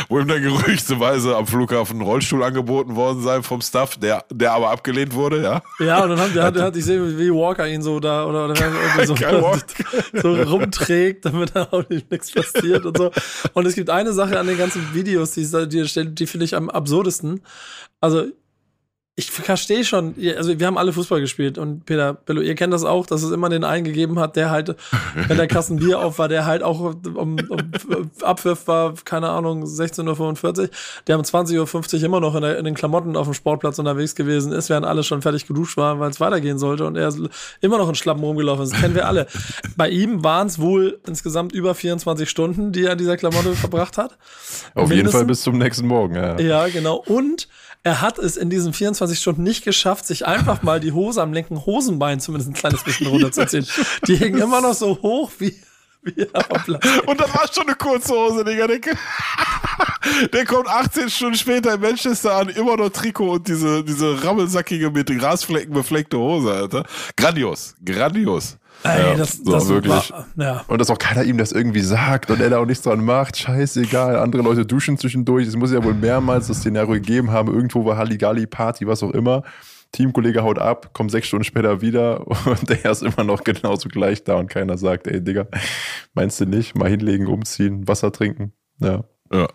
wo 0.09 0.19
ihm 0.19 0.27
dann 0.27 0.41
gerüchteweise 0.41 1.35
am 1.35 1.47
Flughafen 1.47 1.99
ein 1.99 2.01
Rollstuhl 2.01 2.43
angeboten 2.43 2.95
worden 2.95 3.21
sei 3.21 3.41
vom 3.41 3.61
Staff, 3.61 3.97
der, 3.97 4.25
der 4.31 4.53
aber 4.53 4.69
abgelehnt 4.69 5.13
wurde, 5.13 5.41
ja. 5.41 5.61
Ja, 5.79 6.03
und 6.03 6.09
dann 6.09 6.19
haben, 6.19 6.33
der, 6.33 6.43
hat, 6.43 6.55
der 6.55 6.63
hat, 6.63 6.75
ich 6.75 6.85
sehe, 6.85 7.17
wie 7.17 7.31
Walker 7.31 7.67
ihn 7.67 7.81
so 7.81 7.99
da 7.99 8.25
oder, 8.25 8.45
oder 8.45 8.55
irgendwie 8.59 9.05
so, 9.05 10.21
so 10.21 10.33
rumträgt, 10.43 11.25
damit 11.25 11.55
da 11.55 11.67
auch 11.71 11.87
nicht 11.89 12.11
nichts 12.11 12.31
passiert 12.31 12.85
und 12.85 12.97
so. 12.97 13.11
Und 13.53 13.65
es 13.65 13.75
gibt 13.75 13.89
eine 13.89 14.13
Sache 14.13 14.39
an 14.39 14.47
den 14.47 14.57
ganzen 14.57 14.93
Videos, 14.93 15.31
die, 15.31 15.47
die, 15.67 15.84
die, 15.93 16.15
die 16.15 16.27
finde 16.27 16.45
ich 16.45 16.55
am 16.55 16.69
absurdesten. 16.69 17.41
Also, 18.01 18.27
ich 19.17 19.31
verstehe 19.31 19.85
schon, 19.85 20.13
also 20.35 20.59
wir 20.59 20.67
haben 20.67 20.77
alle 20.77 20.91
Fußball 20.91 21.21
gespielt 21.21 21.57
und 21.57 21.85
Peter 21.85 22.13
Bello, 22.13 22.41
ihr 22.41 22.53
kennt 22.55 22.73
das 22.73 22.83
auch, 22.83 23.05
dass 23.05 23.23
es 23.23 23.31
immer 23.31 23.47
den 23.47 23.63
einen 23.63 23.85
gegeben 23.85 24.19
hat, 24.19 24.35
der 24.35 24.49
halt, 24.49 24.75
wenn 25.27 25.37
der 25.37 25.47
Kasten 25.47 25.77
Bier 25.77 25.99
auf 25.99 26.19
war, 26.19 26.27
der 26.27 26.45
halt 26.45 26.63
auch 26.63 26.81
um, 26.81 27.37
um 27.47 27.71
Abpfiff 28.21 28.67
war, 28.67 28.93
keine 29.05 29.29
Ahnung, 29.29 29.63
16.45 29.63 30.59
Uhr, 30.59 30.69
der 31.07 31.17
um 31.17 31.23
20.50 31.23 31.95
Uhr 31.95 32.03
immer 32.03 32.19
noch 32.19 32.35
in, 32.35 32.41
der, 32.41 32.57
in 32.57 32.65
den 32.65 32.73
Klamotten 32.73 33.15
auf 33.15 33.25
dem 33.25 33.33
Sportplatz 33.33 33.79
unterwegs 33.79 34.15
gewesen 34.15 34.51
ist, 34.51 34.69
während 34.69 34.85
alle 34.85 35.01
schon 35.01 35.21
fertig 35.21 35.47
geduscht 35.47 35.77
waren, 35.77 36.01
weil 36.01 36.09
es 36.09 36.19
weitergehen 36.19 36.59
sollte 36.59 36.85
und 36.85 36.97
er 36.97 37.07
ist 37.07 37.19
immer 37.61 37.77
noch 37.77 37.87
in 37.87 37.95
Schlappen 37.95 38.21
rumgelaufen 38.21 38.65
ist. 38.65 38.73
Das 38.73 38.81
kennen 38.81 38.95
wir 38.95 39.07
alle. 39.07 39.27
Bei 39.77 39.87
ihm 39.87 40.25
waren 40.25 40.47
es 40.47 40.59
wohl 40.59 40.99
insgesamt 41.07 41.53
über 41.53 41.73
24 41.73 42.29
Stunden, 42.29 42.73
die 42.73 42.83
er 42.83 42.91
in 42.91 42.97
dieser 42.97 43.15
Klamotte 43.15 43.53
verbracht 43.55 43.97
hat. 43.97 44.17
Auf 44.73 44.91
jeden 44.91 45.09
Fall 45.09 45.21
Mindestens. 45.21 45.27
bis 45.27 45.41
zum 45.41 45.57
nächsten 45.57 45.87
Morgen, 45.87 46.15
ja. 46.15 46.37
Ja, 46.37 46.67
genau. 46.67 47.01
Und 47.07 47.47
er 47.85 48.01
hat 48.01 48.17
es 48.17 48.35
in 48.35 48.49
diesen 48.49 48.73
24 48.73 49.19
Stunden 49.19 49.43
nicht 49.43 49.63
geschafft, 49.63 50.07
sich 50.07 50.25
einfach 50.25 50.63
mal 50.63 50.79
die 50.79 50.91
Hose 50.91 51.21
am 51.21 51.33
linken 51.33 51.67
Hosenbein 51.67 52.19
zumindest 52.19 52.49
ein 52.49 52.55
kleines 52.55 52.83
bisschen 52.83 53.05
runterzuziehen. 53.05 53.67
Die 54.07 54.15
hingen 54.15 54.41
immer 54.41 54.59
noch 54.59 54.73
so 54.73 54.99
hoch 55.03 55.31
wie, 55.37 55.55
wie. 56.01 56.25
Und 57.05 57.21
das 57.21 57.31
war 57.31 57.47
schon 57.53 57.67
eine 57.67 57.75
kurze 57.75 58.11
Hose, 58.11 58.43
Digga. 58.43 58.65
Der, 58.65 58.79
der 60.33 60.45
kommt 60.45 60.67
18 60.67 61.11
Stunden 61.11 61.37
später 61.37 61.75
in 61.75 61.81
Manchester 61.81 62.33
an, 62.33 62.49
immer 62.49 62.75
noch 62.75 62.89
Trikot 62.89 63.33
und 63.33 63.47
diese, 63.47 63.83
diese 63.83 64.23
rammelsackige 64.23 64.89
mit 64.89 65.05
Grasflecken 65.05 65.75
befleckte 65.75 66.17
Hose, 66.17 66.51
Alter. 66.51 66.85
Grandios, 67.15 67.75
grandios. 67.85 68.57
Ey, 68.85 69.17
das, 69.17 69.37
so, 69.37 69.51
das 69.51 69.67
wirklich. 69.67 70.11
War, 70.11 70.27
ja. 70.37 70.63
Und 70.67 70.79
dass 70.79 70.89
auch 70.89 70.97
keiner 70.97 71.23
ihm 71.23 71.37
das 71.37 71.51
irgendwie 71.51 71.81
sagt 71.81 72.29
und 72.31 72.41
er 72.41 72.49
da 72.49 72.59
auch 72.59 72.65
nichts 72.65 72.83
dran 72.83 73.03
macht. 73.03 73.37
Scheißegal. 73.37 74.17
Andere 74.17 74.41
Leute 74.41 74.65
duschen 74.65 74.97
zwischendurch. 74.97 75.47
Es 75.47 75.55
muss 75.55 75.71
ja 75.71 75.83
wohl 75.83 75.93
mehrmals 75.93 76.47
das 76.47 76.57
Szenario 76.57 76.93
gegeben 76.93 77.31
haben. 77.31 77.53
Irgendwo 77.53 77.85
war 77.85 77.97
Halligalli, 77.97 78.45
Party, 78.45 78.87
was 78.87 79.03
auch 79.03 79.11
immer. 79.11 79.43
Teamkollege 79.91 80.43
haut 80.43 80.59
ab, 80.59 80.93
kommt 80.93 81.11
sechs 81.11 81.27
Stunden 81.27 81.45
später 81.45 81.81
wieder 81.81 82.27
und 82.45 82.69
der 82.69 82.85
ist 82.91 83.01
immer 83.01 83.23
noch 83.23 83.43
genauso 83.43 83.87
gleich 83.87 84.23
da 84.23 84.35
und 84.35 84.49
keiner 84.49 84.77
sagt, 84.77 85.07
ey 85.07 85.23
Digga, 85.23 85.47
meinst 86.13 86.39
du 86.39 86.45
nicht? 86.45 86.75
Mal 86.75 86.89
hinlegen, 86.89 87.27
umziehen, 87.27 87.87
Wasser 87.87 88.11
trinken. 88.11 88.51
Ja. 88.79 89.05
Ja. 89.31 89.47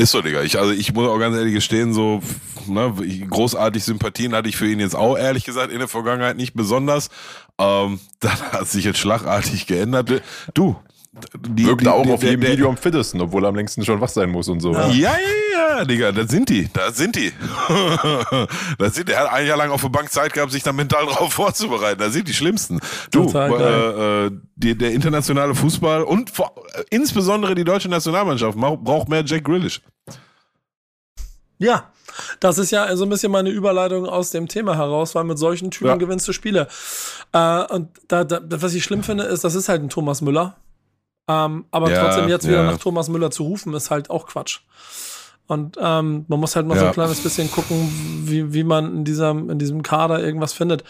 Ist 0.00 0.12
so, 0.12 0.22
Digga. 0.22 0.40
Ich, 0.40 0.58
also 0.58 0.72
ich 0.72 0.94
muss 0.94 1.06
auch 1.06 1.18
ganz 1.18 1.36
ehrlich 1.36 1.52
gestehen, 1.52 1.92
so 1.92 2.22
ne, 2.66 2.94
großartig 3.28 3.84
Sympathien 3.84 4.34
hatte 4.34 4.48
ich 4.48 4.56
für 4.56 4.66
ihn 4.66 4.80
jetzt 4.80 4.96
auch, 4.96 5.18
ehrlich 5.18 5.44
gesagt, 5.44 5.70
in 5.70 5.78
der 5.78 5.88
Vergangenheit 5.88 6.38
nicht 6.38 6.54
besonders. 6.54 7.10
Ähm, 7.58 8.00
das 8.20 8.42
hat 8.42 8.66
sich 8.66 8.86
jetzt 8.86 8.98
schlagartig 8.98 9.66
geändert. 9.66 10.22
Du, 10.54 10.74
die, 11.12 11.66
Wirkte 11.66 11.84
die- 11.84 11.90
auch 11.90 12.04
der- 12.04 12.14
auf 12.14 12.22
jedem 12.22 12.40
der- 12.40 12.52
Video 12.52 12.68
am 12.68 12.76
fittesten, 12.76 13.20
obwohl 13.20 13.44
er 13.44 13.48
am 13.48 13.56
längsten 13.56 13.84
schon 13.84 14.00
wach 14.00 14.08
sein 14.08 14.30
muss 14.30 14.48
und 14.48 14.60
so. 14.60 14.72
Ja, 14.72 14.88
ja, 14.90 15.12
ja, 15.78 15.84
Digga, 15.84 16.12
da 16.12 16.26
sind 16.26 16.48
die, 16.48 16.68
da 16.72 16.92
sind 16.92 17.16
die. 17.16 17.32
da 18.78 18.90
sind 18.90 19.08
die. 19.08 19.12
Er 19.12 19.22
hat 19.24 19.32
ein 19.32 19.46
Jahr 19.46 19.56
lang 19.56 19.70
auf 19.70 19.80
der 19.82 19.88
Bank 19.88 20.12
Zeit 20.12 20.32
gehabt, 20.32 20.52
sich 20.52 20.62
da 20.62 20.72
mental 20.72 21.06
drauf 21.06 21.32
vorzubereiten. 21.32 21.98
Da 22.00 22.10
sind 22.10 22.28
die 22.28 22.32
Schlimmsten. 22.34 22.78
Du, 23.10 23.28
äh, 23.34 24.26
äh, 24.26 24.30
die, 24.54 24.78
der 24.78 24.92
internationale 24.92 25.54
Fußball 25.54 26.02
und 26.04 26.30
vor, 26.30 26.52
äh, 26.74 26.84
insbesondere 26.90 27.54
die 27.56 27.64
deutsche 27.64 27.88
Nationalmannschaft 27.88 28.56
ma- 28.56 28.76
braucht 28.76 29.08
mehr 29.08 29.24
Jack 29.24 29.42
Grealish. 29.44 29.80
Ja, 31.58 31.90
das 32.38 32.56
ist 32.58 32.70
ja 32.70 32.94
so 32.96 33.04
ein 33.04 33.10
bisschen 33.10 33.30
meine 33.32 33.50
Überleitung 33.50 34.06
aus 34.06 34.30
dem 34.30 34.48
Thema 34.48 34.76
heraus, 34.76 35.14
weil 35.14 35.24
mit 35.24 35.38
solchen 35.38 35.70
Typen 35.70 35.88
Ja. 35.88 35.96
gewinnst 35.96 36.26
du 36.28 36.32
Spiele. 36.32 36.68
Äh, 37.32 37.64
und 37.64 37.88
da, 38.08 38.24
da, 38.24 38.40
was 38.62 38.74
ich 38.74 38.84
schlimm 38.84 39.02
finde, 39.02 39.24
ist, 39.24 39.44
das 39.44 39.54
ist 39.56 39.68
halt 39.68 39.82
ein 39.82 39.88
Thomas 39.88 40.22
Müller. 40.22 40.56
Ähm, 41.28 41.64
aber 41.70 41.90
Ja, 41.90 42.04
trotzdem 42.04 42.28
jetzt 42.28 42.46
wieder 42.48 42.64
ja. 42.64 42.70
nach 42.72 42.78
Thomas 42.78 43.08
Müller 43.08 43.30
zu 43.30 43.44
rufen, 43.44 43.72
ist 43.74 43.90
halt 43.90 44.10
auch 44.10 44.26
Quatsch. 44.26 44.60
Und 45.46 45.76
ähm, 45.80 46.26
man 46.28 46.38
muss 46.40 46.54
halt 46.54 46.66
mal 46.66 46.76
so 46.76 46.82
Ja. 46.82 46.88
ein 46.90 46.94
kleines 46.94 47.20
bisschen 47.22 47.50
gucken, 47.50 47.90
wie, 48.26 48.54
wie 48.54 48.62
man 48.62 48.98
in, 48.98 49.04
diesem 49.04 49.50
in 49.50 49.58
diesem 49.58 49.82
Kader 49.82 50.22
irgendwas 50.22 50.52
findet, 50.52 50.84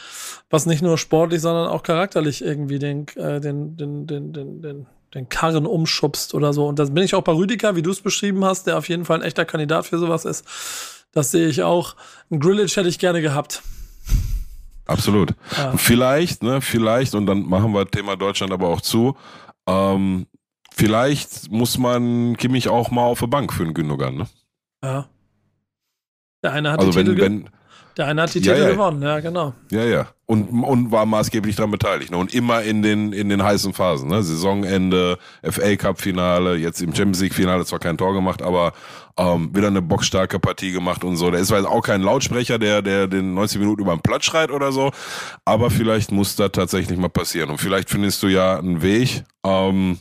was 0.51 0.67
nicht 0.67 0.83
nur 0.83 0.99
sportlich, 0.99 1.41
sondern 1.41 1.69
auch 1.69 1.83
charakterlich 1.83 2.45
irgendwie 2.45 2.79
den, 2.79 3.07
äh, 3.17 3.41
den, 3.41 3.77
den, 3.79 4.07
den, 4.07 4.33
den, 4.35 4.61
den, 4.61 4.87
den 5.15 5.29
Karren 5.31 5.65
umschubst 5.67 6.35
oder 6.35 6.53
so. 6.53 6.67
Und 6.69 6.79
das 6.79 6.93
bin 6.93 7.03
ich 7.05 7.15
auch 7.15 7.23
bei 7.23 7.33
Rüdiger, 7.33 7.75
wie 7.75 7.81
du 7.83 7.91
es 7.91 8.03
beschrieben 8.03 8.45
hast, 8.45 8.67
der 8.67 8.77
auf 8.77 8.89
jeden 8.91 9.07
Fall 9.07 9.21
ein 9.21 9.25
echter 9.27 9.47
Kandidat 9.47 9.87
für 9.87 9.99
sowas 9.99 10.27
ist. 10.27 10.45
Das 11.13 11.31
sehe 11.31 11.49
ich 11.49 11.63
auch. 11.63 11.97
Ein 12.31 12.39
Grillage 12.39 12.77
hätte 12.77 12.89
ich 12.89 12.99
gerne 12.99 13.23
gehabt. 13.23 13.63
Absolut. 14.87 15.35
Ja. 15.57 15.73
Vielleicht, 15.77 16.43
ne, 16.43 16.61
vielleicht, 16.61 17.15
und 17.15 17.27
dann 17.27 17.43
machen 17.49 17.73
wir 17.73 17.87
Thema 17.91 18.17
Deutschland 18.17 18.53
aber 18.53 18.69
auch 18.69 18.81
zu. 18.81 19.17
Ähm, 19.71 20.27
vielleicht 20.73 21.51
muss 21.51 21.79
man 21.79 22.37
Kimmich 22.37 22.69
auch 22.69 22.91
mal 22.91 23.05
auf 23.05 23.21
der 23.21 23.27
Bank 23.29 23.53
für 23.53 23.65
den 23.65 23.75
Gündogan, 23.75 24.15
ne? 24.17 24.27
Ja. 24.83 25.09
Der 26.43 26.53
eine 26.53 26.73
hat 26.73 26.79
Also 26.81 26.91
die 26.93 26.99
Titel, 26.99 27.11
wenn, 27.11 27.17
ge- 27.17 27.25
wenn, 27.47 27.51
der 27.97 28.07
eine 28.07 28.23
hat 28.23 28.35
die 28.35 28.39
Ja, 28.41 28.55
Titel 28.55 28.67
ja. 28.67 28.73
gewonnen, 28.73 29.03
ja, 29.03 29.21
genau. 29.21 29.55
Ja, 29.71 29.85
ja. 29.85 30.07
Und, 30.31 30.49
und 30.63 30.93
war 30.93 31.07
maßgeblich 31.07 31.57
daran 31.57 31.73
beteiligt. 31.73 32.13
Ne? 32.13 32.17
Und 32.17 32.33
immer 32.33 32.63
in 32.63 32.83
den, 32.83 33.13
in 33.13 33.29
den 33.29 33.43
heißen 33.43 33.73
Phasen. 33.73 34.09
Ne? 34.09 34.23
Saisonende, 34.23 35.19
FA 35.43 35.75
Cup-Finale, 35.75 36.55
jetzt 36.55 36.81
im 36.81 36.95
Champions 36.95 37.21
League-Finale 37.21 37.65
zwar 37.65 37.81
kein 37.81 37.99
Tor 37.99 38.15
gemacht, 38.15 38.41
aber 38.41 38.73
ähm, 39.17 39.51
wieder 39.53 39.67
eine 39.67 39.83
bockstarke 39.83 40.39
Partie 40.39 40.71
gemacht 40.71 41.03
und 41.03 41.17
so. 41.17 41.33
Der 41.33 41.41
ist 41.41 41.49
zwar 41.49 41.69
auch 41.69 41.83
kein 41.83 42.03
Lautsprecher, 42.03 42.61
der, 42.61 42.81
der 42.81 43.09
den 43.09 43.35
90 43.35 43.59
Minuten 43.59 43.83
über 43.83 43.93
den 43.93 44.03
Platz 44.03 44.25
schreit 44.25 44.53
oder 44.53 44.71
so, 44.71 44.93
aber 45.45 45.69
vielleicht 45.69 46.13
muss 46.13 46.37
das 46.37 46.53
tatsächlich 46.53 46.97
mal 46.97 47.09
passieren. 47.09 47.51
Und 47.51 47.59
vielleicht 47.59 47.91
findest 47.91 48.23
du 48.23 48.29
ja 48.29 48.57
einen 48.57 48.83
Weg, 48.83 49.25
ähm, 49.45 49.99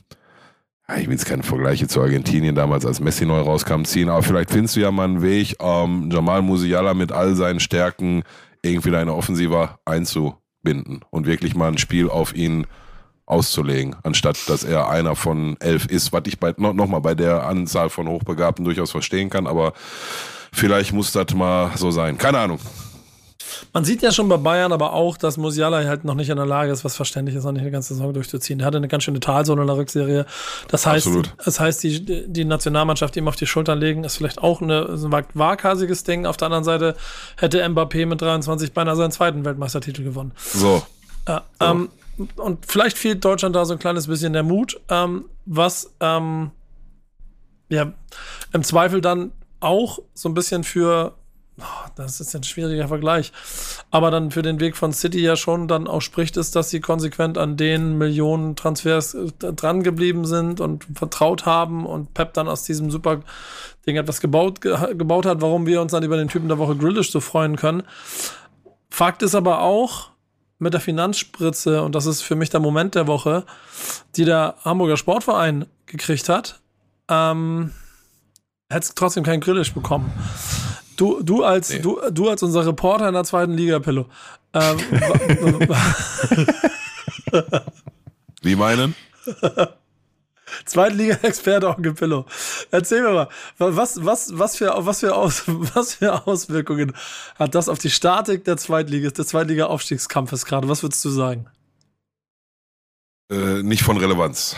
ich 0.95 1.07
will 1.07 1.13
jetzt 1.13 1.25
keine 1.25 1.41
Vergleiche 1.41 1.87
zu 1.87 2.01
Argentinien 2.01 2.53
damals, 2.53 2.85
als 2.85 2.99
Messi 2.99 3.25
neu 3.25 3.41
rauskam, 3.41 3.81
ziehen, 3.83 4.09
aber 4.09 4.21
vielleicht 4.21 4.51
findest 4.51 4.75
du 4.75 4.81
ja 4.81 4.91
mal 4.91 5.05
einen 5.05 5.23
Weg, 5.23 5.55
ähm, 5.59 6.11
Jamal 6.11 6.43
Musiala 6.43 6.93
mit 6.93 7.11
all 7.11 7.33
seinen 7.33 7.59
Stärken 7.59 8.21
irgendwie 8.61 8.91
deine 8.91 9.13
Offensive 9.13 9.77
einzubinden 9.85 11.05
und 11.09 11.25
wirklich 11.25 11.55
mal 11.55 11.67
ein 11.67 11.77
Spiel 11.77 12.09
auf 12.09 12.35
ihn 12.35 12.67
auszulegen, 13.25 13.95
anstatt 14.03 14.37
dass 14.49 14.63
er 14.63 14.89
einer 14.89 15.15
von 15.15 15.55
elf 15.59 15.85
ist, 15.85 16.11
was 16.11 16.23
ich 16.25 16.39
bei, 16.39 16.53
noch, 16.57 16.73
noch 16.73 16.87
mal 16.87 16.99
bei 16.99 17.13
der 17.15 17.45
Anzahl 17.45 17.89
von 17.89 18.07
Hochbegabten 18.07 18.65
durchaus 18.65 18.91
verstehen 18.91 19.29
kann, 19.29 19.45
aber 19.45 19.73
vielleicht 20.51 20.93
muss 20.93 21.11
das 21.11 21.33
mal 21.35 21.71
so 21.77 21.91
sein. 21.91 22.17
Keine 22.17 22.39
Ahnung. 22.39 22.59
Man 23.73 23.83
sieht 23.85 24.01
ja 24.01 24.11
schon 24.11 24.29
bei 24.29 24.37
Bayern 24.37 24.71
aber 24.71 24.93
auch, 24.93 25.17
dass 25.17 25.37
Musiala 25.37 25.83
halt 25.85 26.05
noch 26.05 26.15
nicht 26.15 26.29
in 26.29 26.37
der 26.37 26.45
Lage 26.45 26.71
ist, 26.71 26.83
was 26.85 26.95
verständlich 26.95 27.35
ist, 27.35 27.43
noch 27.43 27.51
nicht 27.51 27.61
eine 27.61 27.71
ganze 27.71 27.93
Saison 27.93 28.13
durchzuziehen. 28.13 28.59
Er 28.59 28.65
hatte 28.65 28.77
eine 28.77 28.87
ganz 28.87 29.03
schöne 29.03 29.19
Talsohle 29.19 29.61
in 29.61 29.67
der 29.67 29.77
Rückserie. 29.77 30.25
Das 30.67 30.85
heißt, 30.85 31.07
Absolut. 31.07 31.33
das 31.43 31.59
heißt, 31.59 31.83
die, 31.83 32.27
die 32.27 32.45
Nationalmannschaft 32.45 33.15
ihm 33.17 33.27
auf 33.27 33.35
die 33.35 33.47
Schultern 33.47 33.79
legen, 33.79 34.03
ist 34.03 34.17
vielleicht 34.17 34.39
auch 34.39 34.61
eine, 34.61 34.85
ein 34.89 35.25
waghalsiges 35.33 36.03
Ding. 36.03 36.25
Auf 36.25 36.37
der 36.37 36.47
anderen 36.47 36.63
Seite 36.63 36.95
hätte 37.37 37.63
Mbappé 37.63 38.05
mit 38.05 38.21
23 38.21 38.73
beinahe 38.73 38.95
seinen 38.95 39.11
zweiten 39.11 39.45
Weltmeistertitel 39.45 40.03
gewonnen. 40.03 40.31
So. 40.37 40.83
Ja, 41.27 41.43
so. 41.59 41.65
Ähm, 41.65 41.89
und 42.35 42.65
vielleicht 42.65 42.97
fehlt 42.97 43.23
Deutschland 43.23 43.55
da 43.55 43.65
so 43.65 43.73
ein 43.73 43.79
kleines 43.79 44.07
bisschen 44.07 44.33
der 44.33 44.43
Mut, 44.43 44.79
ähm, 44.89 45.25
was 45.45 45.93
ähm, 45.99 46.51
ja 47.69 47.93
im 48.51 48.63
Zweifel 48.63 49.01
dann 49.01 49.31
auch 49.59 49.99
so 50.13 50.29
ein 50.29 50.33
bisschen 50.33 50.63
für 50.63 51.15
das 51.95 52.19
ist 52.19 52.35
ein 52.35 52.43
schwieriger 52.43 52.87
Vergleich. 52.87 53.31
Aber 53.91 54.11
dann 54.11 54.31
für 54.31 54.41
den 54.41 54.59
Weg 54.59 54.77
von 54.77 54.93
City 54.93 55.19
ja 55.19 55.35
schon 55.35 55.67
dann 55.67 55.87
auch 55.87 56.01
spricht 56.01 56.37
es, 56.37 56.51
dass 56.51 56.69
sie 56.69 56.79
konsequent 56.79 57.37
an 57.37 57.57
den 57.57 57.97
Millionen 57.97 58.55
Transfers 58.55 59.13
äh, 59.13 59.31
dran 59.53 59.83
geblieben 59.83 60.25
sind 60.25 60.61
und 60.61 60.85
vertraut 60.95 61.45
haben 61.45 61.85
und 61.85 62.13
Pep 62.13 62.33
dann 62.33 62.47
aus 62.47 62.63
diesem 62.63 62.91
super 62.91 63.21
Ding 63.85 63.95
etwas 63.95 64.21
gebaut, 64.21 64.61
ge 64.61 64.95
gebaut 64.95 65.25
hat, 65.25 65.41
warum 65.41 65.65
wir 65.65 65.81
uns 65.81 65.91
dann 65.91 66.03
über 66.03 66.17
den 66.17 66.27
Typen 66.27 66.47
der 66.47 66.57
Woche 66.57 66.75
Grillish 66.75 67.11
so 67.11 67.19
freuen 67.19 67.55
können. 67.55 67.83
Fakt 68.89 69.21
ist 69.21 69.35
aber 69.35 69.61
auch, 69.61 70.09
mit 70.59 70.73
der 70.73 70.81
Finanzspritze, 70.81 71.81
und 71.81 71.95
das 71.95 72.05
ist 72.05 72.21
für 72.21 72.35
mich 72.35 72.49
der 72.49 72.59
Moment 72.59 72.93
der 72.93 73.07
Woche, 73.07 73.45
die 74.15 74.25
der 74.25 74.55
Hamburger 74.63 74.97
Sportverein 74.97 75.65
gekriegt 75.85 76.29
hat, 76.29 76.59
ähm, 77.07 77.71
hätte 78.69 78.83
es 78.83 78.93
trotzdem 78.93 79.23
keinen 79.23 79.39
Grillisch 79.39 79.73
bekommen. 79.73 80.11
Du, 80.99 81.23
du, 81.23 81.43
als, 81.45 81.69
nee. 81.69 81.79
du, 81.79 81.97
du 82.11 82.27
als 82.27 82.43
unser 82.43 82.65
Reporter 82.65 83.07
in 83.07 83.13
der 83.13 83.23
zweiten 83.23 83.53
Liga, 83.53 83.79
Pillow. 83.79 84.07
Ähm, 84.53 84.77
Wie 88.41 88.57
meinen? 88.57 88.93
Zweitliga-Experte 90.65 91.69
Onkel 91.69 91.93
Pillow. 91.93 92.25
Erzähl 92.71 93.01
mir 93.01 93.13
mal, 93.13 93.29
was, 93.59 94.03
was, 94.03 94.37
was, 94.37 94.57
für, 94.57 94.73
was, 94.79 94.99
für 94.99 95.15
Aus, 95.15 95.43
was 95.47 95.93
für 95.93 96.27
Auswirkungen 96.27 96.93
hat 97.35 97.55
das 97.55 97.69
auf 97.69 97.79
die 97.79 97.91
Statik 97.91 98.43
der 98.43 98.57
Zweitliga, 98.57 99.09
des 99.09 99.27
Zweitliga-Aufstiegskampfes 99.27 100.43
gerade? 100.43 100.67
Was 100.67 100.83
würdest 100.83 101.05
du 101.05 101.09
sagen? 101.09 101.47
Äh, 103.31 103.63
nicht 103.63 103.83
von 103.83 103.95
Relevanz. 103.95 104.57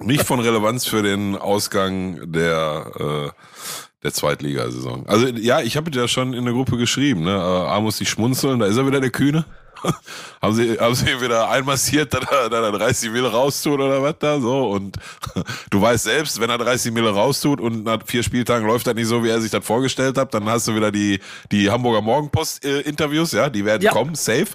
Nicht 0.00 0.24
von 0.24 0.40
Relevanz 0.40 0.86
für 0.86 1.02
den 1.02 1.36
Ausgang 1.36 2.32
der, 2.32 3.34
äh, 3.34 3.87
der 4.02 4.12
Zweitligasaison. 4.12 5.06
Also 5.06 5.26
ja, 5.28 5.60
ich 5.60 5.76
habe 5.76 5.90
ja 5.92 6.06
schon 6.06 6.32
in 6.32 6.44
der 6.44 6.54
Gruppe 6.54 6.76
geschrieben, 6.76 7.22
ne? 7.22 7.32
Äh, 7.32 7.68
A 7.68 7.80
muss 7.80 7.98
sich 7.98 8.08
schmunzeln, 8.08 8.60
da 8.60 8.66
ist 8.66 8.76
er 8.76 8.86
wieder 8.86 9.00
der 9.00 9.10
Kühne. 9.10 9.44
haben 10.42 10.54
sie 10.54 10.76
haben 10.78 10.94
sie 10.94 11.08
ihn 11.08 11.20
wieder 11.20 11.48
einmassiert, 11.50 12.12
er, 12.12 12.48
dass 12.48 12.64
er 12.64 12.72
30 12.72 13.12
Mille 13.12 13.30
raustut 13.30 13.78
oder 13.78 14.02
was 14.02 14.16
da 14.18 14.40
so 14.40 14.70
und 14.70 14.96
du 15.70 15.80
weißt 15.80 16.04
selbst, 16.04 16.40
wenn 16.40 16.50
er 16.50 16.58
30 16.58 16.92
Mille 16.92 17.10
raustut 17.10 17.60
und 17.60 17.84
nach 17.84 18.00
vier 18.04 18.24
Spieltagen 18.24 18.66
läuft 18.66 18.88
das 18.88 18.96
nicht 18.96 19.06
so, 19.06 19.22
wie 19.22 19.28
er 19.28 19.40
sich 19.40 19.52
das 19.52 19.64
vorgestellt 19.64 20.18
hat, 20.18 20.34
dann 20.34 20.46
hast 20.46 20.66
du 20.66 20.74
wieder 20.74 20.90
die 20.90 21.20
die 21.52 21.70
Hamburger 21.70 22.02
Morgenpost 22.02 22.64
Interviews, 22.64 23.32
ja, 23.32 23.48
die 23.48 23.64
werden 23.64 23.82
ja. 23.82 23.92
kommen, 23.92 24.16
safe. 24.16 24.48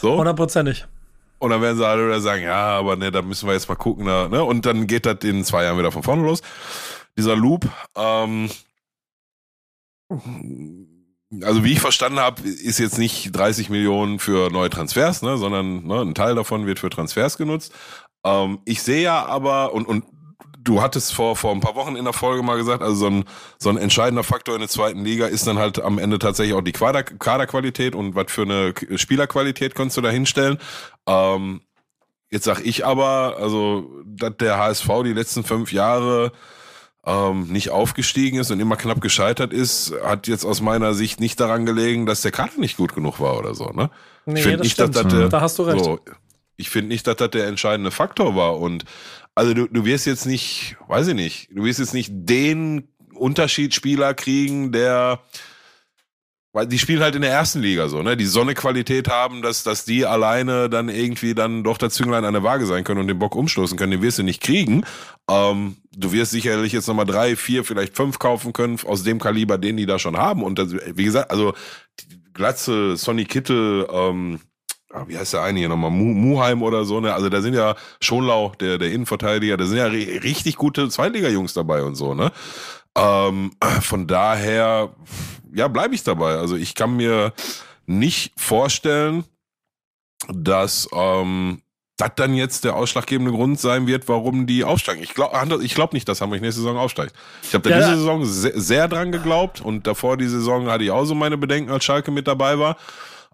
So. 0.00 0.16
Hundertprozentig. 0.16 0.86
Und 1.42 1.50
dann 1.50 1.60
werden 1.60 1.76
sie 1.76 1.84
alle 1.84 2.06
wieder 2.06 2.20
sagen, 2.20 2.44
ja, 2.44 2.78
aber 2.78 2.94
ne, 2.94 3.10
da 3.10 3.20
müssen 3.20 3.48
wir 3.48 3.54
jetzt 3.54 3.68
mal 3.68 3.74
gucken. 3.74 4.06
Da, 4.06 4.28
ne? 4.28 4.44
Und 4.44 4.64
dann 4.64 4.86
geht 4.86 5.06
das 5.06 5.16
in 5.24 5.44
zwei 5.44 5.64
Jahren 5.64 5.76
wieder 5.76 5.90
von 5.90 6.04
vorne 6.04 6.22
los. 6.22 6.40
Dieser 7.16 7.34
Loop. 7.34 7.68
Ähm, 7.96 8.48
also 11.42 11.64
wie 11.64 11.72
ich 11.72 11.80
verstanden 11.80 12.20
habe, 12.20 12.42
ist 12.42 12.78
jetzt 12.78 12.98
nicht 12.98 13.30
30 13.32 13.70
Millionen 13.70 14.18
für 14.18 14.50
neue 14.50 14.70
Transfers, 14.70 15.22
ne, 15.22 15.38
sondern 15.38 15.86
ne, 15.86 16.00
ein 16.00 16.14
Teil 16.14 16.34
davon 16.34 16.66
wird 16.66 16.78
für 16.78 16.90
Transfers 16.90 17.38
genutzt. 17.38 17.72
Ähm, 18.24 18.60
ich 18.64 18.82
sehe 18.82 19.02
ja 19.02 19.24
aber, 19.24 19.72
und, 19.72 19.86
und 19.86 20.04
du 20.62 20.82
hattest 20.82 21.14
vor, 21.14 21.36
vor 21.36 21.52
ein 21.52 21.60
paar 21.60 21.74
Wochen 21.74 21.96
in 21.96 22.04
der 22.04 22.12
Folge 22.12 22.42
mal 22.42 22.56
gesagt, 22.56 22.82
also 22.82 22.94
so 22.94 23.06
ein, 23.06 23.24
so 23.58 23.70
ein 23.70 23.78
entscheidender 23.78 24.22
Faktor 24.22 24.54
in 24.54 24.60
der 24.60 24.68
zweiten 24.68 25.04
Liga 25.04 25.26
ist 25.26 25.46
dann 25.46 25.58
halt 25.58 25.80
am 25.80 25.98
Ende 25.98 26.18
tatsächlich 26.18 26.54
auch 26.54 26.62
die 26.62 26.72
Kader, 26.72 27.02
Kaderqualität 27.02 27.94
und 27.94 28.14
was 28.14 28.30
für 28.30 28.42
eine 28.42 28.74
Spielerqualität 28.96 29.74
kannst 29.74 29.96
du 29.96 30.00
da 30.00 30.10
hinstellen. 30.10 30.58
Ähm, 31.06 31.62
jetzt 32.30 32.44
sag 32.44 32.60
ich 32.64 32.84
aber, 32.86 33.36
also, 33.38 33.90
dass 34.04 34.36
der 34.38 34.58
HSV 34.58 34.88
die 35.04 35.12
letzten 35.14 35.44
fünf 35.44 35.72
Jahre 35.72 36.32
ähm, 37.04 37.48
nicht 37.48 37.70
aufgestiegen 37.70 38.38
ist 38.38 38.50
und 38.50 38.60
immer 38.60 38.76
knapp 38.76 39.00
gescheitert 39.00 39.52
ist, 39.52 39.92
hat 40.04 40.28
jetzt 40.28 40.44
aus 40.44 40.60
meiner 40.60 40.94
Sicht 40.94 41.20
nicht 41.20 41.40
daran 41.40 41.66
gelegen, 41.66 42.06
dass 42.06 42.22
der 42.22 42.30
Kader 42.30 42.58
nicht 42.58 42.76
gut 42.76 42.94
genug 42.94 43.18
war 43.20 43.38
oder 43.38 43.54
so. 43.54 43.70
Ne? 43.70 43.90
Nee, 44.24 44.40
ich 44.40 44.44
das 44.44 44.60
nicht, 44.60 44.72
stimmt. 44.72 44.96
Dass, 44.96 45.02
dass 45.02 45.12
der, 45.12 45.28
da 45.28 45.40
hast 45.40 45.58
du 45.58 45.62
recht. 45.64 45.84
So, 45.84 45.98
ich 46.56 46.70
finde 46.70 46.88
nicht, 46.88 47.06
dass 47.06 47.16
das 47.16 47.30
der 47.30 47.48
entscheidende 47.48 47.90
Faktor 47.90 48.36
war. 48.36 48.58
Und 48.58 48.84
also 49.34 49.52
du, 49.52 49.66
du 49.66 49.84
wirst 49.84 50.06
jetzt 50.06 50.26
nicht, 50.26 50.76
weiß 50.86 51.08
ich 51.08 51.14
nicht, 51.14 51.48
du 51.50 51.64
wirst 51.64 51.80
jetzt 51.80 51.94
nicht 51.94 52.10
den 52.12 52.88
Unterschiedsspieler 53.14 54.14
kriegen, 54.14 54.70
der 54.72 55.20
weil 56.52 56.66
die 56.66 56.78
spielen 56.78 57.02
halt 57.02 57.14
in 57.14 57.22
der 57.22 57.30
ersten 57.30 57.60
Liga 57.60 57.88
so, 57.88 58.02
ne? 58.02 58.16
Die 58.16 58.26
Sonnequalität 58.26 59.08
haben, 59.08 59.40
dass, 59.40 59.62
dass 59.62 59.84
die 59.84 60.04
alleine 60.04 60.68
dann 60.68 60.88
irgendwie 60.90 61.34
dann 61.34 61.64
doch 61.64 61.78
der 61.78 61.88
Zünglein 61.88 62.24
an 62.24 62.34
der 62.34 62.42
Waage 62.42 62.66
sein 62.66 62.84
können 62.84 63.00
und 63.00 63.08
den 63.08 63.18
Bock 63.18 63.34
umstoßen 63.34 63.78
können. 63.78 63.92
Den 63.92 64.02
wirst 64.02 64.18
du 64.18 64.22
nicht 64.22 64.42
kriegen. 64.42 64.84
Ähm, 65.30 65.76
du 65.96 66.12
wirst 66.12 66.32
sicherlich 66.32 66.72
jetzt 66.72 66.88
nochmal 66.88 67.06
drei, 67.06 67.36
vier, 67.36 67.64
vielleicht 67.64 67.96
fünf 67.96 68.18
kaufen 68.18 68.52
können 68.52 68.78
aus 68.84 69.02
dem 69.02 69.18
Kaliber, 69.18 69.56
den 69.56 69.78
die 69.78 69.86
da 69.86 69.98
schon 69.98 70.16
haben. 70.16 70.42
Und 70.42 70.58
das, 70.58 70.74
wie 70.74 71.04
gesagt, 71.04 71.30
also 71.30 71.54
Glatze, 72.34 72.96
Sonny 72.98 73.24
Kittel, 73.24 73.86
ähm, 73.90 74.40
ah, 74.92 75.04
wie 75.06 75.16
heißt 75.16 75.32
der 75.32 75.42
eine 75.42 75.58
hier 75.58 75.70
nochmal, 75.70 75.90
Muheim 75.90 76.62
oder 76.62 76.84
so, 76.84 77.00
ne? 77.00 77.14
Also 77.14 77.30
da 77.30 77.40
sind 77.40 77.54
ja 77.54 77.76
Schonlau, 78.00 78.52
der, 78.60 78.76
der 78.76 78.92
Innenverteidiger, 78.92 79.56
da 79.56 79.64
sind 79.64 79.78
ja 79.78 79.86
richtig 79.86 80.56
gute 80.56 80.90
Zweitliga-Jungs 80.90 81.54
dabei 81.54 81.82
und 81.82 81.94
so, 81.94 82.14
ne? 82.14 82.30
Ähm, 82.96 83.52
von 83.80 84.06
daher, 84.06 84.90
ja, 85.54 85.68
bleibe 85.68 85.94
ich 85.94 86.02
dabei. 86.02 86.36
Also 86.36 86.56
ich 86.56 86.74
kann 86.74 86.96
mir 86.96 87.32
nicht 87.86 88.32
vorstellen, 88.36 89.24
dass 90.28 90.88
ähm, 90.92 91.62
das 91.96 92.12
dann 92.16 92.34
jetzt 92.34 92.64
der 92.64 92.74
ausschlaggebende 92.74 93.32
Grund 93.32 93.60
sein 93.60 93.86
wird, 93.86 94.08
warum 94.08 94.46
die 94.46 94.64
aufsteigen. 94.64 95.02
Ich 95.02 95.14
glaube 95.14 95.36
ich 95.62 95.74
glaub 95.74 95.92
nicht, 95.92 96.08
dass 96.08 96.20
Hamburg 96.20 96.40
nächste 96.40 96.62
Saison 96.62 96.76
aufsteigt. 96.76 97.14
Ich 97.42 97.54
habe 97.54 97.68
da 97.68 97.78
ja, 97.78 97.86
diese 97.86 97.98
Saison 97.98 98.24
sehr, 98.24 98.60
sehr, 98.60 98.88
dran 98.88 99.12
geglaubt 99.12 99.60
und 99.60 99.86
davor 99.86 100.16
die 100.16 100.26
Saison 100.26 100.68
hatte 100.68 100.84
ich 100.84 100.90
auch 100.90 101.04
so 101.04 101.14
meine 101.14 101.36
Bedenken, 101.36 101.70
als 101.70 101.84
Schalke 101.84 102.10
mit 102.10 102.26
dabei 102.26 102.58
war. 102.58 102.76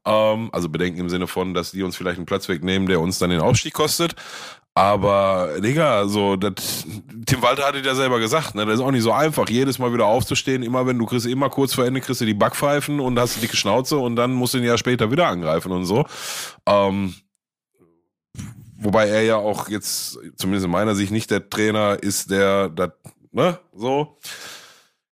Ähm, 0.04 0.50
also 0.52 0.68
Bedenken 0.68 1.00
im 1.00 1.08
Sinne 1.08 1.26
von, 1.26 1.54
dass 1.54 1.70
die 1.70 1.82
uns 1.82 1.96
vielleicht 1.96 2.18
einen 2.18 2.26
Platz 2.26 2.48
wegnehmen, 2.48 2.88
der 2.88 3.00
uns 3.00 3.18
dann 3.18 3.30
den 3.30 3.40
Aufstieg 3.40 3.74
kostet. 3.74 4.14
Aber, 4.78 5.58
Digga, 5.58 6.06
so, 6.06 6.36
das, 6.36 6.86
Tim 7.26 7.42
Walter 7.42 7.66
hatte 7.66 7.80
ja 7.80 7.96
selber 7.96 8.20
gesagt, 8.20 8.54
ne, 8.54 8.64
das 8.64 8.76
ist 8.76 8.80
auch 8.80 8.92
nicht 8.92 9.02
so 9.02 9.10
einfach, 9.10 9.48
jedes 9.48 9.80
Mal 9.80 9.92
wieder 9.92 10.06
aufzustehen, 10.06 10.62
immer 10.62 10.86
wenn 10.86 10.96
du 10.96 11.04
kriegst, 11.04 11.26
immer 11.26 11.50
kurz 11.50 11.74
vor 11.74 11.84
Ende 11.84 12.00
kriegst 12.00 12.20
du 12.20 12.24
die 12.24 12.32
Backpfeifen 12.32 13.00
und 13.00 13.18
hast 13.18 13.32
eine 13.32 13.40
dicke 13.40 13.56
Schnauze 13.56 13.96
und 13.96 14.14
dann 14.14 14.32
musst 14.32 14.54
du 14.54 14.58
ihn 14.58 14.64
ja 14.64 14.78
später 14.78 15.10
wieder 15.10 15.26
angreifen 15.26 15.72
und 15.72 15.84
so. 15.84 16.06
Ähm, 16.64 17.12
wobei 18.78 19.08
er 19.08 19.22
ja 19.22 19.34
auch 19.34 19.68
jetzt, 19.68 20.16
zumindest 20.36 20.66
in 20.66 20.70
meiner 20.70 20.94
Sicht, 20.94 21.10
nicht 21.10 21.32
der 21.32 21.50
Trainer 21.50 22.00
ist, 22.00 22.30
der 22.30 22.68
das, 22.68 22.92
ne, 23.32 23.58
so. 23.74 24.16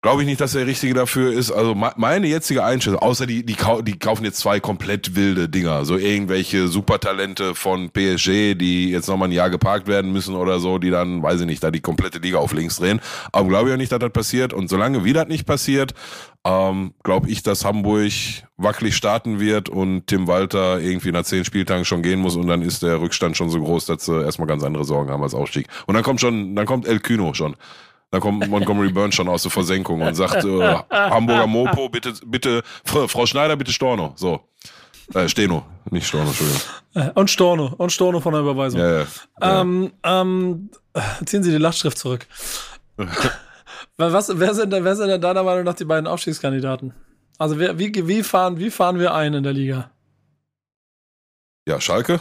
Glaube 0.02 0.22
ich 0.22 0.26
nicht, 0.28 0.40
dass 0.40 0.52
der 0.52 0.66
Richtige 0.66 0.94
dafür 0.94 1.30
ist. 1.30 1.50
Also 1.52 1.74
me- 1.74 1.92
meine 1.96 2.26
jetzige 2.26 2.64
Einschätzung, 2.64 3.00
außer 3.00 3.26
die, 3.26 3.44
die, 3.44 3.54
die 3.82 3.98
kaufen 3.98 4.24
jetzt 4.24 4.38
zwei 4.38 4.58
komplett 4.58 5.14
wilde 5.14 5.46
Dinger. 5.50 5.84
So 5.84 5.98
irgendwelche 5.98 6.68
Supertalente 6.68 7.54
von 7.54 7.90
PSG, 7.90 8.54
die 8.54 8.88
jetzt 8.90 9.08
nochmal 9.08 9.28
ein 9.28 9.32
Jahr 9.32 9.50
geparkt 9.50 9.88
werden 9.88 10.10
müssen 10.10 10.36
oder 10.36 10.58
so, 10.58 10.78
die 10.78 10.88
dann, 10.88 11.22
weiß 11.22 11.40
ich 11.42 11.46
nicht, 11.46 11.62
da 11.62 11.70
die 11.70 11.82
komplette 11.82 12.18
Liga 12.18 12.38
auf 12.38 12.54
links 12.54 12.76
drehen. 12.76 13.00
Aber 13.32 13.46
glaube 13.50 13.68
ich 13.68 13.74
auch 13.74 13.78
nicht, 13.78 13.92
dass 13.92 13.98
das 13.98 14.10
passiert. 14.10 14.54
Und 14.54 14.68
solange 14.70 15.04
wie 15.04 15.12
das 15.12 15.28
nicht 15.28 15.44
passiert, 15.46 15.92
ähm, 16.46 16.94
glaube 17.02 17.28
ich, 17.28 17.42
dass 17.42 17.66
Hamburg 17.66 18.10
wackelig 18.56 18.96
starten 18.96 19.38
wird 19.38 19.68
und 19.68 20.06
Tim 20.06 20.26
Walter 20.28 20.80
irgendwie 20.80 21.12
nach 21.12 21.24
zehn 21.24 21.44
Spieltagen 21.44 21.84
schon 21.84 22.00
gehen 22.00 22.20
muss 22.20 22.36
und 22.36 22.46
dann 22.46 22.62
ist 22.62 22.82
der 22.82 23.02
Rückstand 23.02 23.36
schon 23.36 23.50
so 23.50 23.60
groß, 23.60 23.84
dass 23.84 24.06
sie 24.06 24.22
erstmal 24.22 24.48
ganz 24.48 24.64
andere 24.64 24.84
Sorgen 24.86 25.10
haben 25.10 25.22
als 25.22 25.34
Aufstieg. 25.34 25.66
Und 25.86 25.92
dann 25.94 26.02
kommt 26.04 26.22
schon, 26.22 26.56
dann 26.56 26.64
kommt 26.64 26.86
El 26.86 27.00
Kühno 27.00 27.34
schon. 27.34 27.54
Dann 28.12 28.20
kommt 28.20 28.48
Montgomery 28.48 28.90
Burns 28.90 29.14
schon 29.14 29.28
aus 29.28 29.42
der 29.42 29.52
Versenkung 29.52 30.00
und 30.02 30.14
sagt, 30.14 30.44
äh, 30.44 30.74
Hamburger 30.90 31.46
Mopo, 31.46 31.88
bitte, 31.88 32.12
bitte, 32.26 32.62
Frau 32.84 33.24
Schneider, 33.26 33.56
bitte 33.56 33.72
Storno. 33.72 34.12
So. 34.16 34.40
Äh, 35.14 35.28
Steno, 35.28 35.64
nicht 35.90 36.06
Storno, 36.06 36.28
Entschuldigung. 36.28 36.60
Äh, 36.94 37.10
Und 37.14 37.30
Storno. 37.30 37.72
Und 37.78 37.90
Storno 37.92 38.20
von 38.20 38.32
der 38.32 38.42
Überweisung. 38.42 38.80
Ja, 38.80 39.00
ja. 39.00 39.06
ja. 39.40 39.60
Ähm, 39.60 39.92
ähm, 40.04 40.70
ziehen 41.24 41.42
Sie 41.44 41.50
die 41.52 41.58
Lastschrift 41.58 41.98
zurück. 41.98 42.26
Was, 43.96 44.38
wer, 44.38 44.54
sind, 44.54 44.72
denn- 44.72 44.84
wer 44.84 44.96
sind 44.96 45.08
denn 45.08 45.20
deiner 45.20 45.42
Meinung 45.42 45.64
nach 45.64 45.74
die 45.74 45.84
beiden 45.84 46.06
Aufstiegskandidaten? 46.06 46.94
Also 47.38 47.58
wer, 47.58 47.78
wie, 47.78 47.92
wie, 48.08 48.22
fahren, 48.22 48.58
wie 48.58 48.70
fahren 48.70 48.98
wir 48.98 49.14
ein 49.14 49.34
in 49.34 49.42
der 49.42 49.52
Liga? 49.52 49.90
ja, 51.68 51.80
Schalke. 51.80 52.20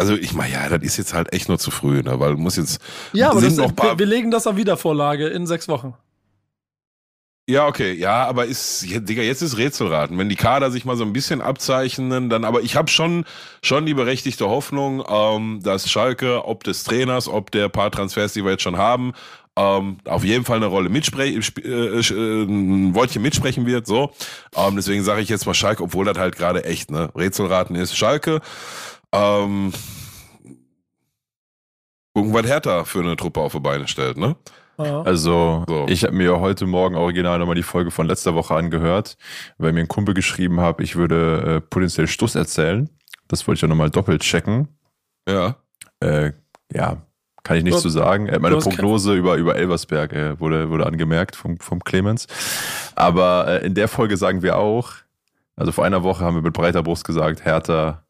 Also 0.00 0.14
ich 0.14 0.32
meine, 0.32 0.54
ja, 0.54 0.66
das 0.70 0.82
ist 0.82 0.96
jetzt 0.96 1.12
halt 1.12 1.34
echt 1.34 1.50
nur 1.50 1.58
zu 1.58 1.70
früh, 1.70 2.02
ne? 2.02 2.18
weil 2.18 2.34
muss 2.36 2.56
jetzt. 2.56 2.80
Ja, 3.12 3.30
aber 3.30 3.40
sind 3.40 3.58
das, 3.58 3.68
noch 3.68 3.76
wir, 3.76 3.98
wir 3.98 4.06
legen 4.06 4.30
das 4.30 4.46
auf 4.46 4.56
Wiedervorlage 4.56 5.28
in 5.28 5.46
sechs 5.46 5.68
Wochen. 5.68 5.92
Ja, 7.46 7.66
okay, 7.66 7.92
ja, 7.92 8.26
aber 8.26 8.46
ist, 8.46 8.86
ja, 8.86 8.98
Digga, 8.98 9.20
jetzt 9.20 9.42
ist 9.42 9.58
Rätselraten. 9.58 10.16
Wenn 10.16 10.30
die 10.30 10.36
Kader 10.36 10.70
sich 10.70 10.86
mal 10.86 10.96
so 10.96 11.04
ein 11.04 11.12
bisschen 11.12 11.42
abzeichnen, 11.42 12.30
dann, 12.30 12.44
aber 12.44 12.62
ich 12.62 12.76
habe 12.76 12.88
schon, 12.88 13.26
schon 13.60 13.84
die 13.84 13.92
berechtigte 13.92 14.48
Hoffnung, 14.48 15.04
ähm, 15.06 15.60
dass 15.62 15.90
Schalke, 15.90 16.46
ob 16.46 16.64
des 16.64 16.84
Trainers, 16.84 17.28
ob 17.28 17.50
der 17.50 17.68
paar 17.68 17.90
Transfers, 17.90 18.32
die 18.32 18.42
wir 18.42 18.52
jetzt 18.52 18.62
schon 18.62 18.78
haben, 18.78 19.12
ähm, 19.56 19.98
auf 20.06 20.24
jeden 20.24 20.46
Fall 20.46 20.56
eine 20.56 20.66
Rolle 20.66 20.88
mitsprechen, 20.88 21.42
äh, 21.62 21.98
äh, 21.98 22.42
ein 22.44 22.94
Wortchen 22.94 23.20
mitsprechen 23.20 23.66
wird, 23.66 23.86
so. 23.86 24.12
Ähm, 24.56 24.76
deswegen 24.76 25.02
sage 25.02 25.20
ich 25.20 25.28
jetzt 25.28 25.44
mal 25.44 25.52
Schalke, 25.52 25.82
obwohl 25.82 26.06
das 26.06 26.16
halt 26.16 26.36
gerade 26.36 26.64
echt, 26.64 26.90
ne, 26.90 27.10
Rätselraten 27.14 27.76
ist. 27.76 27.94
Schalke, 27.94 28.40
ähm, 29.12 29.72
gucken, 32.14 32.34
was 32.34 32.46
Hertha 32.46 32.84
für 32.84 33.00
eine 33.00 33.16
Truppe 33.16 33.40
auf 33.40 33.52
die 33.52 33.60
Beine 33.60 33.88
stellt, 33.88 34.16
ne? 34.16 34.36
Also, 34.78 35.64
So. 35.68 35.86
ich 35.88 36.04
habe 36.04 36.14
mir 36.14 36.40
heute 36.40 36.66
Morgen 36.66 36.94
original 36.96 37.38
nochmal 37.38 37.54
die 37.54 37.62
Folge 37.62 37.90
von 37.90 38.06
letzter 38.06 38.34
Woche 38.34 38.54
angehört, 38.54 39.18
weil 39.58 39.74
mir 39.74 39.80
ein 39.80 39.88
Kumpel 39.88 40.14
geschrieben 40.14 40.60
hat, 40.60 40.80
ich 40.80 40.96
würde 40.96 41.56
äh, 41.56 41.60
potenziell 41.60 42.06
Stuss 42.06 42.34
erzählen. 42.34 42.88
Das 43.28 43.46
wollte 43.46 43.58
ich 43.58 43.62
ja 43.62 43.68
nochmal 43.68 43.90
doppelt 43.90 44.22
checken. 44.22 44.68
Ja. 45.28 45.56
Äh, 46.00 46.32
ja, 46.72 46.96
kann 47.42 47.58
ich 47.58 47.64
nicht 47.64 47.78
zu 47.78 47.90
sagen. 47.90 48.26
Äh, 48.26 48.38
meine 48.38 48.56
Prognose 48.56 49.14
über, 49.14 49.36
über 49.36 49.54
Elversberg 49.54 50.12
äh, 50.14 50.40
wurde, 50.40 50.70
wurde 50.70 50.86
angemerkt 50.86 51.36
vom, 51.36 51.58
vom 51.58 51.84
Clemens. 51.84 52.26
Aber 52.94 53.48
äh, 53.48 53.66
in 53.66 53.74
der 53.74 53.86
Folge 53.88 54.16
sagen 54.16 54.42
wir 54.42 54.56
auch, 54.56 54.92
also 55.56 55.72
vor 55.72 55.84
einer 55.84 56.02
Woche 56.02 56.24
haben 56.24 56.36
wir 56.36 56.42
mit 56.42 56.54
breiter 56.54 56.82
Brust 56.82 57.04
gesagt, 57.04 57.44
Hertha, 57.44 58.02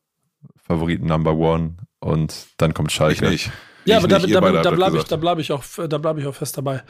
Favoriten 0.71 1.07
Number 1.07 1.35
One 1.35 1.75
und 2.01 2.35
dann 2.59 2.75
kommt 2.75 2.91
Ich 2.91 2.97
Schalke. 2.97 3.29
nicht. 3.29 3.51
Ja, 3.87 3.97
Ich 3.97 4.05
aber 4.05 4.09
da, 4.09 4.19
nicht, 4.19 4.35
da, 4.35 4.41
da, 4.41 4.63
das 4.63 4.75
bleibe 4.75 4.99
ich, 4.99 5.05
da 5.05 5.17
bleibe 5.17 5.41
ich 5.41 5.53
auch, 5.53 5.65
da 5.89 5.99
bleibe 5.99 6.21
ich 6.21 6.27
auch 6.27 6.35
fest 6.35 6.57
dabei, 6.59 6.83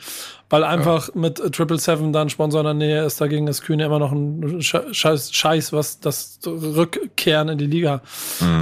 weil 0.51 0.65
einfach 0.65 1.15
mit 1.15 1.37
Triple 1.37 1.79
Seven 1.79 2.13
dann 2.13 2.29
Sponsor 2.31 2.61
in 2.63 2.65
der 2.65 2.75
Nähe 2.75 3.05
ist. 3.05 3.21
Dagegen 3.21 3.47
ist 3.47 3.63
Kühne 3.63 3.85
immer 3.85 4.01
noch 4.01 4.11
ein 4.11 4.61
Sche- 4.61 4.93
Scheiß, 4.93 5.33
Scheiß 5.33 5.73
was 5.73 6.01
das 6.01 6.41
Rückkehren 6.45 7.49
in 7.49 7.59
die 7.59 7.67
Liga 7.67 8.03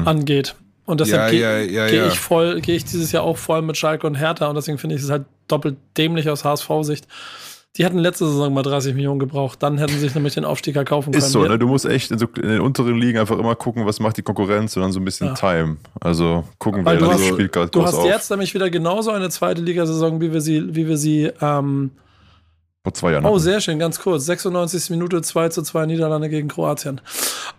angeht. 0.04 0.54
Und 0.84 1.00
deshalb 1.00 1.32
Mhm. 1.32 1.38
Ja, 1.38 1.58
gehe 1.58 1.66
ja, 1.72 1.84
ja, 1.84 1.90
geh 1.90 1.96
ja. 1.98 2.06
ich 2.06 2.18
voll, 2.18 2.60
gehe 2.60 2.76
ich 2.76 2.84
dieses 2.84 3.12
Jahr 3.12 3.22
auch 3.22 3.36
voll 3.38 3.62
mit 3.62 3.76
Schalke 3.76 4.06
und 4.06 4.14
Hertha 4.14 4.46
und 4.46 4.54
deswegen 4.54 4.78
finde 4.78 4.96
ich 4.96 5.02
es 5.02 5.10
halt 5.10 5.24
doppelt 5.48 5.76
dämlich 5.96 6.28
aus 6.30 6.44
HSV-Sicht. 6.44 7.06
Die 7.76 7.84
hatten 7.84 7.98
letzte 7.98 8.26
Saison 8.26 8.52
mal 8.52 8.62
30 8.62 8.94
Millionen 8.94 9.20
gebraucht, 9.20 9.62
dann 9.62 9.78
hätten 9.78 9.92
sie 9.92 10.00
sich 10.00 10.14
nämlich 10.14 10.34
den 10.34 10.44
Aufstieg 10.44 10.74
erkaufen 10.74 11.12
können. 11.12 11.22
Ist 11.22 11.30
so, 11.30 11.44
ne? 11.44 11.58
Du 11.58 11.68
musst 11.68 11.84
echt 11.84 12.10
in, 12.10 12.18
so, 12.18 12.26
in 12.36 12.48
den 12.48 12.60
unteren 12.60 12.96
Ligen 12.98 13.18
einfach 13.18 13.38
immer 13.38 13.54
gucken, 13.54 13.86
was 13.86 14.00
macht 14.00 14.16
die 14.16 14.22
Konkurrenz 14.22 14.74
und 14.76 14.82
dann 14.82 14.90
so 14.90 14.98
ein 14.98 15.04
bisschen 15.04 15.28
Ja. 15.28 15.34
Time. 15.34 15.76
Also 16.00 16.44
gucken, 16.58 16.84
Weil 16.84 17.00
wer 17.00 17.06
das 17.08 17.18
hast, 17.20 17.26
spielt 17.28 17.52
gerade 17.52 17.70
du 17.70 17.82
hast 17.84 17.94
auf. 17.94 18.04
jetzt 18.06 18.30
nämlich 18.30 18.52
wieder 18.54 18.68
genauso 18.70 19.10
eine 19.12 19.28
zweite 19.30 19.60
Ligasaison, 19.62 20.20
wie 20.20 20.32
wir 20.32 20.40
sie, 20.40 20.74
wie 20.74 20.88
wir 20.88 20.96
sie 20.96 21.30
ähm, 21.40 21.92
Vor 22.82 22.94
zwei 22.94 23.12
Jahren. 23.12 23.24
Oh, 23.26 23.28
hatten. 23.34 23.40
sehr 23.40 23.60
schön, 23.60 23.78
ganz 23.78 24.00
kurz. 24.00 24.24
96. 24.24 24.90
Minute 24.90 25.22
2 25.22 25.50
zu 25.50 25.62
2 25.62 25.86
Niederlande 25.86 26.28
gegen 26.30 26.48
Kroatien. 26.48 27.00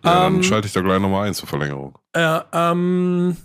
Ja, 0.04 0.24
dann 0.24 0.36
ähm, 0.36 0.44
schalte 0.44 0.68
ich 0.68 0.74
da 0.74 0.82
gleich 0.82 1.00
nochmal 1.00 1.28
ein 1.28 1.34
zur 1.34 1.48
Verlängerung. 1.48 1.98
ja, 2.16 2.44
ähm, 2.52 3.38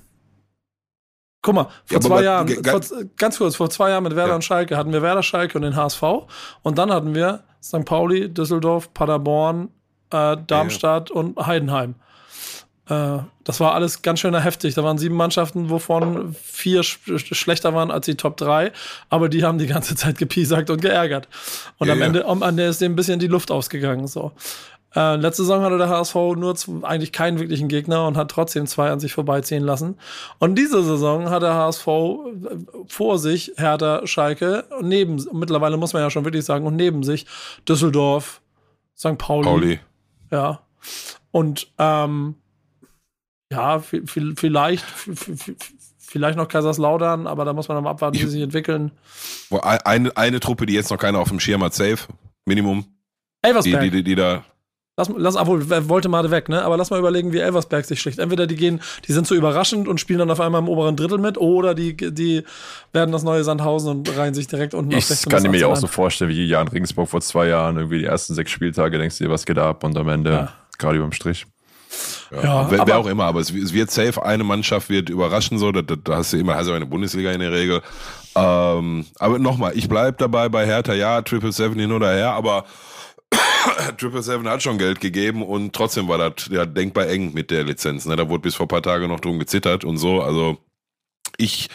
guck 1.45 1.55
mal, 1.55 1.65
vor 1.85 1.99
Ja, 1.99 2.01
zwei 2.01 2.23
Jahren, 2.25 2.49
vor, 2.65 2.81
ganz 3.17 3.39
kurz, 3.39 3.55
vor 3.55 3.71
zwei 3.71 3.91
Jahren 3.91 4.03
mit 4.03 4.17
Werder 4.17 4.31
Ja. 4.31 4.35
und 4.35 4.43
Schalke 4.43 4.77
hatten 4.77 4.93
wir 4.93 5.03
Werder, 5.03 5.23
Schalke 5.23 5.57
und 5.59 5.63
den 5.63 5.77
HSV. 5.77 6.03
Und 6.63 6.79
dann 6.79 6.91
hatten 6.91 7.15
wir 7.15 7.45
St. 7.63 7.85
Pauli, 7.85 8.29
Düsseldorf, 8.33 8.93
Paderborn, 8.95 9.69
äh, 10.11 10.37
Darmstadt 10.47 11.11
und 11.11 11.39
Heidenheim. 11.47 11.95
Äh, 12.89 13.19
das 13.45 13.61
war 13.61 13.75
alles 13.75 14.03
ganz 14.03 14.21
schön 14.21 14.35
heftig. 14.39 14.75
Da 14.75 14.85
waren 14.85 14.99
sieben 14.99 15.15
Mannschaften, 15.17 15.71
wovon 15.71 16.35
vier 16.35 16.83
sch 16.83 16.99
sch 17.17 17.35
schlechter 17.35 17.75
waren 17.75 17.91
als 17.91 18.07
die 18.07 18.15
Top 18.17 18.37
3, 18.37 18.73
aber 19.11 19.29
die 19.29 19.45
haben 19.45 19.59
die 19.59 19.67
ganze 19.67 19.95
Zeit 19.97 20.19
gepiesackt 20.19 20.69
und 20.71 20.81
geärgert. 20.83 21.29
Und 21.79 21.87
Ja, 21.89 21.93
am, 21.95 22.01
ja. 22.01 22.07
Ende, 22.07 22.25
am 22.27 22.43
Ende 22.43 22.65
ist 22.65 22.81
dem 22.81 22.93
ein 22.93 22.97
bisschen 22.97 23.19
die 23.19 23.27
Luft 23.27 23.51
ausgegangen. 23.51 24.07
So. 24.07 24.33
Äh, 24.97 25.17
letzte 25.17 25.43
Saison 25.43 25.63
hatte 25.63 25.79
der 25.79 25.89
HSV 25.89 26.15
nur 26.15 26.55
eigentlich 26.83 27.13
keinen 27.13 27.39
wirklichen 27.41 27.69
Gegner 27.69 28.07
und 28.07 28.17
hat 28.17 28.31
trotzdem 28.31 28.67
zwei 28.67 28.91
an 28.91 29.01
sich 29.01 29.13
vorbeiziehen 29.13 29.65
lassen. 29.65 29.99
Und 30.39 30.57
diese 30.57 30.83
Saison 30.85 31.31
hat 31.31 31.43
der 31.43 31.55
HSV 31.55 31.87
äh, 31.87 32.21
vor 32.87 33.19
sich 33.19 33.53
Hertha, 33.57 34.07
Schalke 34.07 34.65
und 34.79 34.89
neben, 34.89 35.25
mittlerweile 35.33 35.77
muss 35.77 35.93
man 35.93 36.03
ja 36.03 36.11
schon 36.11 36.25
wirklich 36.25 36.45
sagen, 36.45 36.65
und 36.67 36.77
neben 36.77 37.03
sich 37.03 37.27
Düsseldorf, 37.69 38.41
St. 38.97 39.19
Pauli. 39.19 39.45
Pauli. 39.49 39.81
Ja. 40.31 40.61
Und 41.33 41.73
ähm, 41.79 42.37
ja, 43.51 43.77
vi- 43.79 44.03
vi- 44.07 44.39
vielleicht, 44.39 44.85
vi- 45.07 45.35
vi- 45.35 45.57
vielleicht 45.99 46.37
noch 46.39 46.47
Kaiserslautern, 46.47 47.27
aber 47.27 47.45
da 47.45 47.53
muss 47.53 47.67
man 47.69 47.75
dann 47.77 47.85
mal 47.85 47.91
abwarten, 47.91 48.17
wie 48.17 48.23
sie 48.23 48.29
sich 48.29 48.43
entwickeln. 48.43 48.93
Eine, 49.51 50.17
eine 50.17 50.39
Truppe, 50.41 50.67
die 50.67 50.75
jetzt 50.75 50.91
noch 50.91 50.99
keiner 50.99 51.19
auf 51.19 51.29
dem 51.29 51.41
Schirm 51.41 51.65
hat, 51.65 51.75
safe. 51.75 52.07
Minimum. 52.45 52.83
Die, 52.85 53.49
Elversberg. 53.49 53.83
die, 53.83 53.91
die, 53.91 54.03
die 54.05 54.15
da. 54.15 54.45
Lass, 54.97 55.11
lass, 55.17 55.35
obwohl, 55.35 55.69
wer 55.69 55.89
wollte 55.89 56.09
mal 56.09 56.31
weg, 56.31 56.49
ne? 56.49 56.63
Aber 56.63 56.77
lass 56.77 56.91
mal 56.91 57.01
überlegen, 57.01 57.33
wie 57.33 57.39
Elversberg 57.41 57.85
sich 57.85 58.01
schlicht. 58.01 58.21
Entweder 58.21 58.47
die 58.47 58.55
gehen, 58.55 58.81
die 59.09 59.13
sind 59.13 59.27
so 59.27 59.35
überraschend 59.35 59.89
und 59.89 59.99
spielen 59.99 60.21
dann 60.21 60.31
auf 60.31 60.39
einmal 60.41 60.61
im 60.61 60.69
oberen 60.69 60.95
Drittel 60.95 61.19
mit, 61.19 61.37
oder 61.37 61.75
die, 61.75 61.97
die 61.97 62.45
werden 62.93 63.11
das 63.11 63.25
neue 63.25 63.43
Sandhausen 63.43 63.91
und 63.91 64.17
reihen 64.17 64.35
sich 64.35 64.47
direkt 64.47 64.73
unten 64.73 64.93
auf 64.93 64.99
Ich 64.99 65.07
16 65.07 65.31
kann 65.33 65.43
bis 65.43 65.51
mir 65.51 65.59
ja 65.59 65.67
auch 65.67 65.73
18 65.73 65.81
so 65.81 65.87
vorstellen, 65.89 66.31
wie 66.31 66.47
Jan 66.47 66.69
Regensburg 66.69 67.09
vor 67.09 67.21
zwei 67.23 67.49
Jahren, 67.49 67.77
irgendwie 67.77 67.99
die 67.99 68.05
ersten 68.05 68.35
sechs 68.35 68.53
Spieltage, 68.53 68.97
denkst 68.99 69.19
du 69.19 69.25
dir, 69.25 69.31
was 69.31 69.45
geht 69.45 69.59
ab 69.59 69.83
und 69.83 69.97
am 69.99 70.09
Ende 70.09 70.31
Ja. 70.31 70.53
gerade 70.79 70.97
überm 70.99 71.11
Strich. 71.11 71.45
Ja, 72.31 72.71
wer, 72.71 72.81
aber- 72.81 72.87
wer 72.87 72.99
auch 72.99 73.07
immer, 73.09 73.25
aber 73.25 73.41
es, 73.41 73.51
es 73.51 73.73
wird 73.73 73.91
safe, 73.91 74.25
eine 74.25 74.45
Mannschaft 74.45 74.91
wird 74.91 75.11
überraschen, 75.11 75.59
so, 75.59 75.73
da, 75.73 75.83
da, 75.83 75.97
da 75.97 76.17
hast 76.19 76.33
du 76.33 76.37
immer, 76.37 76.55
hast 76.55 76.69
du 76.69 76.73
eine 76.73 76.87
Bundesliga 76.87 77.33
in 77.33 77.41
der 77.41 77.51
Regel. 77.51 77.83
Ähm, 78.37 79.07
aber 79.19 79.41
nochmal, 79.41 79.73
ich 79.75 79.89
bleib 79.89 80.19
dabei 80.19 80.49
bei 80.49 80.65
Hertha, 80.67 80.95
ja, 80.95 81.21
Triple 81.23 81.51
Seven 81.53 81.79
hin 81.81 81.91
oder 81.91 82.13
her, 82.13 82.33
aber 82.33 82.65
Triple 83.99 84.23
Seven 84.23 84.49
hat 84.49 84.63
schon 84.63 84.79
Geld 84.79 85.01
gegeben 85.01 85.43
und 85.43 85.73
trotzdem 85.73 86.09
war 86.09 86.19
das 86.19 86.49
ja 86.51 86.67
denkbar 86.67 87.09
eng 87.09 87.33
mit 87.33 87.51
der 87.51 87.65
Lizenz. 87.65 88.07
Ne? 88.07 88.17
Da 88.17 88.29
wurde 88.29 88.43
bis 88.43 88.55
vor 88.55 88.67
ein 88.67 88.69
paar 88.69 88.83
Tagen 88.83 89.09
noch 89.09 89.21
drum 89.21 89.39
gezittert 89.39 89.85
und 89.85 89.99
so. 89.99 90.23
Also 90.23 90.59
ich 91.37 91.69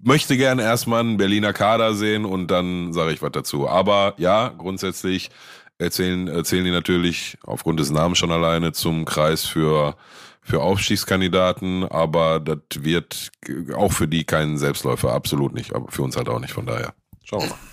möchte 0.00 0.36
gerne 0.36 0.62
erstmal 0.62 1.00
einen 1.00 1.16
Berliner 1.16 1.52
Kader 1.52 1.94
sehen 1.94 2.24
und 2.24 2.50
dann 2.50 2.92
sage 2.92 3.12
ich 3.12 3.22
was 3.22 3.32
dazu. 3.32 3.68
Aber 3.68 4.14
ja, 4.16 4.48
grundsätzlich 4.48 5.30
erzählen, 5.78 6.28
erzählen 6.28 6.64
die 6.64 6.70
natürlich 6.70 7.38
aufgrund 7.42 7.80
des 7.80 7.90
Namens 7.90 8.18
schon 8.18 8.32
alleine 8.32 8.72
zum 8.72 9.04
Kreis 9.04 9.44
für, 9.44 9.96
für 10.40 10.60
Aufstiegskandidaten, 10.60 11.84
aber 11.84 12.40
das 12.40 12.58
wird 12.78 13.30
auch 13.74 13.92
für 13.92 14.08
die 14.08 14.24
kein 14.24 14.58
Selbstläufer, 14.58 15.12
absolut 15.12 15.54
nicht, 15.54 15.74
aber 15.74 15.90
für 15.90 16.02
uns 16.02 16.16
halt 16.16 16.28
auch 16.28 16.40
nicht, 16.40 16.52
von 16.52 16.66
daher. 16.66 16.94
Schauen 17.24 17.42
wir 17.42 17.48
mal. 17.50 17.71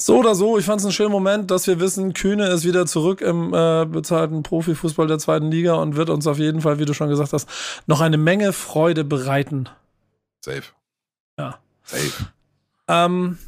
So 0.00 0.18
oder 0.18 0.36
so, 0.36 0.56
ich 0.56 0.64
fand 0.64 0.78
es 0.80 0.84
einen 0.86 0.92
schönen 0.92 1.10
Moment, 1.10 1.50
dass 1.50 1.66
wir 1.66 1.80
wissen, 1.80 2.14
Kühne 2.14 2.46
ist 2.46 2.64
wieder 2.64 2.86
zurück 2.86 3.20
im 3.20 3.52
äh, 3.52 3.84
bezahlten 3.84 4.44
Profifußball 4.44 5.08
der 5.08 5.18
zweiten 5.18 5.50
Liga 5.50 5.74
und 5.74 5.96
wird 5.96 6.08
uns 6.08 6.28
auf 6.28 6.38
jeden 6.38 6.60
Fall, 6.60 6.78
wie 6.78 6.84
du 6.84 6.94
schon 6.94 7.08
gesagt 7.08 7.32
hast, 7.32 7.48
noch 7.88 8.00
eine 8.00 8.16
Menge 8.16 8.52
Freude 8.52 9.02
bereiten. 9.02 9.68
Safe. 10.40 10.62
Ja. 11.36 11.58
Safe. 11.82 12.12
Ähm, 12.86 13.38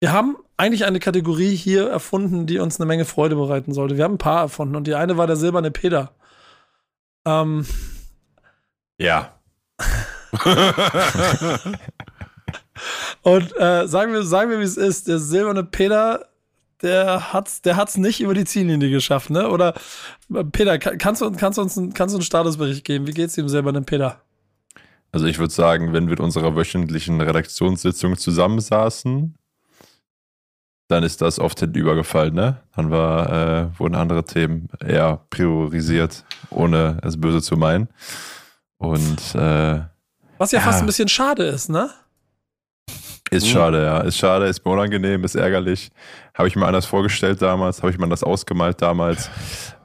wir 0.00 0.12
haben 0.12 0.38
eigentlich 0.56 0.86
eine 0.86 0.98
Kategorie 0.98 1.54
hier 1.54 1.90
erfunden, 1.90 2.46
die 2.46 2.58
uns 2.58 2.80
eine 2.80 2.86
Menge 2.86 3.04
Freude 3.04 3.36
bereiten 3.36 3.74
sollte. 3.74 3.98
Wir 3.98 4.04
haben 4.04 4.14
ein 4.14 4.18
paar 4.18 4.40
erfunden 4.40 4.76
und 4.76 4.86
die 4.86 4.94
eine 4.94 5.18
war 5.18 5.26
der 5.26 5.36
silberne 5.36 5.70
Peter. 5.70 6.12
Ähm, 7.26 7.66
Ja. 8.96 9.34
Und 13.28 13.54
äh, 13.58 13.86
sagen 13.86 14.14
wir, 14.14 14.22
sagen 14.22 14.50
wir, 14.50 14.58
wie 14.58 14.64
es 14.64 14.78
ist. 14.78 15.06
Der 15.06 15.18
silberne 15.18 15.62
Peter, 15.62 16.28
der 16.80 17.34
hat's, 17.34 17.60
der 17.60 17.76
hat's 17.76 17.98
nicht 17.98 18.22
über 18.22 18.32
die 18.32 18.46
Ziellinie 18.46 18.88
geschafft, 18.88 19.28
ne? 19.28 19.50
Oder 19.50 19.74
Peter, 20.52 20.78
kannst 20.78 21.20
du, 21.20 21.30
kannst 21.32 21.58
du 21.58 21.62
uns 21.62 21.76
einen, 21.76 21.92
kannst 21.92 22.14
du 22.14 22.16
einen 22.16 22.24
Statusbericht 22.24 22.84
geben? 22.84 23.06
Wie 23.06 23.12
geht's 23.12 23.34
dem 23.34 23.46
silbernen 23.50 23.84
Peter? 23.84 24.22
Also 25.12 25.26
ich 25.26 25.38
würde 25.38 25.52
sagen, 25.52 25.92
wenn 25.92 26.08
wir 26.08 26.16
in 26.16 26.24
unserer 26.24 26.56
wöchentlichen 26.56 27.20
Redaktionssitzung 27.20 28.16
zusammensaßen, 28.16 29.34
dann 30.88 31.02
ist 31.02 31.20
das 31.20 31.38
oft 31.38 31.60
hinübergefallen, 31.60 32.34
ne? 32.34 32.62
Dann 32.76 32.90
war, 32.90 33.30
äh, 33.30 33.78
wurden 33.78 33.94
andere 33.94 34.24
Themen 34.24 34.70
eher 34.80 35.20
priorisiert, 35.28 36.24
ohne 36.48 36.98
es 37.02 37.20
böse 37.20 37.42
zu 37.42 37.58
meinen. 37.58 37.88
Und 38.78 39.34
äh, 39.34 39.82
was 40.38 40.52
ja, 40.52 40.60
ja, 40.60 40.64
fast 40.64 40.80
ein 40.80 40.86
bisschen 40.86 41.08
schade 41.08 41.44
ist, 41.44 41.68
ne? 41.68 41.90
Ist 43.30 43.46
mhm. 43.46 43.50
schade, 43.50 43.84
ja. 43.84 43.98
Ist 44.00 44.16
schade, 44.16 44.46
ist 44.46 44.64
mir 44.64 44.72
unangenehm, 44.72 45.24
ist 45.24 45.34
ärgerlich. 45.34 45.90
Habe 46.34 46.48
ich 46.48 46.56
mir 46.56 46.66
anders 46.66 46.86
vorgestellt 46.86 47.42
damals, 47.42 47.82
habe 47.82 47.90
ich 47.90 47.98
mir 47.98 48.08
das 48.08 48.22
ausgemalt 48.22 48.80
damals. 48.80 49.28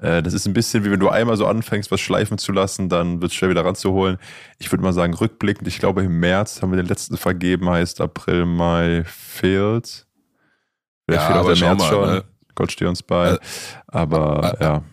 Äh, 0.02 0.22
das 0.22 0.34
ist 0.34 0.46
ein 0.46 0.54
bisschen 0.54 0.86
wie 0.86 0.92
wenn 0.92 1.00
du 1.00 1.10
einmal 1.10 1.36
so 1.36 1.48
anfängst, 1.48 1.92
was 1.92 2.00
schleifen 2.00 2.38
zu 2.38 2.52
lassen, 2.52 2.90
dann 2.90 3.22
wird 3.22 3.32
es 3.32 3.36
schwer 3.36 3.50
wieder 3.50 3.66
ranzuholen. 3.66 4.18
Ich 4.60 4.72
würde 4.72 4.84
mal 4.84 4.94
sagen, 4.94 5.14
rückblickend, 5.14 5.68
ich 5.68 5.80
glaube 5.80 6.04
im 6.04 6.20
März 6.20 6.62
haben 6.62 6.72
wir 6.72 6.78
den 6.78 6.88
letzten 6.88 7.18
vergeben, 7.18 7.70
heißt 7.70 8.02
April, 8.02 8.46
Mai 8.46 9.04
fehlt. 9.06 10.06
Vielleicht 11.06 11.22
ja, 11.22 11.28
fehlt 11.28 11.40
auch 11.40 11.54
der 11.54 11.58
März 11.58 11.80
mal, 11.80 11.90
schon. 11.90 12.10
Ne? 12.10 12.24
Gott 12.56 12.72
steht 12.72 12.88
uns 12.88 13.04
bei. 13.04 13.32
Äh, 13.32 13.38
aber 13.88 14.58
äh, 14.60 14.64
ja. 14.64 14.84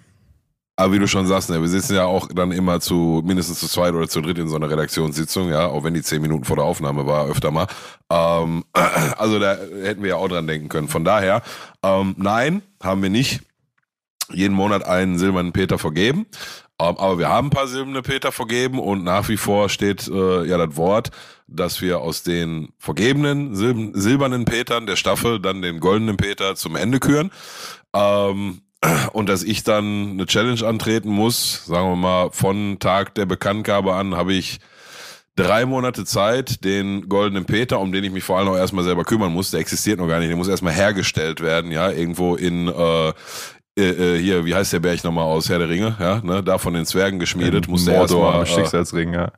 Aber 0.80 0.94
wie 0.94 0.98
du 0.98 1.06
schon 1.06 1.26
sagst, 1.26 1.50
ne, 1.50 1.60
wir 1.60 1.68
sitzen 1.68 1.94
ja 1.94 2.06
auch 2.06 2.26
dann 2.34 2.52
immer 2.52 2.80
zu 2.80 3.20
mindestens 3.22 3.60
zu 3.60 3.68
zweit 3.68 3.92
oder 3.92 4.08
zu 4.08 4.22
dritt 4.22 4.38
in 4.38 4.48
so 4.48 4.56
einer 4.56 4.70
Redaktionssitzung, 4.70 5.50
ja, 5.50 5.66
auch 5.66 5.84
wenn 5.84 5.92
die 5.92 6.00
zehn 6.00 6.22
Minuten 6.22 6.44
vor 6.44 6.56
der 6.56 6.64
Aufnahme 6.64 7.06
war, 7.06 7.26
öfter 7.28 7.50
mal. 7.50 7.66
Ähm, 8.08 8.64
also 9.18 9.38
da 9.38 9.58
hätten 9.82 10.02
wir 10.02 10.08
ja 10.08 10.16
auch 10.16 10.28
dran 10.28 10.46
denken 10.46 10.70
können. 10.70 10.88
Von 10.88 11.04
daher, 11.04 11.42
ähm, 11.82 12.14
nein, 12.16 12.62
haben 12.82 13.02
wir 13.02 13.10
nicht 13.10 13.42
jeden 14.32 14.54
Monat 14.54 14.82
einen 14.86 15.18
silbernen 15.18 15.52
Peter 15.52 15.78
vergeben. 15.78 16.24
Ähm, 16.80 16.96
aber 16.96 17.18
wir 17.18 17.28
haben 17.28 17.48
ein 17.48 17.50
paar 17.50 17.68
silberne 17.68 18.00
Peter 18.00 18.32
vergeben 18.32 18.78
und 18.78 19.04
nach 19.04 19.28
wie 19.28 19.36
vor 19.36 19.68
steht 19.68 20.08
äh, 20.08 20.46
ja 20.46 20.56
das 20.56 20.76
Wort, 20.76 21.10
dass 21.46 21.82
wir 21.82 22.00
aus 22.00 22.22
den 22.22 22.70
vergebenen 22.78 23.54
silb 23.54 23.90
silbernen 23.92 24.46
Petern 24.46 24.86
der 24.86 24.96
Staffel 24.96 25.40
dann 25.40 25.60
den 25.60 25.78
goldenen 25.78 26.16
Peter 26.16 26.54
zum 26.54 26.74
Ende 26.74 27.00
küren. 27.00 27.30
Ähm, 27.92 28.62
und 29.12 29.28
dass 29.28 29.42
ich 29.42 29.62
dann 29.62 30.12
eine 30.12 30.26
Challenge 30.26 30.66
antreten 30.66 31.10
muss, 31.10 31.64
sagen 31.66 31.88
wir 31.88 31.96
mal, 31.96 32.30
von 32.30 32.78
Tag 32.78 33.14
der 33.14 33.26
Bekanntgabe 33.26 33.94
an 33.94 34.14
habe 34.14 34.32
ich 34.32 34.58
drei 35.36 35.66
Monate 35.66 36.04
Zeit, 36.04 36.64
den 36.64 37.08
goldenen 37.08 37.44
Peter, 37.44 37.80
um 37.80 37.92
den 37.92 38.04
ich 38.04 38.10
mich 38.10 38.24
vor 38.24 38.38
allem 38.38 38.48
auch 38.48 38.56
erstmal 38.56 38.84
selber 38.84 39.04
kümmern 39.04 39.32
muss, 39.32 39.50
der 39.50 39.60
existiert 39.60 39.98
noch 39.98 40.08
gar 40.08 40.18
nicht, 40.18 40.28
der 40.28 40.36
muss 40.36 40.48
erstmal 40.48 40.72
hergestellt 40.72 41.40
werden, 41.40 41.70
ja, 41.70 41.90
irgendwo 41.90 42.34
in, 42.34 42.68
äh, 42.68 43.08
äh, 43.78 43.82
äh 43.82 44.18
hier, 44.18 44.44
wie 44.44 44.54
heißt 44.54 44.72
der 44.72 44.80
Berg 44.80 45.02
nochmal 45.04 45.24
aus 45.24 45.48
Herr 45.48 45.58
der 45.58 45.68
Ringe, 45.68 45.96
ja, 45.98 46.20
ne, 46.22 46.42
da 46.42 46.58
von 46.58 46.74
den 46.74 46.86
Zwergen 46.86 47.18
geschmiedet, 47.18 47.68
muss 47.68 47.84
der 47.84 47.94
erstmal. 47.94 48.42
Äh, 48.42 48.46
Schicksalsring, 48.46 49.14
ja. 49.14 49.32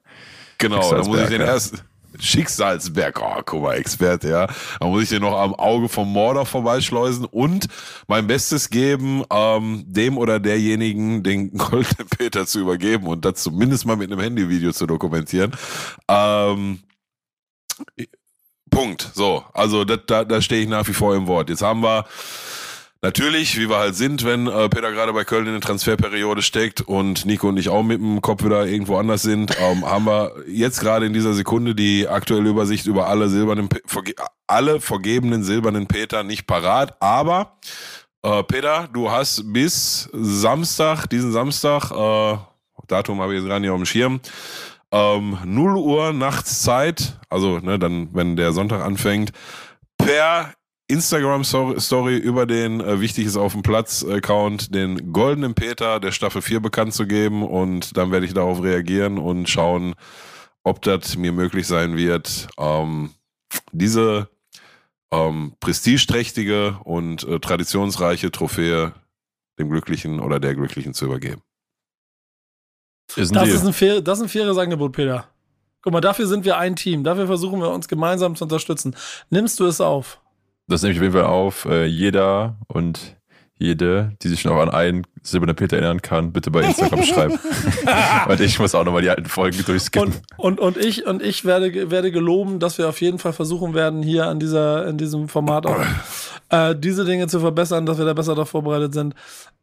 Genau, 0.59 0.91
da 0.91 1.03
muss 1.03 1.21
ich 1.21 1.29
den 1.29 1.41
erst, 1.41 1.85
Schicksalsberg, 2.19 3.21
oh, 3.21 3.43
guck 3.45 3.63
mal, 3.63 3.75
Experte, 3.75 4.29
ja. 4.29 4.47
Da 4.81 4.87
muss 4.87 5.05
ich 5.05 5.09
dir 5.11 5.21
noch 5.21 5.39
am 5.39 5.55
Auge 5.55 5.89
vom 5.89 6.13
Mordor 6.13 6.47
vorbeischleusen 6.47 7.25
und 7.25 7.69
mein 8.07 8.27
Bestes 8.27 8.71
geben, 8.71 9.25
ähm, 9.31 9.85
dem 9.87 10.19
oder 10.19 10.41
derjenigen 10.41 11.23
den 11.23 11.53
goldenen 11.57 12.09
Peter 12.09 12.47
zu 12.47 12.61
übergeben 12.61 13.07
und 13.07 13.25
das 13.25 13.43
zumindest 13.43 13.87
mal 13.87 13.97
mit 13.97 14.11
einem 14.11 14.21
Handyvideo 14.21 14.73
zu 14.73 14.87
dokumentieren. 14.87 15.53
Ähm, 16.09 16.81
Punkt. 18.71 19.11
So, 19.15 19.45
also 19.53 19.85
das, 19.85 20.01
da, 20.07 20.25
da 20.25 20.41
stehe 20.41 20.63
ich 20.63 20.69
nach 20.69 20.89
wie 20.89 20.95
vor 20.95 21.15
im 21.15 21.27
Wort. 21.27 21.51
Jetzt 21.51 21.63
haben 21.63 21.83
wir 21.83 22.07
Natürlich, 23.05 23.59
wie 23.59 23.69
wir 23.69 23.79
halt 23.79 23.97
sind, 23.97 24.25
wenn 24.25 24.47
äh, 24.47 24.69
Peter 24.69 24.93
gerade 24.93 25.13
bei 25.13 25.25
Köln 25.25 25.47
in 25.47 25.55
der 25.55 25.61
Transferperiode 25.61 26.41
steckt 26.41 26.83
und 26.83 27.27
Nico 27.27 27.49
und 27.49 27.57
ich 27.57 27.69
auch 27.69 27.83
mit 27.83 28.01
dem 28.01 28.21
Kopf 28.23 28.45
wieder 28.45 28.65
irgendwo 28.65 28.97
anders 28.97 29.23
sind, 29.23 29.57
ähm, 29.61 29.85
haben 29.91 30.07
wir 30.07 30.33
jetzt 30.47 30.79
gerade 30.79 31.07
in 31.07 31.13
dieser 31.13 31.35
Sekunde 31.35 31.75
die 31.75 32.07
aktuelle 32.07 32.49
Übersicht 32.49 32.87
über 32.87 33.09
alle 33.09 33.29
silbernen, 33.29 33.69
verge 33.87 34.15
alle 34.47 34.81
vergebenen 34.81 35.43
silbernen 35.43 35.89
Peter 35.89 36.23
nicht 36.23 36.47
parat. 36.47 36.95
Aber 37.01 37.59
äh, 38.23 38.45
Peter, 38.45 38.89
du 38.93 39.11
hast 39.11 39.53
bis 39.53 40.09
Samstag, 40.13 41.07
diesen 41.07 41.33
Samstag, 41.33 41.91
äh, 41.91 42.39
Datum 42.87 43.21
habe 43.21 43.33
ich 43.35 43.41
jetzt 43.41 43.49
gerade 43.49 43.63
nicht 43.63 43.71
auf 43.71 43.81
dem 43.81 43.87
Schirm, 43.87 44.21
ähm, 44.93 45.39
0 45.45 45.77
Uhr 45.77 46.13
nachts 46.13 46.63
Zeit, 46.63 47.19
also 47.29 47.59
ne, 47.59 47.81
dann, 47.81 48.11
wenn 48.13 48.37
der 48.37 48.53
Sonntag 48.53 48.81
anfängt, 48.81 49.33
per 49.99 50.55
Instagram-Story 50.93 52.17
über 52.17 52.47
den 52.47 52.81
äh, 52.81 53.01
Wichtig 53.01 53.27
ist 53.27 53.37
auf 53.37 53.53
dem 53.53 53.63
Platz-Account 53.63 54.75
den 54.75 55.13
goldenen 55.13 55.55
Peter 55.55 55.99
der 55.99 56.13
Staffel 56.13 56.43
4 56.43 56.61
bekannt 56.61 56.95
zu 56.95 57.07
geben 57.07 57.43
und 57.43 57.97
dann 57.97 58.13
werde 58.13 58.27
ich 58.27 58.35
darauf 58.35 58.63
reagieren 58.63 59.19
und 59.19 59.49
schauen, 59.49 59.95
ob 60.63 60.83
das 60.83 61.17
mir 61.17 61.33
möglich 61.33 61.67
sein 61.67 61.97
wird, 61.97 62.49
ähm, 62.59 63.11
diese 63.73 64.29
ähm, 65.11 65.55
prestigeträchtige 65.61 66.79
und 66.85 67.25
äh, 67.25 67.41
traditionsreiche 67.41 68.31
Trophäe 68.31 68.93
dem 69.59 69.71
Glücklichen 69.71 70.21
oder 70.21 70.41
der 70.41 70.55
Glücklichen 70.55 70.95
zu 70.95 71.07
übergeben. 71.07 71.43
Ist 73.17 73.35
das, 73.35 73.49
ist 73.49 73.67
ein 73.67 73.73
fair, 73.73 74.01
das 74.01 74.19
ist 74.19 74.25
ein 74.25 74.29
faires 74.29 74.57
Angebot, 74.57 74.93
Peter. 74.93 75.29
Guck 75.83 75.93
mal, 75.93 76.01
dafür 76.01 76.27
sind 76.27 76.45
wir 76.45 76.57
ein 76.59 76.77
Team. 76.77 77.03
Dafür 77.03 77.27
versuchen 77.27 77.61
wir 77.61 77.71
uns 77.71 77.89
gemeinsam 77.89 78.37
zu 78.37 78.45
unterstützen. 78.45 78.95
Nimmst 79.31 79.59
du 79.59 79.67
es 79.67 79.81
auf? 79.81 80.22
Das 80.73 80.83
nehme 80.83 80.93
ich 80.93 80.99
auf 80.99 81.03
jeden 81.03 81.15
Fall 81.15 81.25
auf. 81.25 81.67
Äh, 81.67 81.85
jeder 81.85 82.57
und 82.67 83.17
jede, 83.59 84.13
die 84.23 84.29
sich 84.29 84.45
noch 84.45 84.57
an 84.57 84.71
einen 84.71 85.07
silbernen 85.23 85.55
Peter 85.55 85.77
erinnern 85.77 86.03
kann, 86.03 86.33
bitte 86.33 86.51
bei 86.51 86.63
Instagram 86.63 87.03
schreiben. 87.05 87.39
und 88.29 88.41
ich 88.41 88.59
muss 88.59 88.75
auch 88.75 88.85
nochmal 88.85 89.03
die 89.03 89.11
alten 89.11 89.27
Folgen 89.27 89.63
durchskippen. 89.65 90.15
Und, 90.37 90.59
und, 90.59 90.77
und 90.77 90.85
ich, 90.85 91.07
und 91.07 91.23
ich 91.23 91.45
werde, 91.45 91.91
werde 91.91 92.11
geloben, 92.11 92.59
dass 92.59 92.79
wir 92.79 92.89
auf 92.89 93.01
jeden 93.01 93.19
Fall 93.19 93.33
versuchen 93.33 93.75
werden, 93.75 94.03
hier 94.03 94.27
an 94.27 94.41
dieser, 94.41 94.87
in 94.89 94.99
diesem 94.99 95.29
Format 95.29 95.67
auch 95.67 95.81
äh, 96.49 96.75
diese 96.75 97.05
Dinge 97.05 97.29
zu 97.29 97.39
verbessern, 97.39 97.87
dass 97.87 97.99
wir 97.99 98.05
da 98.05 98.15
besser 98.15 98.35
darauf 98.35 98.51
vorbereitet 98.51 98.95
sind. 98.95 99.15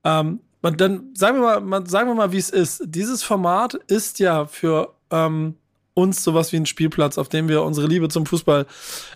Ähm, 0.04 0.40
dann 0.62 1.10
sagen 1.14 1.42
wir 1.42 1.60
mal, 1.60 1.88
sagen 1.88 2.10
wir 2.10 2.16
mal, 2.16 2.32
wie 2.32 2.38
es 2.38 2.50
ist. 2.50 2.84
Dieses 2.86 3.24
Format 3.24 3.74
ist 3.74 4.20
ja 4.20 4.46
für 4.46 4.94
ähm, 5.10 5.56
uns 6.00 6.24
sowas 6.24 6.52
wie 6.52 6.58
ein 6.58 6.66
Spielplatz, 6.66 7.18
auf 7.18 7.30
dem 7.30 7.48
wir 7.48 7.64
unsere 7.64 7.88
Liebe 7.88 8.10
zum 8.10 8.26
Fußball 8.26 8.66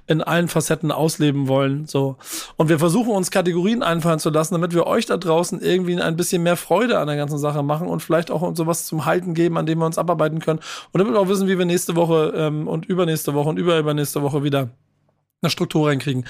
in 0.08 0.22
allen 0.22 0.48
Facetten 0.48 0.92
ausleben 0.92 1.48
wollen. 1.48 1.86
So. 1.88 2.18
Und 2.58 2.70
wir 2.70 2.80
versuchen 2.80 3.12
uns 3.12 3.32
Kategorien 3.32 3.84
einfallen 3.84 4.20
zu 4.20 4.30
lassen, 4.30 4.54
damit 4.54 4.74
wir 4.74 4.86
euch 4.88 5.06
da 5.06 5.18
draußen 5.18 5.62
irgendwie 5.62 6.00
ein 6.00 6.16
bisschen 6.16 6.44
mehr 6.44 6.58
Freude 6.58 7.00
an 7.00 7.08
der 7.08 7.16
ganzen 7.16 7.38
Sache 7.38 7.64
machen 7.64 7.88
und 7.88 8.02
vielleicht 8.02 8.32
auch 8.32 8.42
uns 8.42 8.58
sowas 8.58 8.86
zum 8.86 9.06
Halten 9.06 9.34
geben, 9.34 9.58
an 9.58 9.66
dem 9.66 9.80
wir 9.80 9.86
uns 9.86 9.98
abarbeiten 9.98 10.40
können. 10.40 10.60
Und 10.92 11.00
damit 11.00 11.14
wir 11.14 11.20
auch 11.20 11.30
wissen, 11.30 11.48
wie 11.48 11.58
wir 11.58 11.66
nächste 11.66 11.96
Woche 11.96 12.34
ähm, 12.36 12.68
und 12.68 12.86
übernächste 12.86 13.34
Woche 13.34 13.50
und 13.50 13.58
überübernächste 13.58 14.22
Woche 14.22 14.44
wieder 14.44 14.70
eine 15.44 15.50
Struktur 15.50 15.88
reinkriegen. 15.88 16.26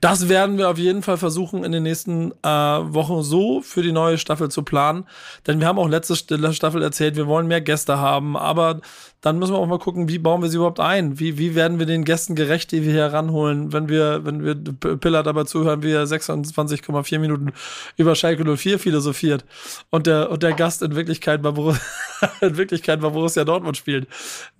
Das 0.00 0.28
werden 0.28 0.56
wir 0.56 0.70
auf 0.70 0.78
jeden 0.78 1.02
Fall 1.02 1.16
versuchen, 1.18 1.64
in 1.64 1.72
den 1.72 1.82
nächsten 1.82 2.32
äh, 2.42 2.48
Wochen 2.48 3.22
so 3.22 3.60
für 3.60 3.82
die 3.82 3.92
neue 3.92 4.18
Staffel 4.18 4.50
zu 4.50 4.62
planen. 4.62 5.04
Denn 5.46 5.60
wir 5.60 5.66
haben 5.66 5.78
auch 5.78 5.88
letzte 5.88 6.16
Staffel 6.16 6.82
erzählt, 6.82 7.16
wir 7.16 7.26
wollen 7.26 7.48
mehr 7.48 7.60
Gäste 7.60 7.98
haben, 7.98 8.36
aber 8.36 8.80
dann 9.22 9.38
müssen 9.38 9.52
wir 9.52 9.58
auch 9.58 9.66
mal 9.66 9.78
gucken, 9.78 10.08
wie 10.08 10.18
bauen 10.18 10.42
wir 10.42 10.48
sie 10.48 10.56
überhaupt 10.56 10.80
ein? 10.80 11.20
Wie, 11.20 11.38
wie 11.38 11.54
werden 11.54 11.78
wir 11.78 11.86
den 11.86 12.04
Gästen 12.04 12.34
gerecht, 12.34 12.72
die 12.72 12.84
wir 12.84 12.92
hier 12.92 13.06
ranholen, 13.06 13.72
wenn 13.72 13.88
wir, 13.88 14.24
wenn 14.24 14.44
wir 14.44 14.56
Piller 14.98 15.22
dabei 15.22 15.44
zuhören, 15.44 15.84
wie 15.84 15.92
er 15.92 16.04
26,4 16.04 17.18
Minuten 17.20 17.52
über 17.96 18.16
Schalke 18.16 18.44
04 18.44 18.80
philosophiert 18.80 19.44
und 19.90 20.08
der, 20.08 20.28
und 20.30 20.42
der 20.42 20.54
Gast 20.54 20.82
in 20.82 20.96
Wirklichkeit 20.96 21.40
bei, 21.40 21.52
Borussia, 21.52 21.80
in 22.40 22.56
Wirklichkeit 22.56 23.00
bei 23.00 23.10
Borussia 23.10 23.44
Dortmund 23.44 23.76
spielt. 23.76 24.08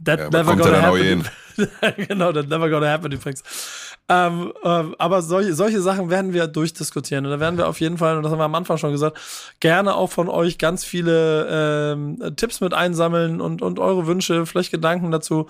That 0.04 0.20
ja, 0.20 0.30
never 0.30 0.54
gonna 0.54 0.80
happen. 0.80 1.24
genau, 2.08 2.32
that 2.32 2.48
never 2.48 2.70
gonna 2.70 2.88
happen 2.88 3.10
übrigens. 3.10 3.42
Ähm, 4.12 4.52
ähm, 4.62 4.94
aber 4.98 5.22
solche, 5.22 5.54
solche 5.54 5.80
Sachen 5.80 6.10
werden 6.10 6.34
wir 6.34 6.46
durchdiskutieren. 6.46 7.24
Und 7.24 7.32
da 7.32 7.40
werden 7.40 7.56
wir 7.56 7.66
auf 7.66 7.80
jeden 7.80 7.96
Fall, 7.96 8.18
und 8.18 8.22
das 8.22 8.30
haben 8.30 8.40
wir 8.40 8.44
am 8.44 8.54
Anfang 8.54 8.76
schon 8.76 8.92
gesagt, 8.92 9.18
gerne 9.58 9.94
auch 9.94 10.10
von 10.10 10.28
euch 10.28 10.58
ganz 10.58 10.84
viele 10.84 11.46
ähm, 11.50 12.18
Tipps 12.36 12.60
mit 12.60 12.74
einsammeln 12.74 13.40
und, 13.40 13.62
und 13.62 13.78
eure 13.78 14.06
Wünsche, 14.06 14.44
vielleicht 14.44 14.70
Gedanken 14.70 15.10
dazu, 15.12 15.46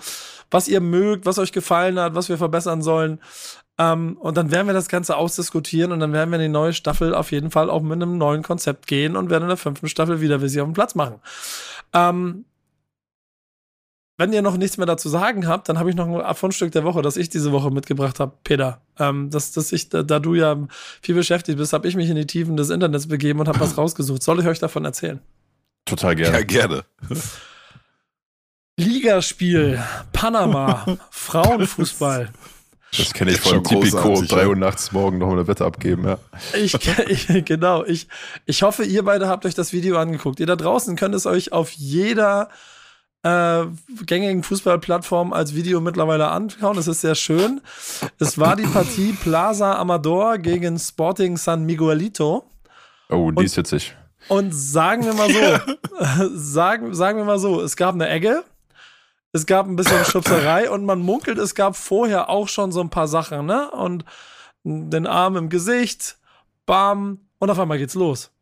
was 0.49 0.69
ihr 0.69 0.79
mögt, 0.79 1.25
was 1.25 1.39
euch 1.39 1.51
gefallen 1.51 1.99
hat, 1.99 2.15
was 2.15 2.29
wir 2.29 2.37
verbessern 2.37 2.81
sollen. 2.81 3.19
Ähm, 3.77 4.15
und 4.17 4.37
dann 4.37 4.49
werden 4.49 4.67
wir 4.67 4.73
das 4.73 4.87
Ganze 4.87 5.17
ausdiskutieren 5.17 5.91
und 5.91 5.99
dann 5.99 6.13
werden 6.13 6.29
wir 6.29 6.37
in 6.37 6.43
die 6.43 6.47
neue 6.47 6.71
Staffel 6.71 7.13
auf 7.13 7.33
jeden 7.33 7.51
Fall 7.51 7.69
auch 7.69 7.81
mit 7.81 8.01
einem 8.01 8.17
neuen 8.17 8.43
Konzept 8.43 8.87
gehen 8.87 9.17
und 9.17 9.29
werden 9.29 9.43
in 9.43 9.49
der 9.49 9.57
fünften 9.57 9.89
Staffel 9.89 10.21
wieder 10.21 10.41
wie 10.41 10.47
sie 10.47 10.61
auf 10.61 10.67
dem 10.67 10.73
Platz 10.73 10.95
machen. 10.95 11.15
Ähm, 11.91 12.45
wenn 14.17 14.31
ihr 14.31 14.41
noch 14.41 14.57
nichts 14.57 14.77
mehr 14.77 14.85
dazu 14.85 15.09
sagen 15.09 15.47
habt, 15.47 15.69
dann 15.69 15.79
habe 15.79 15.89
ich 15.89 15.95
noch 15.95 16.07
ein 16.07 16.35
Fundstück 16.35 16.71
der 16.71 16.83
Woche, 16.83 17.01
das 17.01 17.17
ich 17.17 17.29
diese 17.29 17.51
Woche 17.51 17.71
mitgebracht 17.71 18.19
habe, 18.19 18.33
Peter. 18.43 18.81
Ähm, 18.99 19.31
dass, 19.31 19.51
dass 19.53 19.71
ich, 19.71 19.89
da, 19.89 20.03
da, 20.03 20.19
du 20.19 20.35
ja 20.35 20.67
viel 21.01 21.15
beschäftigt 21.15 21.57
bist, 21.57 21.73
habe 21.73 21.87
ich 21.87 21.95
mich 21.95 22.09
in 22.09 22.15
die 22.15 22.27
Tiefen 22.27 22.55
des 22.55 22.69
Internets 22.69 23.07
begeben 23.07 23.39
und 23.39 23.47
habe 23.47 23.59
was 23.59 23.77
rausgesucht. 23.77 24.21
Soll 24.21 24.39
ich 24.39 24.47
euch 24.47 24.59
davon 24.59 24.85
erzählen? 24.85 25.19
Total 25.85 26.15
gerne. 26.15 26.37
Ja, 26.37 26.43
gerne. 26.43 26.83
Ligaspiel, 28.77 29.83
Panama, 30.13 30.85
Frauenfußball. 31.11 32.31
Das 32.95 33.13
kenne 33.13 33.31
ich 33.31 33.37
schon 33.41 33.63
von 33.63 33.63
Tipico, 33.63 33.97
großartig, 33.97 34.29
3 34.29 34.41
ja. 34.41 34.47
Uhr 34.47 34.55
nachts 34.55 34.91
morgen 34.91 35.17
noch 35.17 35.31
eine 35.31 35.47
Wette 35.47 35.65
abgeben, 35.65 36.05
ja. 36.05 36.19
Ich, 36.55 36.75
ich, 37.07 37.45
genau, 37.45 37.83
ich, 37.83 38.07
ich 38.45 38.61
hoffe, 38.61 38.83
ihr 38.83 39.03
beide 39.03 39.27
habt 39.27 39.45
euch 39.47 39.55
das 39.55 39.73
Video 39.73 39.97
angeguckt. 39.97 40.39
Ihr 40.39 40.45
da 40.45 40.55
draußen 40.55 40.95
könnt 40.95 41.15
es 41.15 41.25
euch 41.25 41.51
auf 41.51 41.71
jeder 41.71 42.49
äh, 43.23 43.65
gängigen 44.05 44.43
Fußballplattform 44.43 45.33
als 45.33 45.55
Video 45.55 45.81
mittlerweile 45.81 46.27
anschauen. 46.27 46.77
Es 46.77 46.87
ist 46.87 47.01
sehr 47.01 47.15
schön. 47.15 47.61
Es 48.19 48.37
war 48.37 48.55
die 48.55 48.67
Partie 48.67 49.13
Plaza 49.23 49.75
Amador 49.75 50.37
gegen 50.37 50.77
Sporting 50.77 51.37
San 51.37 51.65
Miguelito. 51.65 52.43
Oh, 53.09 53.31
die 53.31 53.45
ist 53.45 53.57
witzig. 53.57 53.95
Und 54.27 54.53
sagen 54.53 55.05
wir 55.05 55.13
mal 55.13 55.29
so, 55.29 56.29
sagen, 56.35 56.93
sagen 56.93 57.17
wir 57.17 57.25
mal 57.25 57.39
so, 57.39 57.61
es 57.61 57.75
gab 57.75 57.95
eine 57.95 58.09
Egge, 58.09 58.43
es 59.31 59.45
gab 59.45 59.67
ein 59.67 59.75
bisschen 59.75 60.03
Schubserei 60.05 60.69
und 60.71 60.85
man 60.85 60.99
munkelt, 60.99 61.37
es 61.37 61.55
gab 61.55 61.75
vorher 61.75 62.29
auch 62.29 62.47
schon 62.47 62.71
so 62.71 62.81
ein 62.81 62.89
paar 62.89 63.07
Sachen, 63.07 63.45
ne? 63.45 63.71
Und 63.71 64.05
den 64.63 65.07
Arm 65.07 65.35
im 65.35 65.49
Gesicht, 65.49 66.17
bam, 66.65 67.19
und 67.39 67.49
auf 67.49 67.59
einmal 67.59 67.77
geht's 67.77 67.95
los. 67.95 68.32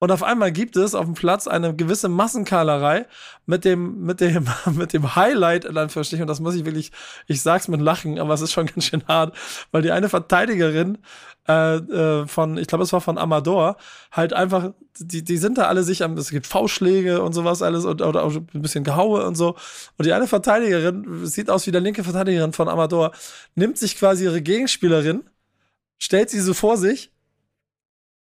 Und 0.00 0.12
auf 0.12 0.22
einmal 0.22 0.52
gibt 0.52 0.76
es 0.76 0.94
auf 0.94 1.06
dem 1.06 1.14
Platz 1.14 1.48
eine 1.48 1.74
gewisse 1.74 2.08
Massenkahlerei 2.08 3.06
mit 3.46 3.64
dem, 3.64 4.04
mit 4.04 4.20
dem, 4.20 4.46
mit 4.72 4.92
dem 4.92 5.16
Highlight 5.16 5.64
in 5.64 5.76
Anführungsstrichen. 5.76 6.22
Und 6.22 6.28
das 6.28 6.40
muss 6.40 6.54
ich 6.54 6.64
wirklich, 6.64 6.92
ich 7.26 7.42
sag's 7.42 7.66
mit 7.66 7.80
Lachen, 7.80 8.18
aber 8.18 8.34
es 8.34 8.40
ist 8.40 8.52
schon 8.52 8.66
ganz 8.74 8.84
schön 8.84 9.02
hart, 9.08 9.36
weil 9.72 9.82
die 9.82 9.90
eine 9.90 10.08
Verteidigerin 10.08 10.98
äh, 11.48 11.76
äh, 11.76 12.26
von, 12.26 12.58
ich 12.58 12.68
glaube, 12.68 12.84
es 12.84 12.92
war 12.92 13.00
von 13.00 13.18
Amador, 13.18 13.76
halt 14.12 14.34
einfach, 14.34 14.72
die, 14.98 15.24
die 15.24 15.38
sind 15.38 15.58
da 15.58 15.64
alle 15.66 15.82
sich 15.82 16.04
am, 16.04 16.16
es 16.16 16.30
gibt 16.30 16.46
V-Schläge 16.46 17.22
und 17.22 17.32
sowas 17.32 17.62
alles 17.62 17.84
und 17.84 18.02
oder 18.02 18.22
auch 18.22 18.34
ein 18.34 18.62
bisschen 18.62 18.84
Gehaue 18.84 19.26
und 19.26 19.34
so. 19.34 19.56
Und 19.96 20.06
die 20.06 20.12
eine 20.12 20.28
Verteidigerin, 20.28 21.26
sieht 21.26 21.50
aus 21.50 21.66
wie 21.66 21.72
der 21.72 21.80
linke 21.80 22.04
Verteidigerin 22.04 22.52
von 22.52 22.68
Amador, 22.68 23.12
nimmt 23.54 23.78
sich 23.78 23.96
quasi 23.96 24.24
ihre 24.24 24.42
Gegenspielerin, 24.42 25.24
stellt 25.98 26.30
sie 26.30 26.40
so 26.40 26.54
vor 26.54 26.76
sich, 26.76 27.10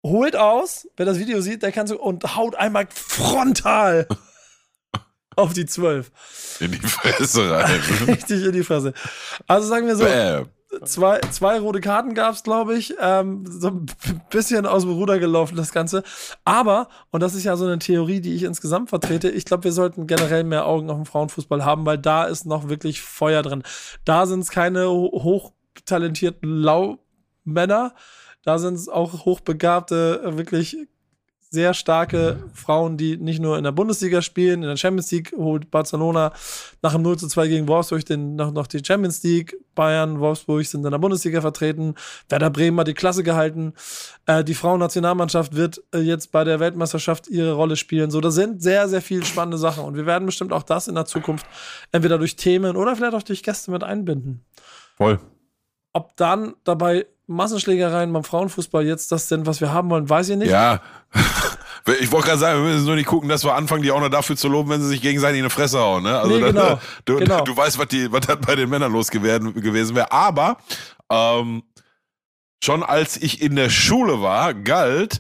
holt 0.05 0.35
aus, 0.35 0.87
wer 0.97 1.05
das 1.05 1.19
Video 1.19 1.41
sieht, 1.41 1.61
der 1.63 1.71
kann 1.71 1.87
so 1.87 1.99
und 1.99 2.35
haut 2.35 2.55
einmal 2.55 2.87
frontal 2.93 4.07
auf 5.35 5.53
die 5.53 5.65
12. 5.65 6.11
In 6.59 6.71
die 6.71 6.77
Fresse 6.79 7.49
rein. 7.51 7.79
Richtig 8.07 8.43
in 8.45 8.51
die 8.53 8.63
Fresse. 8.63 8.93
Also 9.47 9.67
sagen 9.67 9.87
wir 9.87 9.95
so, 9.95 10.03
Bäm. 10.03 10.47
zwei, 10.83 11.19
zwei 11.31 11.59
rote 11.59 11.79
Karten 11.81 12.13
gab 12.13 12.33
es, 12.35 12.43
glaube 12.43 12.75
ich. 12.75 12.93
Ähm, 12.99 13.45
so 13.47 13.69
ein 13.69 13.85
bisschen 14.29 14.65
aus 14.65 14.83
dem 14.83 14.91
Ruder 14.93 15.17
gelaufen, 15.19 15.55
das 15.55 15.71
Ganze. 15.71 16.03
Aber, 16.45 16.89
und 17.11 17.21
das 17.21 17.35
ist 17.35 17.43
ja 17.45 17.55
so 17.55 17.65
eine 17.65 17.79
Theorie, 17.79 18.19
die 18.21 18.35
ich 18.35 18.43
insgesamt 18.43 18.89
vertrete, 18.89 19.29
ich 19.29 19.45
glaube, 19.45 19.63
wir 19.65 19.71
sollten 19.71 20.07
generell 20.07 20.43
mehr 20.43 20.65
Augen 20.65 20.89
auf 20.89 20.97
den 20.97 21.05
Frauenfußball 21.05 21.63
haben, 21.63 21.85
weil 21.85 21.97
da 21.97 22.25
ist 22.25 22.45
noch 22.45 22.67
wirklich 22.69 23.01
Feuer 23.01 23.41
drin. 23.41 23.63
Da 24.05 24.25
sind 24.25 24.41
es 24.41 24.49
keine 24.49 24.87
ho- 24.89 25.11
hochtalentierten 25.23 26.49
Laumänner, 26.57 27.93
da 28.43 28.57
sind 28.57 28.75
es 28.75 28.89
auch 28.89 29.25
hochbegabte, 29.25 30.21
äh, 30.25 30.37
wirklich 30.37 30.77
sehr 31.51 31.73
starke 31.73 32.43
Frauen, 32.53 32.95
die 32.95 33.17
nicht 33.17 33.41
nur 33.41 33.57
in 33.57 33.63
der 33.63 33.71
Bundesliga 33.71 34.21
spielen, 34.21 34.61
in 34.61 34.69
der 34.69 34.77
Champions 34.77 35.09
League 35.11 35.33
holt 35.35 35.71
Barcelona 35.71 36.31
nach 36.83 36.93
dem 36.93 37.01
0 37.01 37.17
zu 37.17 37.27
2 37.27 37.47
gegen 37.47 37.67
Wolfsburg 37.67 38.05
den, 38.05 38.35
noch, 38.35 38.51
noch 38.51 38.67
die 38.67 38.83
Champions 38.85 39.23
League. 39.23 39.57
Bayern, 39.73 40.19
Wolfsburg 40.19 40.65
sind 40.65 40.85
in 40.85 40.91
der 40.91 40.99
Bundesliga 40.99 41.41
vertreten. 41.41 41.95
Werder 42.27 42.51
Bremen 42.51 42.79
hat 42.79 42.87
die 42.87 42.93
Klasse 42.93 43.23
gehalten. 43.23 43.73
Äh, 44.27 44.43
die 44.43 44.53
Frauennationalmannschaft 44.53 45.55
wird 45.55 45.81
äh, 45.93 45.99
jetzt 45.99 46.31
bei 46.31 46.43
der 46.43 46.59
Weltmeisterschaft 46.59 47.27
ihre 47.27 47.53
Rolle 47.53 47.77
spielen. 47.77 48.11
So, 48.11 48.21
da 48.21 48.29
sind 48.29 48.61
sehr, 48.61 48.87
sehr 48.87 49.01
viele 49.01 49.25
spannende 49.25 49.57
Sachen. 49.57 49.83
Und 49.83 49.95
wir 49.95 50.05
werden 50.05 50.27
bestimmt 50.27 50.53
auch 50.53 50.63
das 50.63 50.87
in 50.87 50.95
der 50.95 51.05
Zukunft 51.05 51.47
entweder 51.91 52.19
durch 52.19 52.35
Themen 52.35 52.75
oder 52.75 52.95
vielleicht 52.95 53.15
auch 53.15 53.23
durch 53.23 53.41
Gäste 53.41 53.71
mit 53.71 53.83
einbinden. 53.83 54.45
Voll. 54.97 55.19
Ob 55.93 56.15
dann 56.17 56.53
dabei 56.63 57.07
Massenschlägereien 57.29 58.11
beim 58.11 58.23
Frauenfußball 58.23 58.85
jetzt 58.85 59.11
das 59.11 59.27
sind, 59.27 59.45
was 59.45 59.61
wir 59.61 59.71
haben 59.71 59.89
wollen, 59.89 60.09
weiß 60.09 60.29
ich 60.29 60.37
nicht. 60.37 60.51
Ja. 60.51 60.81
Ich 62.01 62.11
wollte 62.11 62.27
gerade 62.27 62.39
sagen, 62.39 62.63
wir 62.63 62.71
müssen 62.71 62.85
nur 62.85 62.95
nicht 62.95 63.07
gucken, 63.07 63.29
dass 63.29 63.43
wir 63.43 63.55
anfangen, 63.55 63.81
die 63.81 63.89
auch 63.89 64.01
noch 64.01 64.09
dafür 64.09 64.35
zu 64.35 64.47
loben, 64.47 64.69
wenn 64.69 64.81
sie 64.81 64.89
sich 64.89 65.01
gegenseitig 65.01 65.39
in 65.39 65.45
die 65.45 65.49
Fresse 65.49 65.79
hauen. 65.79 66.03
Ne? 66.03 66.19
Also 66.19 66.35
Nee, 66.35 66.41
genau, 66.41 66.79
du, 67.05 67.15
genau. 67.15 67.43
du 67.43 67.55
weißt, 67.57 67.79
was, 67.79 67.87
die, 67.87 68.11
was 68.11 68.27
dann 68.27 68.39
bei 68.41 68.55
den 68.55 68.69
Männern 68.69 68.91
los 68.91 69.09
gewesen, 69.09 69.55
gewesen 69.55 69.95
wäre. 69.95 70.11
Aber 70.11 70.57
ähm, 71.09 71.63
schon 72.63 72.83
als 72.83 73.17
ich 73.17 73.41
in 73.41 73.55
der 73.55 73.71
Schule 73.71 74.21
war, 74.21 74.53
galt, 74.53 75.19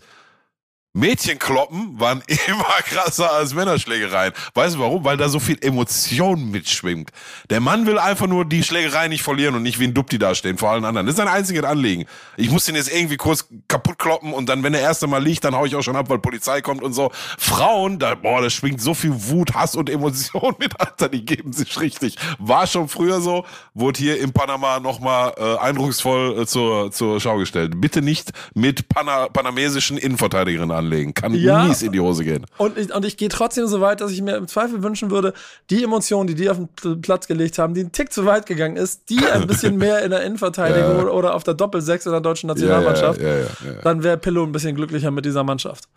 Mädchenkloppen 0.99 1.99
waren 1.99 2.21
immer 2.47 2.63
krasser 2.83 3.31
als 3.31 3.53
Männerschlägereien. 3.53 4.33
Weißt 4.53 4.75
du 4.75 4.79
warum? 4.79 5.03
Weil 5.05 5.17
da 5.17 5.29
so 5.29 5.39
viel 5.39 5.57
Emotion 5.61 6.51
mitschwingt. 6.51 7.11
Der 7.49 7.61
Mann 7.61 7.85
will 7.85 7.97
einfach 7.97 8.27
nur 8.27 8.45
die 8.45 8.63
Schlägerei 8.63 9.07
nicht 9.07 9.23
verlieren 9.23 9.55
und 9.55 9.63
nicht 9.63 9.79
wie 9.79 9.85
ein 9.85 9.93
Dupti 9.93 10.19
dastehen 10.19 10.57
vor 10.57 10.71
allen 10.71 10.83
anderen. 10.83 11.07
Das 11.07 11.13
ist 11.13 11.17
sein 11.17 11.27
einziges 11.27 11.63
Anliegen. 11.63 12.05
Ich 12.37 12.49
muss 12.49 12.65
den 12.65 12.75
jetzt 12.75 12.93
irgendwie 12.93 13.17
kurz 13.17 13.47
kaputt 13.67 13.97
kloppen 13.97 14.33
und 14.33 14.49
dann, 14.49 14.63
wenn 14.63 14.73
der 14.73 14.81
erste 14.81 15.07
Mal 15.07 15.23
liegt, 15.23 15.43
dann 15.45 15.55
hau 15.55 15.65
ich 15.65 15.75
auch 15.75 15.81
schon 15.81 15.95
ab, 15.95 16.09
weil 16.09 16.19
Polizei 16.19 16.61
kommt 16.61 16.83
und 16.83 16.93
so. 16.93 17.11
Frauen, 17.37 17.99
da, 17.99 18.15
boah, 18.15 18.41
da 18.41 18.49
schwingt 18.49 18.81
so 18.81 18.93
viel 18.93 19.13
Wut, 19.13 19.53
Hass 19.53 19.75
und 19.75 19.89
Emotion 19.89 20.55
mit, 20.59 20.79
Alter, 20.79 21.07
die 21.07 21.23
geben 21.23 21.53
sich 21.53 21.79
richtig. 21.79 22.17
War 22.37 22.67
schon 22.67 22.89
früher 22.89 23.21
so, 23.21 23.45
wurde 23.73 23.99
hier 23.99 24.19
in 24.19 24.33
Panama 24.33 24.79
nochmal 24.79 25.33
äh, 25.37 25.57
eindrucksvoll 25.57 26.41
äh, 26.41 26.45
zur, 26.45 26.91
zur 26.91 27.21
Schau 27.21 27.37
gestellt. 27.37 27.79
Bitte 27.79 28.01
nicht 28.01 28.31
mit 28.53 28.89
Pana 28.89 29.29
panamesischen 29.29 29.97
Innenverteidigerinnen 29.97 30.75
anlegen. 30.93 31.13
Kann 31.13 31.33
Ja. 31.33 31.63
mies 31.65 31.81
in 31.81 31.91
die 31.91 31.99
Hose 31.99 32.23
gehen. 32.23 32.45
Und 32.57 32.77
ich, 32.77 32.93
und 32.93 33.05
ich 33.05 33.17
gehe 33.17 33.29
trotzdem 33.29 33.67
so 33.67 33.81
weit, 33.81 34.01
dass 34.01 34.11
ich 34.11 34.21
mir 34.21 34.35
im 34.37 34.47
Zweifel 34.47 34.81
wünschen 34.83 35.11
würde, 35.11 35.33
die 35.69 35.83
Emotion, 35.83 36.27
die 36.27 36.35
die 36.35 36.49
auf 36.49 36.57
den 36.57 36.69
Pl- 36.69 37.01
Platz 37.01 37.27
gelegt 37.27 37.57
haben, 37.59 37.73
die 37.73 37.81
einen 37.81 37.91
Tick 37.91 38.11
zu 38.11 38.25
weit 38.25 38.45
gegangen 38.45 38.75
ist, 38.77 39.09
die 39.09 39.19
ein 39.31 39.47
bisschen 39.47 39.77
mehr 39.77 40.03
in 40.03 40.11
der 40.11 40.23
Innenverteidigung 40.23 40.97
Ja. 41.07 41.11
oder, 41.11 41.35
auf 41.35 41.43
der 41.43 41.53
Doppelsechs 41.53 42.05
in 42.05 42.11
der 42.11 42.21
deutschen 42.21 42.47
Nationalmannschaft, 42.47 43.21
Ja, 43.21 43.27
ja, 43.27 43.35
ja, 43.39 43.45
ja. 43.65 43.71
dann 43.83 44.03
wäre 44.03 44.17
Pillow 44.17 44.43
ein 44.43 44.51
bisschen 44.51 44.75
glücklicher 44.75 45.11
mit 45.11 45.25
dieser 45.25 45.43
Mannschaft. 45.43 45.87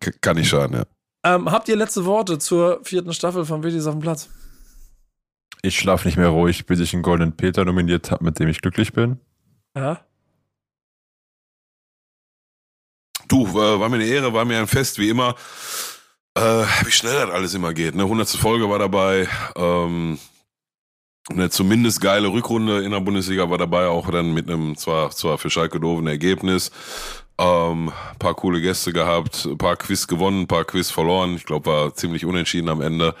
K- 0.00 0.12
Kann 0.20 0.36
nicht 0.36 0.48
schaden, 0.48 0.76
ja. 0.78 0.84
Ähm, 1.26 1.50
habt 1.50 1.68
ihr 1.68 1.76
letzte 1.76 2.04
Worte 2.04 2.38
zur 2.38 2.80
vierten 2.82 3.12
Staffel 3.14 3.44
von 3.44 3.62
Willis 3.62 3.86
auf 3.86 3.94
dem 3.94 4.00
Platz? 4.02 4.28
Ich 5.62 5.78
schlafe 5.78 6.06
nicht 6.06 6.18
mehr 6.18 6.28
ruhig, 6.28 6.66
bis 6.66 6.80
ich 6.80 6.92
einen 6.92 7.02
Golden 7.02 7.32
Peter 7.32 7.64
nominiert 7.64 8.10
habe, 8.10 8.22
mit 8.24 8.38
dem 8.38 8.48
ich 8.48 8.60
glücklich 8.60 8.92
bin. 8.92 9.18
Ja. 9.74 10.00
Du, 13.28 13.46
äh, 13.46 13.80
war 13.80 13.88
mir 13.88 13.96
eine 13.96 14.06
Ehre, 14.06 14.32
war 14.32 14.44
mir 14.44 14.58
ein 14.58 14.66
Fest, 14.66 14.98
wie 14.98 15.08
immer. 15.08 15.34
Äh, 16.36 16.64
wie 16.84 16.90
schnell 16.90 17.14
das 17.14 17.30
alles 17.30 17.54
immer 17.54 17.72
geht. 17.72 17.94
Ne? 17.94 18.02
100. 18.02 18.28
Folge 18.30 18.68
war 18.68 18.78
dabei. 18.78 19.28
Ähm, 19.56 20.18
eine 21.30 21.48
zumindest 21.48 22.00
geile 22.00 22.28
Rückrunde 22.28 22.82
in 22.82 22.90
der 22.90 23.00
Bundesliga 23.00 23.48
war 23.48 23.56
dabei, 23.56 23.86
auch 23.86 24.10
dann 24.10 24.34
mit 24.34 24.48
einem 24.48 24.76
zwar, 24.76 25.10
zwar 25.10 25.38
für 25.38 25.48
Schalke 25.48 25.80
doofen 25.80 26.06
Ergebnis. 26.06 26.70
Ähm, 27.38 27.92
paar 28.18 28.34
coole 28.34 28.60
Gäste 28.60 28.92
gehabt, 28.92 29.48
paar 29.58 29.76
Quiz 29.76 30.06
gewonnen, 30.06 30.46
paar 30.46 30.64
Quiz 30.64 30.90
verloren. 30.90 31.34
Ich 31.36 31.46
glaube, 31.46 31.70
war 31.70 31.94
ziemlich 31.94 32.26
unentschieden 32.26 32.68
am 32.68 32.80
Ende. 32.80 33.14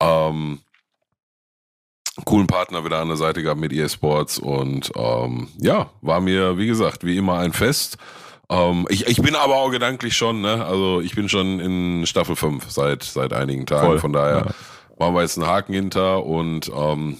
Ähm, 0.00 0.60
coolen 2.24 2.46
Partner 2.46 2.84
wieder 2.84 3.00
an 3.00 3.08
der 3.08 3.16
Seite 3.16 3.42
gehabt 3.42 3.60
mit 3.60 3.72
EA 3.72 3.88
Sports 3.88 4.38
und 4.38 4.92
ähm, 4.94 5.48
ja, 5.58 5.90
war 6.02 6.20
mir, 6.20 6.58
wie 6.58 6.66
gesagt, 6.66 7.04
wie 7.04 7.16
immer 7.16 7.38
ein 7.38 7.52
Fest. 7.52 7.96
Ähm, 8.50 8.86
ich, 8.88 9.06
ich 9.06 9.20
bin 9.20 9.34
aber 9.34 9.56
auch 9.56 9.70
gedanklich 9.70 10.16
schon, 10.16 10.40
ne? 10.40 10.64
Also 10.64 11.00
ich 11.00 11.14
bin 11.14 11.28
schon 11.28 11.60
in 11.60 12.06
Staffel 12.06 12.36
5 12.36 12.70
seit, 12.70 13.02
seit 13.02 13.32
einigen 13.32 13.66
Tagen. 13.66 13.86
Voll, 13.86 13.98
Von 13.98 14.12
daher 14.12 14.46
ja. 14.46 14.54
machen 14.98 15.14
wir 15.14 15.22
jetzt 15.22 15.36
einen 15.38 15.46
Haken 15.46 15.74
hinter 15.74 16.24
und 16.24 16.70
ähm, 16.74 17.18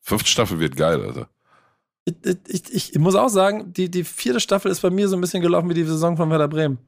fünfte 0.00 0.30
Staffel 0.30 0.60
wird 0.60 0.76
geil, 0.76 1.02
also. 1.04 1.26
Ich, 2.04 2.72
ich, 2.72 2.94
ich 2.94 2.98
muss 2.98 3.14
auch 3.14 3.28
sagen, 3.28 3.72
die, 3.74 3.90
die 3.90 4.04
vierte 4.04 4.40
Staffel 4.40 4.70
ist 4.70 4.80
bei 4.80 4.88
mir 4.88 5.08
so 5.08 5.16
ein 5.16 5.20
bisschen 5.20 5.42
gelaufen 5.42 5.68
wie 5.68 5.74
die 5.74 5.84
Saison 5.84 6.16
von 6.16 6.30
Werder 6.30 6.48
Bremen. 6.48 6.78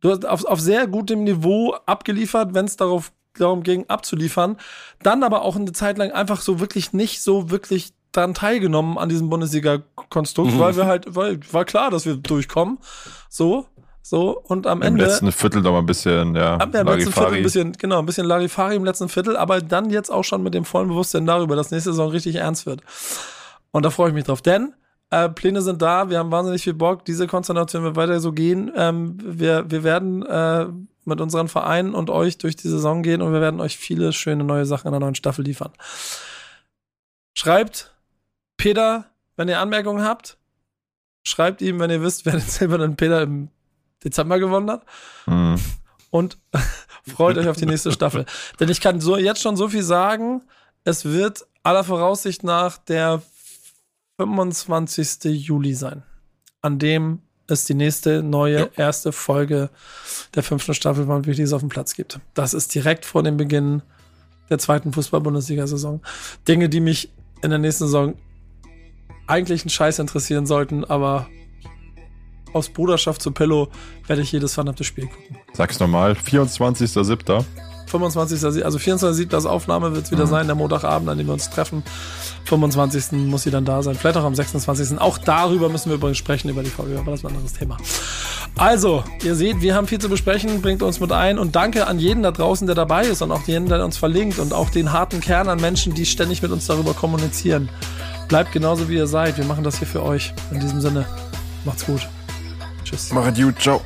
Du 0.00 0.10
hast 0.10 0.24
auf, 0.24 0.44
auf 0.44 0.60
sehr 0.60 0.86
gutem 0.86 1.24
Niveau 1.24 1.74
abgeliefert, 1.86 2.54
wenn 2.54 2.66
es 2.66 2.76
darauf 2.76 3.12
darum 3.34 3.62
ging, 3.62 3.88
abzuliefern. 3.88 4.58
Dann 5.02 5.22
aber 5.22 5.42
auch 5.42 5.56
eine 5.56 5.72
Zeit 5.72 5.98
lang 5.98 6.12
einfach 6.12 6.40
so 6.40 6.60
wirklich 6.60 6.92
nicht 6.92 7.22
so 7.22 7.50
wirklich 7.50 7.92
daran 8.12 8.34
teilgenommen 8.34 8.98
an 8.98 9.08
diesem 9.08 9.28
Bundesliga-Konstrukt, 9.30 10.52
Mhm. 10.54 10.58
weil 10.58 10.76
wir 10.76 10.86
halt, 10.86 11.14
weil 11.14 11.40
war 11.52 11.64
klar, 11.64 11.90
dass 11.90 12.06
wir 12.06 12.16
durchkommen. 12.16 12.78
So, 13.28 13.66
so, 14.02 14.38
und 14.38 14.66
am 14.66 14.82
Im 14.82 14.88
Ende. 14.88 15.04
letzten 15.04 15.30
Viertel 15.32 15.62
noch 15.62 15.72
mal 15.72 15.78
ein 15.78 15.86
bisschen, 15.86 16.34
ja, 16.34 16.58
wir 16.58 16.80
im 16.80 16.86
letzten 16.88 17.12
Viertel 17.12 17.34
ein 17.34 17.42
bisschen, 17.42 17.72
genau, 17.72 17.98
ein 18.00 18.06
bisschen 18.06 18.26
Larifari 18.26 18.74
im 18.76 18.84
letzten 18.84 19.08
Viertel, 19.08 19.36
aber 19.36 19.60
dann 19.60 19.90
jetzt 19.90 20.10
auch 20.10 20.24
schon 20.24 20.42
mit 20.42 20.54
dem 20.54 20.64
vollen 20.64 20.88
Bewusstsein 20.88 21.24
darüber, 21.24 21.54
dass 21.56 21.70
nächste 21.70 21.90
Saison 21.92 22.10
richtig 22.10 22.34
ernst 22.36 22.66
wird. 22.66 22.82
Und 23.70 23.84
da 23.84 23.90
freue 23.90 24.08
ich 24.08 24.14
mich 24.14 24.24
drauf, 24.24 24.42
denn 24.42 24.74
äh, 25.10 25.28
Pläne 25.28 25.62
sind 25.62 25.80
da, 25.82 26.10
wir 26.10 26.18
haben 26.18 26.30
wahnsinnig 26.32 26.62
viel 26.62 26.74
Bock, 26.74 27.04
diese 27.04 27.26
Konstellation 27.26 27.84
wird 27.84 27.96
weiter 27.96 28.18
so 28.20 28.32
gehen. 28.32 28.72
Ähm, 28.76 29.16
wir, 29.22 29.70
wir 29.70 29.84
werden 29.84 30.26
äh, 30.26 30.66
mit 31.04 31.20
unseren 31.20 31.48
Vereinen 31.48 31.94
und 31.94 32.10
euch 32.10 32.38
durch 32.38 32.56
die 32.56 32.68
Saison 32.68 33.02
gehen 33.02 33.22
und 33.22 33.32
wir 33.32 33.40
werden 33.40 33.60
euch 33.60 33.76
viele 33.76 34.12
schöne 34.12 34.42
neue 34.44 34.66
Sachen 34.66 34.88
in 34.88 34.92
der 34.92 35.00
neuen 35.00 35.14
Staffel 35.14 35.44
liefern. 35.44 35.70
Schreibt 37.34 37.91
Peter, 38.62 39.06
wenn 39.36 39.48
ihr 39.48 39.60
Anmerkungen 39.60 40.04
habt. 40.04 40.38
Schreibt 41.24 41.62
ihm, 41.62 41.78
wenn 41.80 41.90
ihr 41.90 42.02
wisst, 42.02 42.24
wer 42.26 42.32
den 42.38 42.40
silbernen 42.40 42.96
Peter 42.96 43.22
im 43.22 43.48
Dezember 44.04 44.38
gewonnen 44.38 44.70
hat 44.70 44.84
Mhm. 45.26 45.56
und 46.10 46.38
freut 47.14 47.38
euch 47.38 47.48
auf 47.48 47.56
die 47.56 47.66
nächste 47.66 47.92
Staffel. 47.92 48.24
Denn 48.60 48.68
ich 48.68 48.80
kann 48.80 49.00
so 49.00 49.16
jetzt 49.16 49.40
schon 49.42 49.56
so 49.56 49.68
viel 49.68 49.82
sagen, 49.82 50.42
es 50.84 51.04
wird 51.04 51.46
aller 51.62 51.84
Voraussicht 51.84 52.42
nach 52.42 52.78
der 52.78 53.22
25. 54.18 55.24
Juli 55.46 55.74
sein, 55.74 56.02
an 56.60 56.78
dem 56.78 57.20
es 57.48 57.64
die 57.64 57.74
nächste 57.74 58.22
neue 58.22 58.60
Ja. 58.60 58.68
erste 58.76 59.12
Folge 59.12 59.70
der 60.34 60.42
fünften 60.42 60.74
Staffel 60.74 61.06
von 61.06 61.24
Wichtiges 61.26 61.52
auf 61.52 61.60
dem 61.60 61.68
Platz 61.68 61.94
gibt. 61.94 62.20
Das 62.34 62.54
ist 62.54 62.74
direkt 62.74 63.04
vor 63.04 63.22
dem 63.22 63.36
Beginn 63.36 63.82
der 64.50 64.58
zweiten 64.58 64.92
Fußball-Bundesliga-Saison. 64.92 66.00
Dinge, 66.48 66.68
die 66.68 66.80
mich 66.80 67.10
in 67.42 67.50
der 67.50 67.58
nächsten 67.58 67.84
Saison 67.86 68.14
eigentlich 69.26 69.62
einen 69.62 69.70
Scheiß 69.70 69.98
interessieren 69.98 70.46
sollten, 70.46 70.84
aber 70.84 71.26
aus 72.52 72.68
Bruderschaft 72.68 73.22
zu 73.22 73.30
Pillow 73.30 73.68
werde 74.06 74.22
ich 74.22 74.32
jedes 74.32 74.54
verdammte 74.54 74.84
Spiel 74.84 75.06
gucken. 75.06 75.38
Sag's 75.54 75.80
nochmal, 75.80 76.12
24.07. 76.12 77.44
25. 77.92 78.64
Also 78.64 78.78
24. 78.78 79.28
das 79.28 79.46
Aufnahme 79.46 79.94
wird 79.94 80.06
es 80.06 80.10
wieder 80.10 80.26
sein, 80.26 80.46
der 80.46 80.56
Montagabend, 80.56 81.08
an 81.08 81.18
dem 81.18 81.26
wir 81.26 81.34
uns 81.34 81.50
treffen. 81.50 81.82
25. 82.46 83.12
muss 83.12 83.42
sie 83.42 83.50
dann 83.50 83.64
da 83.64 83.82
sein. 83.82 83.94
Vielleicht 83.94 84.16
auch 84.16 84.24
am 84.24 84.34
26. 84.34 84.98
Auch 84.98 85.18
darüber 85.18 85.68
müssen 85.68 85.90
wir 85.90 85.96
übrigens 85.96 86.18
sprechen, 86.18 86.48
über 86.48 86.62
die 86.62 86.70
Folge, 86.70 86.98
aber 86.98 87.10
das 87.10 87.20
ist 87.20 87.26
ein 87.26 87.34
anderes 87.34 87.52
Thema. 87.52 87.76
Also, 88.56 89.04
ihr 89.22 89.34
seht, 89.34 89.60
wir 89.60 89.74
haben 89.74 89.86
viel 89.86 89.98
zu 89.98 90.08
besprechen, 90.08 90.60
bringt 90.62 90.82
uns 90.82 91.00
mit 91.00 91.12
ein 91.12 91.38
und 91.38 91.54
danke 91.54 91.86
an 91.86 91.98
jeden 91.98 92.22
da 92.22 92.32
draußen, 92.32 92.66
der 92.66 92.76
dabei 92.76 93.06
ist 93.06 93.22
und 93.22 93.30
auch 93.30 93.46
jeden, 93.46 93.68
der 93.68 93.84
uns 93.84 93.96
verlinkt 93.96 94.38
und 94.38 94.52
auch 94.52 94.70
den 94.70 94.92
harten 94.92 95.20
Kern 95.20 95.48
an 95.48 95.60
Menschen, 95.60 95.94
die 95.94 96.06
ständig 96.06 96.42
mit 96.42 96.50
uns 96.50 96.66
darüber 96.66 96.94
kommunizieren. 96.94 97.68
Bleibt 98.32 98.50
genauso, 98.50 98.88
wie 98.88 98.94
ihr 98.94 99.06
seid. 99.06 99.36
Wir 99.36 99.44
machen 99.44 99.62
das 99.62 99.76
hier 99.76 99.86
für 99.86 100.02
euch. 100.02 100.32
In 100.50 100.58
diesem 100.58 100.80
Sinne, 100.80 101.04
macht's 101.66 101.84
gut. 101.84 102.08
Tschüss. 102.82 103.12
Machet 103.12 103.36
gut, 103.36 103.60
ciao. 103.60 103.82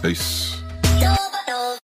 Peace. 0.00 0.57